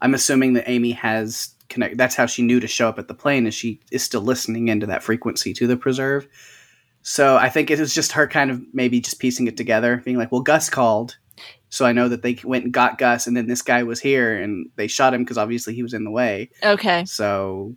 [0.00, 1.96] I'm assuming that Aimee has connect.
[1.96, 4.68] That's how she knew to show up at the plane, is she is still listening
[4.68, 6.28] into that frequency to the preserve.
[7.02, 10.16] So I think it was just her kind of maybe just piecing it together, being
[10.16, 11.16] like, "Well, Gus called,
[11.68, 14.40] so I know that they went and got Gus, and then this guy was here,
[14.40, 16.50] and they shot him because obviously he was in the way.
[16.62, 17.74] Okay, So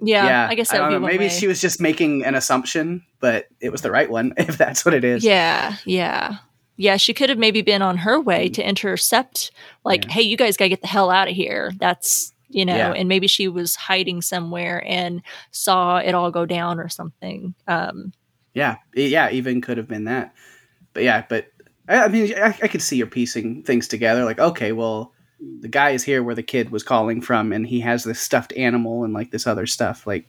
[0.00, 1.06] yeah, I guess that don't would be know.
[1.06, 1.28] Maybe way.
[1.30, 4.94] she was just making an assumption, but it was the right one, if that's what
[4.94, 5.24] it is.
[5.24, 6.36] Yeah, yeah.
[6.76, 8.52] Yeah, she could have maybe been on her way hmm.
[8.52, 9.50] to intercept,
[9.84, 10.12] like, Yeah.
[10.12, 11.72] hey, you guys got to get the hell out of here.
[11.78, 12.92] That's, you know, Yeah.
[12.92, 15.22] and maybe she was hiding somewhere and
[15.52, 17.54] saw it all go down or something.
[17.66, 18.12] Um,
[18.54, 20.34] Yeah, yeah, even could have been that.
[20.92, 21.46] But yeah, but
[21.88, 24.24] I, I mean, I, I could see her piecing things together.
[24.24, 25.12] Like, okay, well,
[25.60, 28.52] the guy is here where the kid was calling from, and he has this stuffed
[28.56, 30.06] animal and like this other stuff.
[30.06, 30.26] Like,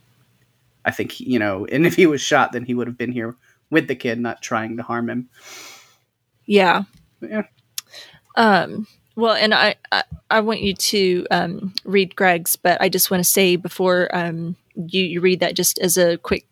[0.84, 3.36] I think you know, and if he was shot, then he would have been here
[3.70, 5.28] with the kid, not trying to harm him.
[6.46, 6.82] yeah.
[7.20, 7.42] Yeah,
[8.36, 8.86] Um,
[9.16, 13.22] well, and I, I, I want you to um, read Greg's, but I just want
[13.22, 16.46] to say before um, you, you read that, just as a quick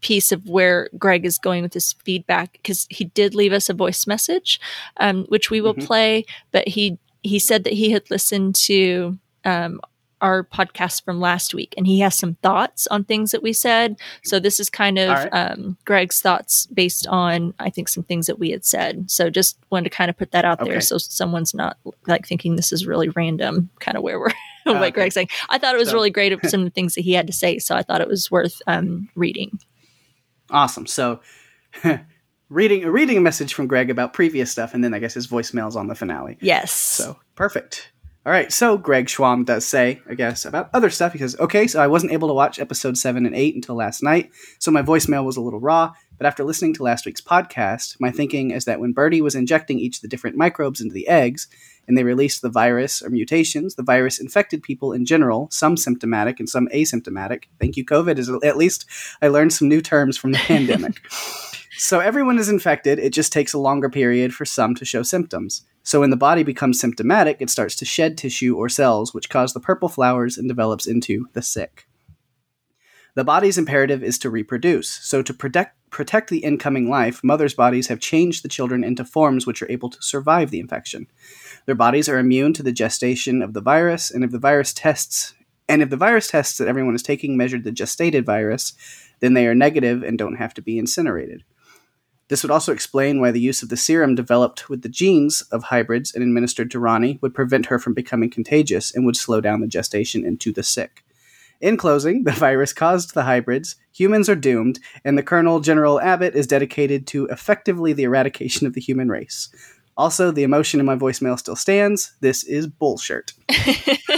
[0.00, 3.74] piece of where Greg is going with this feedback, because he did leave us a
[3.74, 4.60] voice message,
[4.98, 5.86] um, which we will Mhm.
[5.86, 6.24] play.
[6.52, 9.80] But he he said that he had listened to um,
[10.24, 13.96] our podcast from last week, and he has some thoughts on things that we said.
[14.24, 15.28] So this is kind of right.
[15.32, 19.10] um, Greg's thoughts based on I think some things that we had said.
[19.10, 21.76] So just wanted to kind of put that out there, so someone's not
[22.06, 24.30] like thinking this is really random, kind of where we're
[24.64, 24.90] what Okay.
[24.90, 25.28] Greg's saying.
[25.50, 27.26] I thought it was So- really great of some of the things that he had
[27.26, 29.58] to say, so I thought it was worth um, reading.
[30.50, 30.86] awesome.
[30.86, 31.20] So.
[32.48, 35.26] reading a reading a message from Greg about previous stuff, and then I guess his
[35.26, 36.38] voicemails on the finale.
[36.40, 36.70] Yes.
[36.72, 37.90] So perfect.
[38.26, 41.12] All right, so Greg Schwam does say, I guess, about other stuff.
[41.12, 44.02] He says, okay, so I wasn't able to watch episode seven and eight until last
[44.02, 45.92] night, so my voicemail was a little raw.
[46.16, 49.78] But after listening to last week's podcast, my thinking is that when Birdie was injecting
[49.78, 51.48] each of the different microbes into the eggs,
[51.86, 56.40] and they released the virus or mutations, the virus infected people in general, some symptomatic
[56.40, 57.44] and some asymptomatic.
[57.60, 58.18] Thank you, COVID.
[58.18, 58.86] Is at least
[59.20, 60.98] I learned some new terms from the pandemic.
[61.76, 62.98] So everyone is infected.
[62.98, 65.66] It just takes a longer period for some to show symptoms.
[65.84, 69.52] So when the body becomes symptomatic, it starts to shed tissue or cells, which cause
[69.52, 71.86] the purple flowers and develops into the sick.
[73.14, 74.90] The body's imperative is to reproduce.
[74.90, 79.46] So to protect protect the incoming life, mothers' bodies have changed the children into forms
[79.46, 81.06] which are able to survive the infection.
[81.66, 85.34] Their bodies are immune to the gestation of the virus, and if the virus tests
[85.68, 88.74] and if the virus tests that everyone is taking measured the gestated virus,
[89.20, 91.44] then they are negative and don't have to be incinerated.
[92.28, 95.64] This would also explain why the use of the serum developed with the genes of
[95.64, 99.60] hybrids and administered to Rani would prevent her from becoming contagious and would slow down
[99.60, 101.04] the gestation into the sick.
[101.60, 106.34] In closing, the virus caused the hybrids, humans are doomed, and the Colonel General Abbot
[106.34, 109.50] is dedicated to effectively the eradication of the human race.
[109.96, 112.14] Also, the emotion in my voicemail still stands.
[112.20, 113.32] This is bullshit.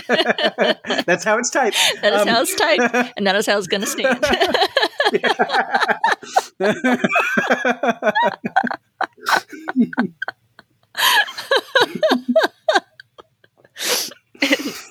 [0.08, 1.76] That's how it's typed.
[2.00, 4.24] That is Um, how it's typed, and that is how it's going to stand.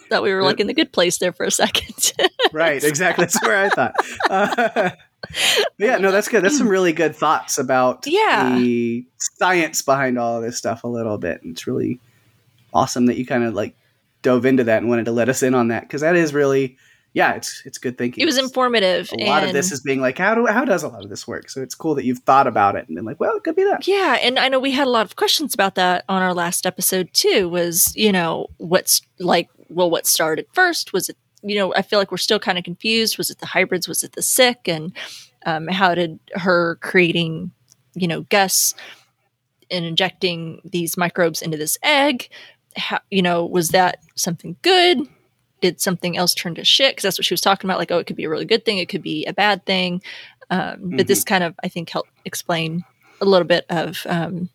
[0.10, 2.14] Thought we were like in the good place there for a second.
[2.54, 3.26] right, exactly.
[3.26, 3.96] That's where I thought.
[4.30, 4.90] Uh,
[5.80, 6.44] yeah, no, that's good.
[6.44, 8.56] That's some really good thoughts about Yeah.
[8.58, 11.42] the science behind all of this stuff a little bit.
[11.42, 12.00] And it's really
[12.74, 13.76] awesome that you kind of like
[14.22, 16.78] dove into that and wanted to let us in on that because that is really,
[17.16, 18.22] yeah, it's it's good thinking.
[18.22, 19.10] it was informative.
[19.18, 21.26] A lot of this is being like, how do how does a lot of this
[21.26, 21.50] work?
[21.50, 23.64] So it's cool that you've thought about it and been like, well, it could be
[23.64, 23.88] that.
[23.88, 26.66] Yeah, and I know we had a lot of questions about that on our last
[26.66, 27.48] episode too.
[27.48, 29.50] Was you know what's like?
[29.70, 30.92] Well, what started first?
[30.92, 31.74] Was it you know?
[31.74, 33.18] I feel like we're still kind of confused.
[33.18, 33.88] Was it the hybrids?
[33.88, 34.68] Was it the sick?
[34.68, 34.92] And
[35.46, 37.52] um, how did her creating
[37.94, 38.76] you know Gus
[39.72, 42.28] and injecting these microbes into this egg?
[42.76, 45.08] How, you know, was that something good?
[45.61, 46.91] Did something else turn to shit?
[46.91, 47.80] Because that's what she was talking about.
[47.80, 48.77] Like, oh, it could be a really good thing.
[48.77, 50.02] It could be a bad thing.
[50.49, 52.84] Um, But this kind of, I think, helped explain
[53.22, 54.49] a little bit of um,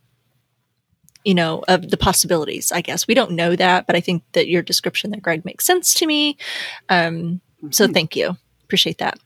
[1.24, 4.48] you know of the possibilities i guess we don't know that but i think that
[4.48, 6.36] your description there greg makes sense to me
[6.88, 7.40] um,
[7.70, 7.92] so Mhm.
[7.92, 9.18] thank you appreciate that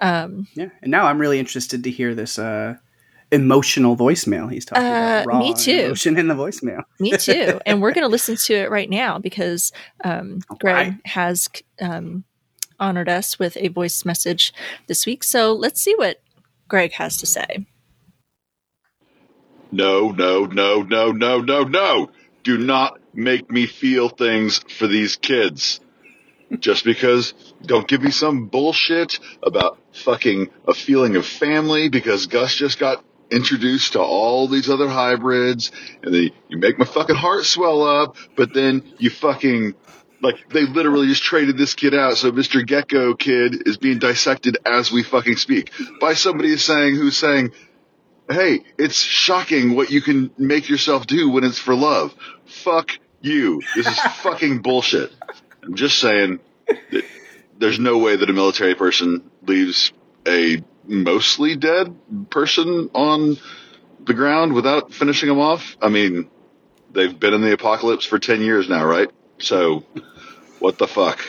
[0.00, 2.76] um, Yeah, and now I'm really interested to hear this uh,
[3.32, 5.26] emotional voicemail he's talking Uh, about.
[5.26, 5.70] Raw me too.
[5.86, 6.82] Emotion in the voicemail.
[6.98, 9.72] me too and we're going to listen to it right now because
[10.04, 10.94] um, greg right.
[11.06, 11.48] has
[11.80, 12.24] um,
[12.80, 14.52] honored us with a voice message
[14.88, 16.20] this week so let's see what
[16.68, 17.66] greg has to say
[19.72, 22.10] No, no, no, no, no, no, no.
[22.42, 25.78] Do not make me feel things for these kids.
[26.58, 27.34] Just because,
[27.64, 33.04] don't give me some bullshit about fucking a feeling of family because Gus just got
[33.30, 38.16] introduced to all these other hybrids and they, you make my fucking heart swell up,
[38.36, 39.74] but then you fucking,
[40.22, 42.16] like, they literally just traded this kid out.
[42.16, 42.66] So Mr.
[42.66, 47.52] Gecko kid is being dissected as we fucking speak by somebody saying, who's saying,
[48.28, 52.14] hey, it's shocking what you can make yourself do when it's for love.
[52.46, 53.60] Fuck you.
[53.74, 55.10] This is fucking bullshit.
[55.62, 57.04] I'm just saying that
[57.58, 59.92] there's no way that a military person leaves
[60.26, 61.94] a mostly dead
[62.30, 63.38] person on
[64.04, 65.76] the ground without finishing them off.
[65.80, 66.28] I mean,
[66.92, 69.08] they've been in the apocalypse for 10 years now, right?
[69.38, 69.84] So,
[70.58, 71.20] what the fuck?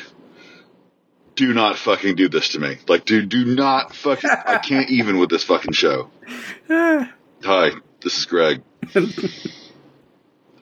[1.36, 2.78] Do not fucking do this to me.
[2.88, 6.10] Like, dude, do not fucking, I can't even with this fucking show.
[6.68, 7.72] Hi,
[8.02, 8.64] this is Greg.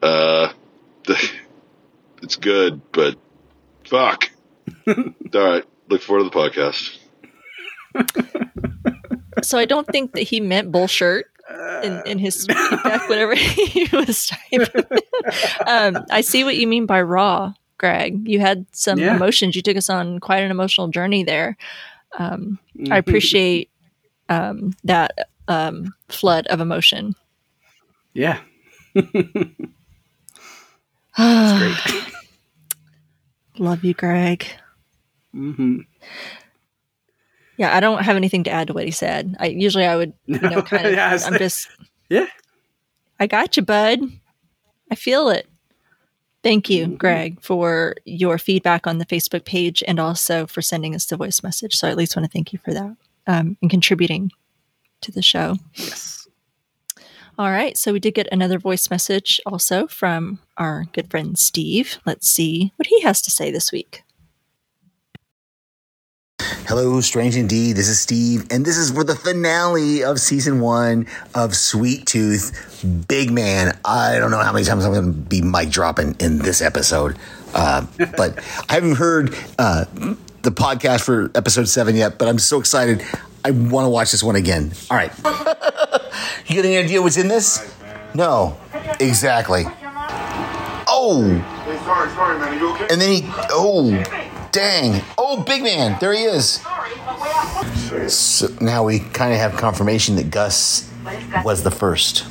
[0.02, 0.52] uh,
[2.22, 3.16] it's good, but
[3.84, 4.30] fuck.
[4.86, 4.94] All
[5.32, 6.98] right, look forward to the podcast.
[9.42, 11.26] So i don't think that he meant bullshit
[11.82, 14.84] in, in his feedback, whatever he was typing.
[15.66, 18.28] um, I see what you mean by raw, Greg.
[18.28, 19.16] You had some Yeah.
[19.16, 19.56] emotions.
[19.56, 21.56] You took us on quite an emotional journey there.
[22.18, 22.92] Um, Mm-hmm.
[22.92, 23.70] I appreciate
[24.28, 27.14] um, that um, flood of emotion.
[28.14, 28.38] Yeah.
[33.58, 34.46] Love you, Greg.
[35.32, 35.78] hmm
[37.60, 39.36] Yeah, I don't have anything to add to what he said.
[39.38, 40.92] I usually I would, you know, kind of.
[40.94, 41.68] Yeah, I'm like- just.
[42.08, 42.26] Yeah.
[43.20, 44.00] I got you, bud.
[44.90, 45.46] I feel it.
[46.42, 46.98] Thank you, Mhm.
[46.98, 51.42] Greg, for your feedback on the Facebook page and also for sending us the voice
[51.42, 51.76] message.
[51.76, 52.96] So I at least want to thank you for that
[53.28, 54.32] um, and contributing
[55.02, 55.56] to the show.
[55.74, 56.26] Yes.
[57.38, 57.76] All right.
[57.78, 61.98] So we did get another voice message also from our good friend Steve.
[62.06, 64.02] Let's see what he has to say this week.
[66.70, 67.74] Hello, Strange Indeed.
[67.74, 72.86] This is Steve, and this is for the finale of season one of Sweet Tooth.
[73.08, 73.76] Big man.
[73.84, 77.18] I don't know how many times I'm going to be mic dropping in this episode,
[77.54, 77.84] uh,
[78.16, 78.38] but
[78.68, 79.86] I haven't heard uh,
[80.42, 82.18] the podcast for episode seven yet.
[82.18, 83.02] But I'm so excited.
[83.44, 84.70] I want to watch this one again.
[84.92, 85.10] All right.
[86.46, 87.68] you get any idea what's in this?
[88.14, 88.56] No.
[89.00, 89.64] Exactly.
[89.66, 91.24] Oh.
[91.64, 92.54] Hey, sorry, sorry, man.
[92.54, 92.86] Are you okay?
[92.92, 94.04] And then he, oh,
[94.52, 95.02] dang.
[95.18, 95.96] Oh, big man.
[96.00, 96.60] There he is.
[98.12, 100.90] So now we kind of have confirmation that Gus
[101.44, 102.26] was the first.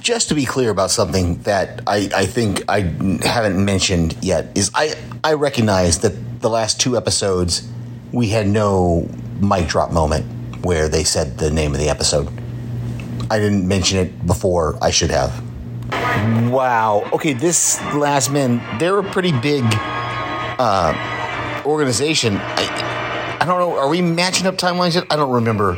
[0.00, 2.80] Just to be clear about something that I, I think I
[3.22, 7.68] haven't mentioned yet is I, I recognize that the last two episodes
[8.12, 9.08] we had no
[9.40, 10.24] mic drop moment
[10.64, 12.28] where they said the name of the episode.
[13.30, 14.76] I didn't mention it before.
[14.82, 15.44] I should have.
[16.50, 17.08] Wow.
[17.12, 19.64] Okay, this Last Men, they're a pretty big
[20.60, 22.36] uh, organization.
[22.36, 23.78] I, I don't know.
[23.78, 25.06] Are we matching up timelines yet?
[25.10, 25.72] I don't remember.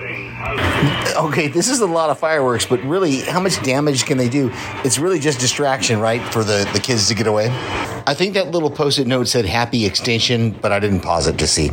[1.17, 4.51] Okay, this is a lot of fireworks, but really, how much damage can they do?
[4.85, 7.47] It's really just distraction, right, for the, the kids to get away?
[8.05, 11.39] I think that little post it note said happy extinction, but I didn't pause it
[11.39, 11.71] to see.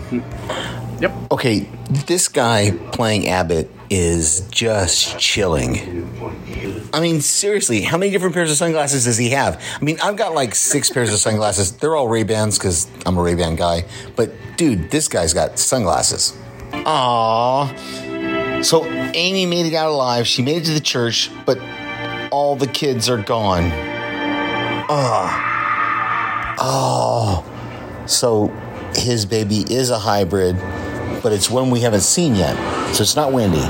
[0.99, 1.13] Yep.
[1.31, 6.05] Okay, this guy playing Abbot is just chilling.
[6.93, 9.63] I mean, seriously, how many different pairs of sunglasses does he have?
[9.79, 11.71] I mean, I've got like six pairs of sunglasses.
[11.73, 13.85] They're all Ray Bans because I'm a Ray Ban guy.
[14.15, 16.37] But dude, this guy's got sunglasses.
[16.71, 18.63] Aww.
[18.63, 20.27] So Aimee made it out alive.
[20.27, 21.59] She made it to the church, but
[22.31, 23.71] all the kids are gone.
[24.89, 25.45] Oh.
[26.59, 28.03] Oh.
[28.07, 28.47] So
[28.95, 30.57] his baby is a hybrid,
[31.21, 32.55] but it's one we haven't seen yet.
[32.93, 33.61] So it's not Wendy.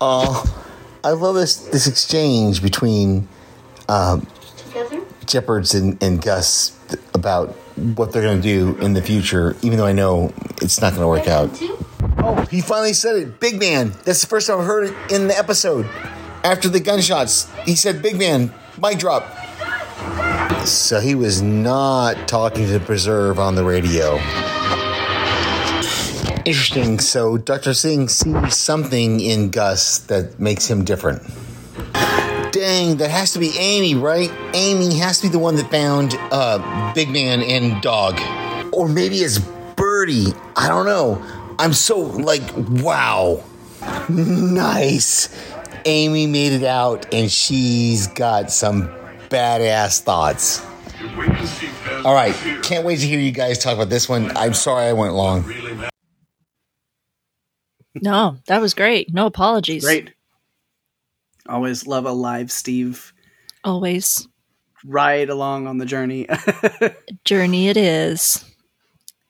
[0.00, 0.63] Oh.
[1.04, 3.28] I love this this exchange between
[3.90, 4.26] um,
[5.26, 6.78] Jepperds and, and Gus
[7.12, 10.32] about what they're going to do in the future, even though I know
[10.62, 11.50] it's not going to work out.
[12.18, 13.38] Oh, he finally said it.
[13.40, 13.92] Big man.
[14.04, 15.86] That's the first time I've heard it in the episode.
[16.42, 19.24] After the gunshots, he said, Big man, mic drop.
[20.66, 24.18] So he was not talking to Preserve on the radio.
[26.44, 26.98] Interesting.
[26.98, 27.72] So Dr.
[27.72, 31.22] Singh sees something in Gus that makes him different.
[32.52, 34.30] Dang, that has to be Aimee, right?
[34.52, 38.20] Aimee has to be the one that found uh, Big Man and Dog.
[38.72, 40.32] Or maybe it's Birdie.
[40.54, 41.24] I don't know.
[41.58, 43.42] I'm so like, wow.
[44.08, 45.28] Nice.
[45.84, 48.88] Aimee made it out and she's got some
[49.30, 50.64] badass thoughts.
[52.04, 54.34] All right, can't wait to hear you guys talk about this one.
[54.36, 55.42] I'm sorry I went long.
[58.02, 59.12] No, that was great.
[59.12, 59.84] No apologies.
[59.84, 60.12] Great.
[61.48, 63.12] Always love a live Steve
[63.62, 64.26] Always.
[64.84, 66.26] ride along on the journey.
[67.24, 68.44] Journey it is.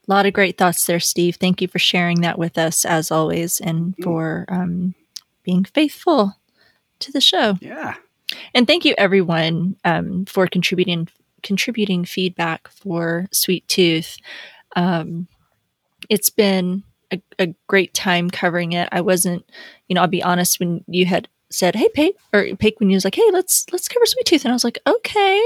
[0.07, 1.37] A lot of great thoughts there, Steve.
[1.37, 4.95] Thank you for sharing that with us as always and for um,
[5.43, 6.37] being faithful
[7.01, 7.57] to the show.
[7.61, 7.95] yeah.
[8.55, 11.09] And thank you everyone um, for contributing
[11.43, 14.17] contributing feedback for Sweet Tooth.
[14.77, 15.29] Um,
[16.09, 16.83] it's been
[17.15, 18.89] a, a great time covering it.
[18.93, 19.45] I wasn't,
[19.89, 22.97] you know, I'll be honest when you had said, "Hey, Pake," or Pake when you
[22.97, 25.43] was like, "Hey, let's let's cover Sweet Tooth," and I was like, "Okay."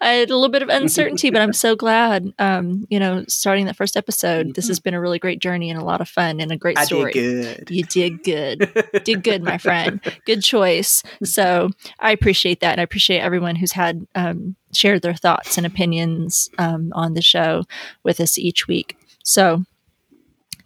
[0.00, 2.32] I had a little bit of uncertainty, but I'm so glad.
[2.38, 5.80] Um, you know, starting that first episode, this has been a really great journey and
[5.80, 7.12] a lot of fun and a great story.
[7.12, 7.70] did good.
[7.70, 9.02] You did good.
[9.04, 10.00] did good, my friend.
[10.26, 11.02] Good choice.
[11.22, 12.72] So I appreciate that.
[12.72, 17.22] And I appreciate everyone who's had um, shared their thoughts and opinions um, on the
[17.22, 17.64] show
[18.02, 18.96] with us each week.
[19.22, 19.64] So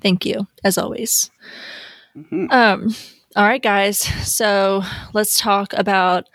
[0.07, 1.33] thank you, as always.
[2.17, 2.53] Mhm.
[2.53, 2.95] Um,
[3.35, 3.99] all right, guys.
[3.99, 6.29] So let's talk about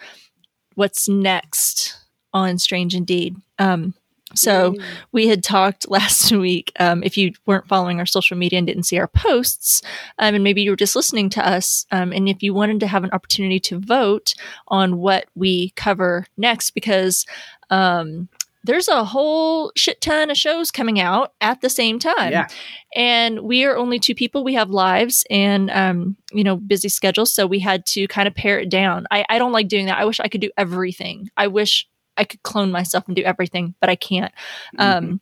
[0.76, 1.95] what's next
[2.34, 3.38] on Strange Indeed.
[3.60, 3.93] Um,
[4.35, 4.76] so
[5.14, 6.73] we had talked last week.
[6.81, 9.81] Um, if you weren't following our social media and didn't see our posts,
[10.19, 12.88] um, and maybe you were just listening to us, um, and if you wanted to
[12.88, 14.34] have an opportunity to vote
[14.68, 17.26] on what we cover next, because
[17.69, 18.27] um,
[18.64, 22.32] there's a whole shit ton of shows coming out at the same time.
[22.32, 22.48] Yeah.
[22.96, 24.44] and we are only two people.
[24.44, 28.36] We have lives and um, you know busy schedules so we had to kind of
[28.36, 29.08] pare it down.
[29.12, 29.98] I, I don't like doing that.
[29.98, 31.30] I wish i could do everything.
[31.38, 34.34] I wish i could clone myself and do everything but i can't.
[34.78, 35.22] Um,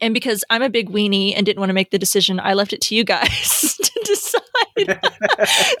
[0.00, 2.72] and because i'm a big weenie and didn't want to make the decision i left
[2.72, 5.00] it to you guys to decide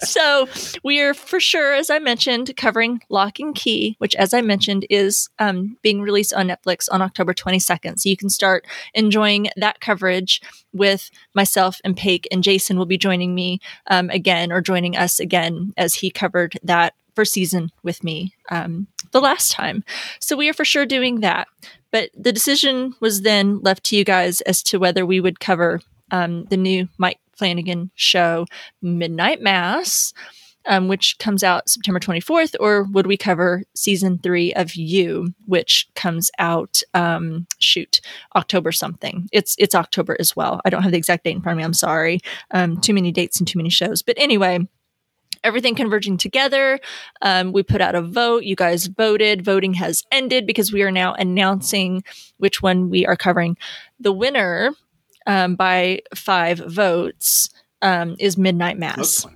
[0.00, 0.46] so
[0.82, 4.86] we are for sure as i mentioned covering locke and key which as i mentioned
[4.90, 9.80] is um, being released on netflix on october 22nd so you can start enjoying that
[9.80, 10.40] coverage
[10.72, 15.20] with myself and Paik, and Jason will be joining me um, again or joining us
[15.20, 19.84] again as he covered that first season with me um, the last time.
[20.18, 21.48] So we are for sure doing that.
[21.92, 25.80] But the decision was then left to you guys as to whether we would cover
[26.10, 28.46] um, the new Mike Flanagan show,
[28.80, 30.12] Midnight Mass.
[30.64, 35.88] Um, which comes out September 24th, or would we cover season three of You, which
[35.96, 38.00] comes out, um, shoot,
[38.36, 39.28] October something.
[39.32, 40.60] It's it's October as well.
[40.64, 41.64] I don't have the exact date in front of me.
[41.64, 42.20] I'm sorry.
[42.52, 44.02] Um, too many dates and too many shows.
[44.02, 44.60] But anyway,
[45.44, 46.78] everything converging together.
[47.20, 48.44] Um, we put out a vote.
[48.44, 49.44] You guys voted.
[49.44, 52.02] Voting has ended because we are now announcing
[52.38, 53.56] which one we are covering.
[54.00, 54.72] The winner
[55.26, 57.50] um, by five votes
[57.80, 59.26] um, is Midnight Mass.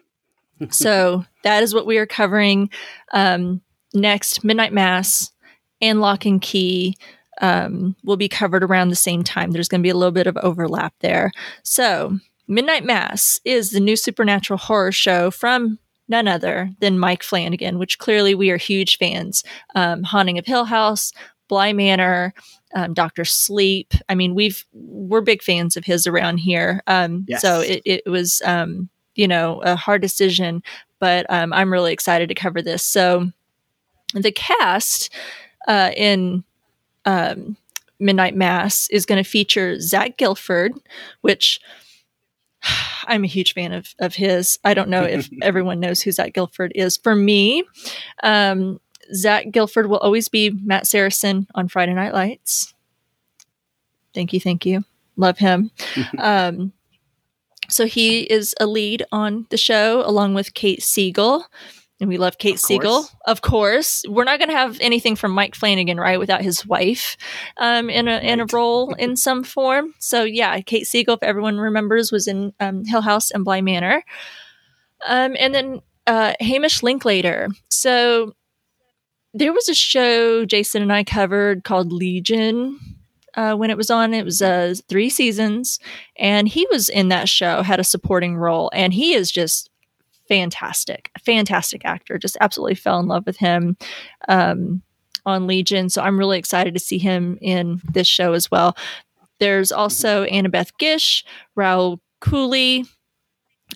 [0.70, 2.70] so that is what we are covering
[3.12, 3.60] um,
[3.94, 4.44] next.
[4.44, 5.32] Midnight Mass
[5.80, 6.96] and Locke and Key
[7.40, 9.50] um, will be covered around the same time.
[9.50, 11.30] There's going to be a little bit of overlap there.
[11.62, 12.18] So
[12.48, 17.98] Midnight Mass is the new supernatural horror show from none other than Mike Flanagan, which
[17.98, 19.44] clearly we are huge fans.
[19.74, 21.12] Um, Haunting of Hill House,
[21.48, 22.32] Bly Manor,
[22.74, 23.92] um, Doctor Sleep.
[24.08, 26.82] I mean, we've we're big fans of his around here.
[26.86, 27.42] Um, Yes.
[27.42, 30.62] So it, it was um, you know a hard decision,
[30.98, 32.82] but um, I'm really excited to cover this.
[32.82, 33.30] So
[34.14, 35.12] the cast
[35.66, 36.44] uh, in
[37.04, 37.56] um,
[38.00, 40.72] Midnight Mass is going to feature Zach Gilford,
[41.20, 41.60] which
[43.06, 44.58] I'm a huge fan of of his.
[44.64, 46.96] I don't know if everyone knows who Zach Gilford is.
[46.96, 47.64] For me,
[48.22, 48.80] um,
[49.14, 52.74] Zach Gilford will always be Matt Saracen on Friday Night Lights.
[54.14, 54.84] Thank you, thank you.
[55.16, 55.70] Love him.
[56.18, 56.72] um,
[57.68, 61.44] so he is a lead on the show along with Kate Siegel.
[62.00, 64.04] And we love Kate Of Siegel, of course.
[64.08, 67.16] We're not going to have anything from Mike Flanagan, right, without his wife
[67.56, 69.94] um, in a in a role in some form.
[69.98, 74.04] So yeah, Kate Siegel, if everyone remembers, was in um, Hill House and Bly Manor.
[75.06, 77.48] Um, and then uh, Hamish Linklater.
[77.68, 78.34] So
[79.34, 82.78] there was a show Jason and I covered called Legion
[83.34, 84.14] uh, when it was on.
[84.14, 85.78] It was uh, three seasons,
[86.16, 89.70] and he was in that show, had a supporting role, and he is just
[90.28, 92.18] fantastic, fantastic actor.
[92.18, 93.76] Just absolutely fell in love with him
[94.28, 94.82] um,
[95.26, 95.88] on Legion.
[95.88, 98.76] So I'm really excited to see him in this show as well.
[99.40, 101.24] There's also Annabeth Gish,
[101.56, 102.84] Raul Cooley,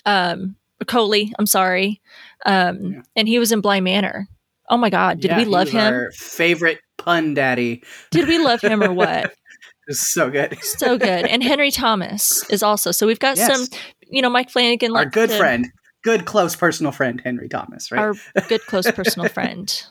[0.05, 2.01] um, Kohli, I'm sorry.
[2.45, 3.03] Um, Yeah.
[3.17, 4.27] And he was in Bly Manor.
[4.69, 5.21] Oh my God.
[5.21, 5.95] Did Yeah, we love him?
[5.95, 7.83] Our favorite pun daddy.
[8.11, 9.33] Did we love him or what?
[9.89, 10.57] It's so good.
[10.63, 11.27] so good.
[11.27, 12.93] And Henry Thomas is also.
[12.93, 13.49] So we've got Yes.
[13.69, 14.97] some, you know, Mike Flanagan.
[14.97, 15.67] Our good to- friend,
[16.03, 18.01] good close personal friend, Henry Thomas, right?
[18.01, 18.15] Our
[18.49, 19.83] good, close personal friend.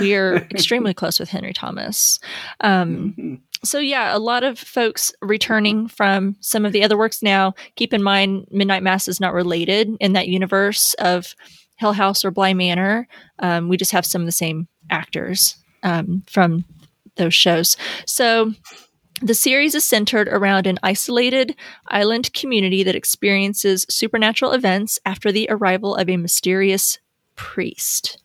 [0.00, 2.20] We are extremely close with Henry Thomas.
[2.60, 3.40] Um, Mhm.
[3.64, 7.54] so yeah, a lot of folks returning from some of the other works now.
[7.76, 11.34] Keep in mind, Midnight Mass is not related in that universe of
[11.76, 13.08] Hill House or Bly Manor.
[13.40, 16.64] Um, we just have some of the same actors um, from
[17.16, 17.76] those shows.
[18.06, 18.52] So
[19.20, 21.56] the series is centered around an isolated
[21.88, 26.98] island community that experiences supernatural events after the arrival of a mysterious
[27.36, 28.18] priest.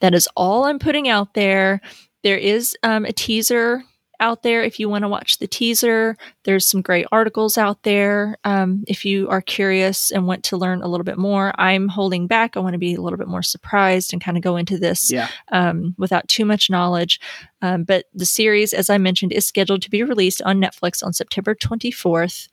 [0.00, 1.80] That is all I'm putting out there.
[2.22, 3.84] There is um, a teaser
[4.22, 6.16] out there if you want to watch the teaser.
[6.44, 10.80] There's some great articles out there um, if you are curious and want to learn
[10.80, 11.52] a little bit more.
[11.60, 12.56] I'm holding back.
[12.56, 15.10] I want to be a little bit more surprised and kind of go into this
[15.12, 15.28] Yeah.
[15.50, 17.20] um, without too much knowledge.
[17.60, 21.12] Um, but the series, as I mentioned, is scheduled to be released on Netflix on
[21.12, 22.48] September 24th,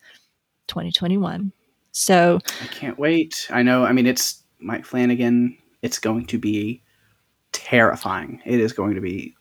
[0.68, 1.52] 2021.
[1.92, 3.48] So, I can't wait.
[3.50, 3.84] I know.
[3.86, 5.58] I mean, it's Mike Flanagan.
[5.82, 6.82] It's going to be
[7.52, 8.42] terrifying.
[8.46, 9.36] It is going to be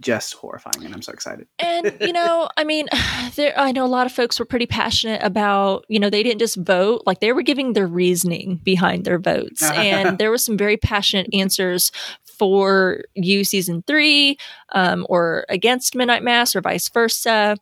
[0.00, 1.46] just horrifying, and I'm so excited.
[1.58, 2.88] and you know, I mean,
[3.36, 6.40] there I know a lot of folks were pretty passionate about, you know, they didn't
[6.40, 9.62] just vote, like they were giving their reasoning behind their votes.
[9.62, 11.92] and there was some very passionate answers
[12.24, 14.38] for you season 3
[14.72, 17.56] um, or against Midnight Mass or vice versa.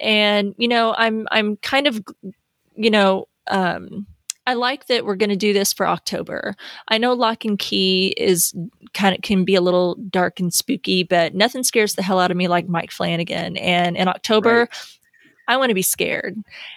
[0.00, 2.02] And you know, I'm I'm kind of
[2.74, 4.06] you know, um
[4.46, 6.56] I like that we're going to do this for October.
[6.88, 8.52] I know Locke and Key is
[8.92, 12.30] kind of can be a little dark and spooky, but nothing scares the hell out
[12.32, 13.56] of me like Mike Flanagan.
[13.56, 14.68] And in October, Right.
[15.48, 16.36] I want to be scared,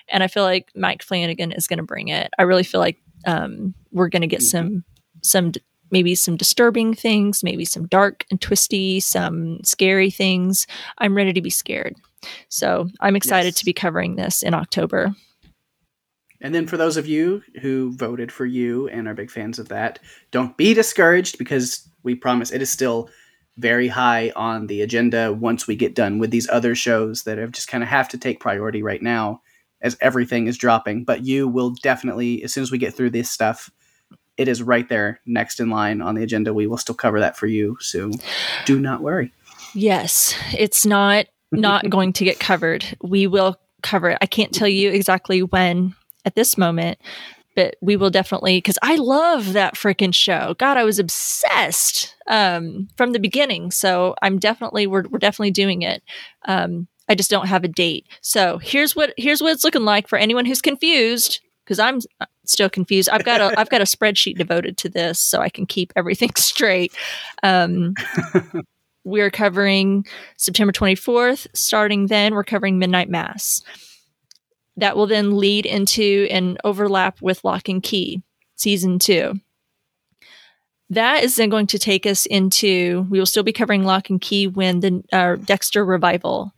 [0.10, 2.32] and I feel like Mike Flanagan is going to bring it.
[2.40, 4.84] I really feel like um, we're going to get some
[5.22, 5.52] some
[5.92, 10.66] maybe some disturbing things, maybe some dark and twisty, some scary things.
[10.98, 11.96] I'm ready to be scared.
[12.50, 13.60] So I'm excited Yes.
[13.60, 15.16] to be covering this in October.
[16.46, 19.70] And then for those of you who voted for you and are big fans of
[19.70, 19.98] that,
[20.30, 23.10] don't be discouraged because we promise it is still
[23.58, 27.52] very high on the agenda once we get done with these other shows that have
[27.52, 29.42] just kind of have to take priority right now
[29.82, 31.04] as everything is dropping.
[31.04, 33.72] But you will definitely, as soon as we get through this stuff,
[34.38, 36.54] it is right there next in line on the agenda.
[36.54, 37.76] We will still cover that for you.
[37.80, 38.12] So
[38.66, 39.34] do not worry.
[39.74, 42.86] Yes, it's not not going to get covered.
[43.02, 44.20] We will cover it.
[44.22, 45.96] I can't tell you exactly when
[46.26, 47.00] at this moment,
[47.56, 50.56] but we will definitely because I love that freaking show.
[50.58, 53.72] God, I was obsessed um, from the beginning.
[53.72, 56.04] So I'm definitely we're we're definitely doing it.
[56.46, 58.08] Um, I just don't have a date.
[58.22, 62.00] So here's what here's what it's looking like for anyone who's confused because I'm
[62.46, 63.10] still confused.
[63.10, 66.32] I've got a I've got a spreadsheet devoted to this so I can keep everything
[66.38, 66.94] straight.
[67.44, 67.96] Um,
[69.04, 70.06] we're covering
[70.38, 71.48] September 24th.
[71.54, 73.62] Starting then, we're covering Midnight Mass.
[74.78, 78.22] That will then lead into and overlap with Locke and Key
[78.56, 79.40] season two.
[80.90, 83.08] That is then going to take us into.
[83.10, 86.54] We will still be covering Locke and Key when the uh, Dexter revival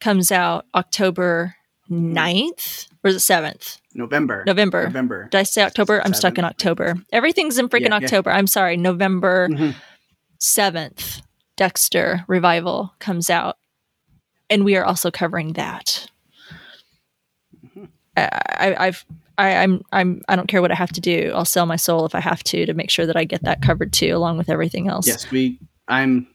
[0.00, 1.54] comes out October
[1.90, 3.78] 9th or is it 7th?
[3.94, 4.44] November.
[4.46, 4.84] November.
[4.84, 5.28] November.
[5.30, 6.00] Did I say October?
[6.04, 6.94] I'm stuck in October.
[7.12, 8.04] Everything's in freaking Yeah, yeah.
[8.04, 8.30] October.
[8.30, 8.76] I'm sorry.
[8.76, 9.74] November Mhm.
[10.38, 11.22] 7th,
[11.56, 13.56] Dexter Revival comes out.
[14.48, 16.06] And we are also covering that.
[18.28, 19.04] I, I've,
[19.38, 21.32] I, I'm, I'm, I don't care what I have to do.
[21.34, 23.62] I'll sell my soul if I have to to make sure that I get that
[23.62, 25.06] covered too, along with everything else.
[25.06, 25.58] Yes, we.
[25.88, 26.28] I'm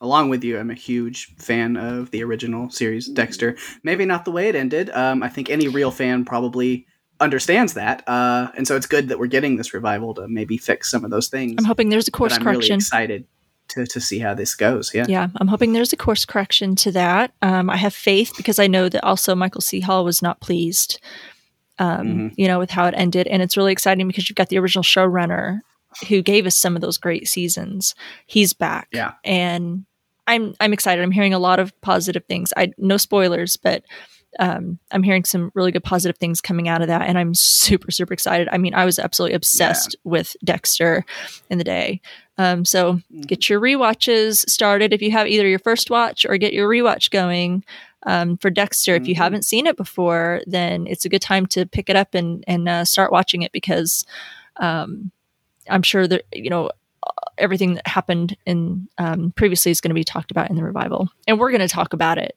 [0.00, 0.58] along with you.
[0.58, 3.56] I'm a huge fan of the original series Dexter.
[3.82, 4.90] Maybe not the way it ended.
[4.90, 6.86] Um, I think any real fan probably
[7.18, 10.90] understands that, uh, and so it's good that we're getting this revival to maybe fix
[10.90, 11.54] some of those things.
[11.58, 12.76] I'm hoping there's a course I'm really correction.
[12.76, 13.26] excited
[13.68, 14.92] to to see how this goes.
[14.94, 15.06] Yeah.
[15.08, 17.32] yeah, I'm hoping there's a course correction to that.
[17.42, 19.80] Um, I have faith because I know that also Michael C.
[19.80, 21.00] Hall was not pleased,
[21.78, 22.34] um, Mhm.
[22.36, 24.82] you know, with how it ended, and it's really exciting because you've got the original
[24.84, 25.60] showrunner
[26.08, 27.94] who gave us some of those great seasons.
[28.26, 29.12] He's back, Yeah.
[29.24, 29.84] and
[30.26, 31.02] I'm I'm excited.
[31.02, 32.52] I'm hearing a lot of positive things.
[32.56, 33.84] I no spoilers, but
[34.38, 37.90] um, I'm hearing some really good positive things coming out of that, and I'm super
[37.90, 38.48] super excited.
[38.52, 41.04] I mean, I was absolutely obsessed with Dexter
[41.50, 42.00] in the day.
[42.38, 46.52] Um, so get your rewatches started if you have either your first watch or get
[46.52, 47.64] your rewatch going
[48.04, 48.94] um, for Dexter.
[48.94, 49.18] If you Mhm.
[49.18, 52.68] haven't seen it before, then it's a good time to pick it up and and
[52.68, 54.04] uh, start watching it because
[54.58, 55.10] um,
[55.68, 56.70] I'm sure that you know
[57.38, 61.08] everything that happened in um, previously is going to be talked about in the revival,
[61.26, 62.34] and we're going to talk about it.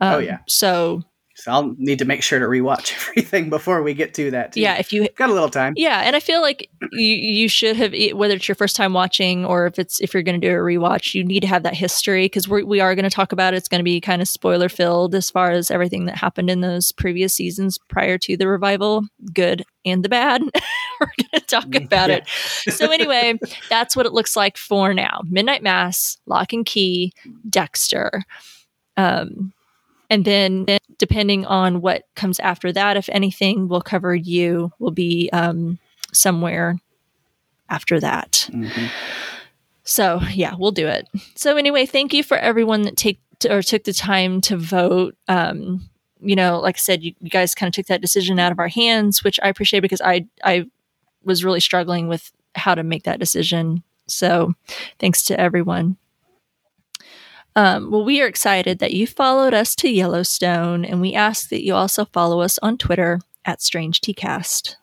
[0.00, 0.38] Um, Oh, yeah.
[0.46, 1.02] So
[1.34, 4.52] So I'll need to make sure to rewatch everything before we get to that.
[4.54, 4.60] Too.
[4.60, 5.72] yeah, if you got a little time.
[5.76, 9.44] Yeah, and I feel like you you should have whether it's your first time watching
[9.44, 11.74] or if it's if you're going to do a rewatch, you need to have that
[11.74, 13.58] history because we we are going to talk about it.
[13.58, 16.60] It's going to be kind of spoiler filled as far as everything that happened in
[16.60, 20.42] those previous seasons prior to the revival, good and the bad.
[21.00, 22.16] We're going to talk about Yeah.
[22.16, 22.28] it.
[22.74, 23.38] So anyway,
[23.70, 25.20] that's what it looks like for now.
[25.30, 27.12] Midnight Mass, Locke and Key,
[27.48, 28.24] Dexter.
[28.96, 29.52] Um
[30.10, 30.66] and then
[30.98, 35.78] depending on what comes after that, if anything, we'll cover you will be um,
[36.12, 36.78] somewhere
[37.68, 38.48] after that.
[38.50, 38.90] Mhm.
[39.84, 41.08] So yeah, we'll do it.
[41.34, 45.16] So anyway, thank you for everyone that take or took the time to vote.
[45.28, 45.88] Um,
[46.20, 48.58] you know, like I said, you, you guys kind of took that decision out of
[48.58, 50.66] our hands, which I appreciate because I I
[51.24, 53.82] was really struggling with how to make that decision.
[54.08, 54.54] So
[54.98, 55.96] thanks to everyone.
[57.58, 61.64] Um, well, we are excited that you followed us to Yellowstone, and we ask that
[61.64, 64.76] you also follow us on Twitter at Strange Tcast.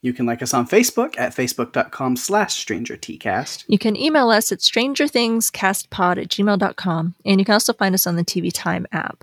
[0.00, 3.62] You can like us on Facebook at facebook.com slash stranger tcast.
[3.68, 8.16] You can email us at strangerthingscastpod at gmail.com, and you can also find us on
[8.16, 9.22] the TV Time app.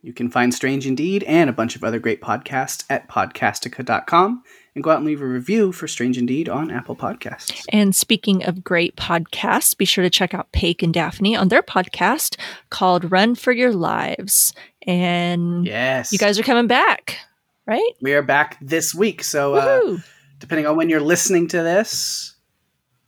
[0.00, 4.42] You can find Strange Indeed and a bunch of other great podcasts at podcastica.com
[4.74, 7.62] and go out and leave a review for Strange Indeed on Apple Podcasts.
[7.70, 11.62] And speaking of great podcasts, be sure to check out Paik and Daphne on their
[11.62, 12.36] podcast
[12.70, 14.54] called Run for Your Lives.
[14.86, 16.12] And Yes.
[16.12, 17.18] you guys are coming back,
[17.66, 17.82] right?
[18.00, 19.22] we are back this week.
[19.22, 19.98] So, uh,
[20.38, 22.34] depending on when you're listening to this,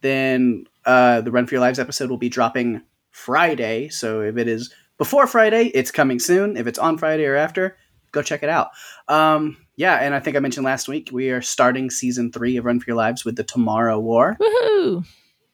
[0.03, 3.89] then uh, the Run for Your Lives episode will be dropping Friday.
[3.89, 6.57] So if it is before Friday, it's coming soon.
[6.57, 7.77] If it's on Friday or after,
[8.12, 8.70] go check it out.
[9.09, 12.64] Um, yeah, and I think I mentioned last week we are starting season three of
[12.64, 15.05] Run for Your Lives with the Tomorrow War, Woohoo!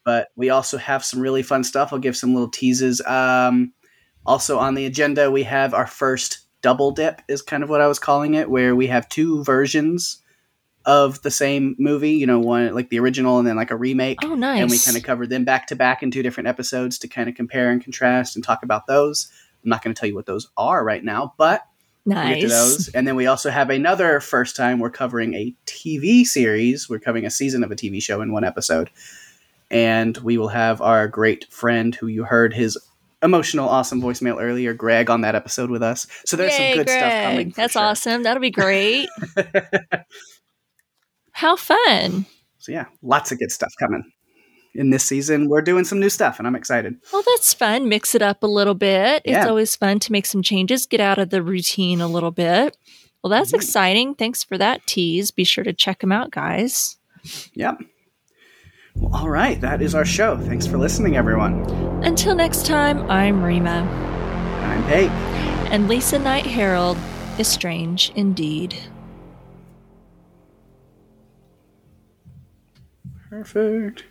[0.04, 1.92] but we also have some really fun stuff.
[1.92, 3.00] I'll give some little teases.
[3.06, 3.72] Um,
[4.26, 7.86] also on the agenda, we have our first double dip, is kind of what I
[7.86, 10.22] was calling it, where we have two versions
[10.84, 12.12] of the same movie.
[12.12, 14.18] You know, one like the original and then like a remake.
[14.22, 14.60] Oh, nice.
[14.60, 17.28] And we kind of cover them back to back in two different episodes to kind
[17.28, 19.30] of compare and contrast and talk about those.
[19.62, 21.62] I'm not going to tell you what those are right now, but
[22.16, 22.50] we'll get to nice.
[22.50, 22.88] those.
[22.88, 26.88] And then we also have another first time we're covering a TV series.
[26.88, 28.90] We're covering a season of a TV show in one episode.
[29.70, 32.76] And we will have our great friend who you heard his
[33.22, 36.06] emotional, awesome voicemail earlier, Greg, on that episode with us.
[36.26, 37.50] So there's Yay, some good stuff coming.
[37.50, 37.82] That's sure.
[37.82, 38.22] awesome.
[38.22, 39.08] That'll be great.
[41.32, 42.26] How fun.
[42.58, 44.10] So yeah, lots of good stuff coming.
[44.74, 46.94] In this season, we're doing some new stuff, and I'm excited.
[47.12, 47.88] Well, that's fun.
[47.88, 49.22] Mix it up a little bit.
[49.24, 52.76] It's always fun to make some changes, get out of the routine a little bit.
[53.22, 53.56] Well, that's Mhm.
[53.56, 54.14] exciting.
[54.14, 55.32] Thanks for that tease.
[55.32, 56.98] Be sure to check them out, guys.
[57.54, 57.78] Yep.
[58.94, 60.38] Well, all right, that is our show.
[60.38, 61.64] Thanks for listening, everyone.
[62.04, 63.82] Until next time, I'm Rima.
[64.62, 65.10] I'm Pate.
[65.72, 66.96] And Lisa Knight Herald
[67.38, 68.74] is strange indeed.
[73.28, 74.04] Perfect.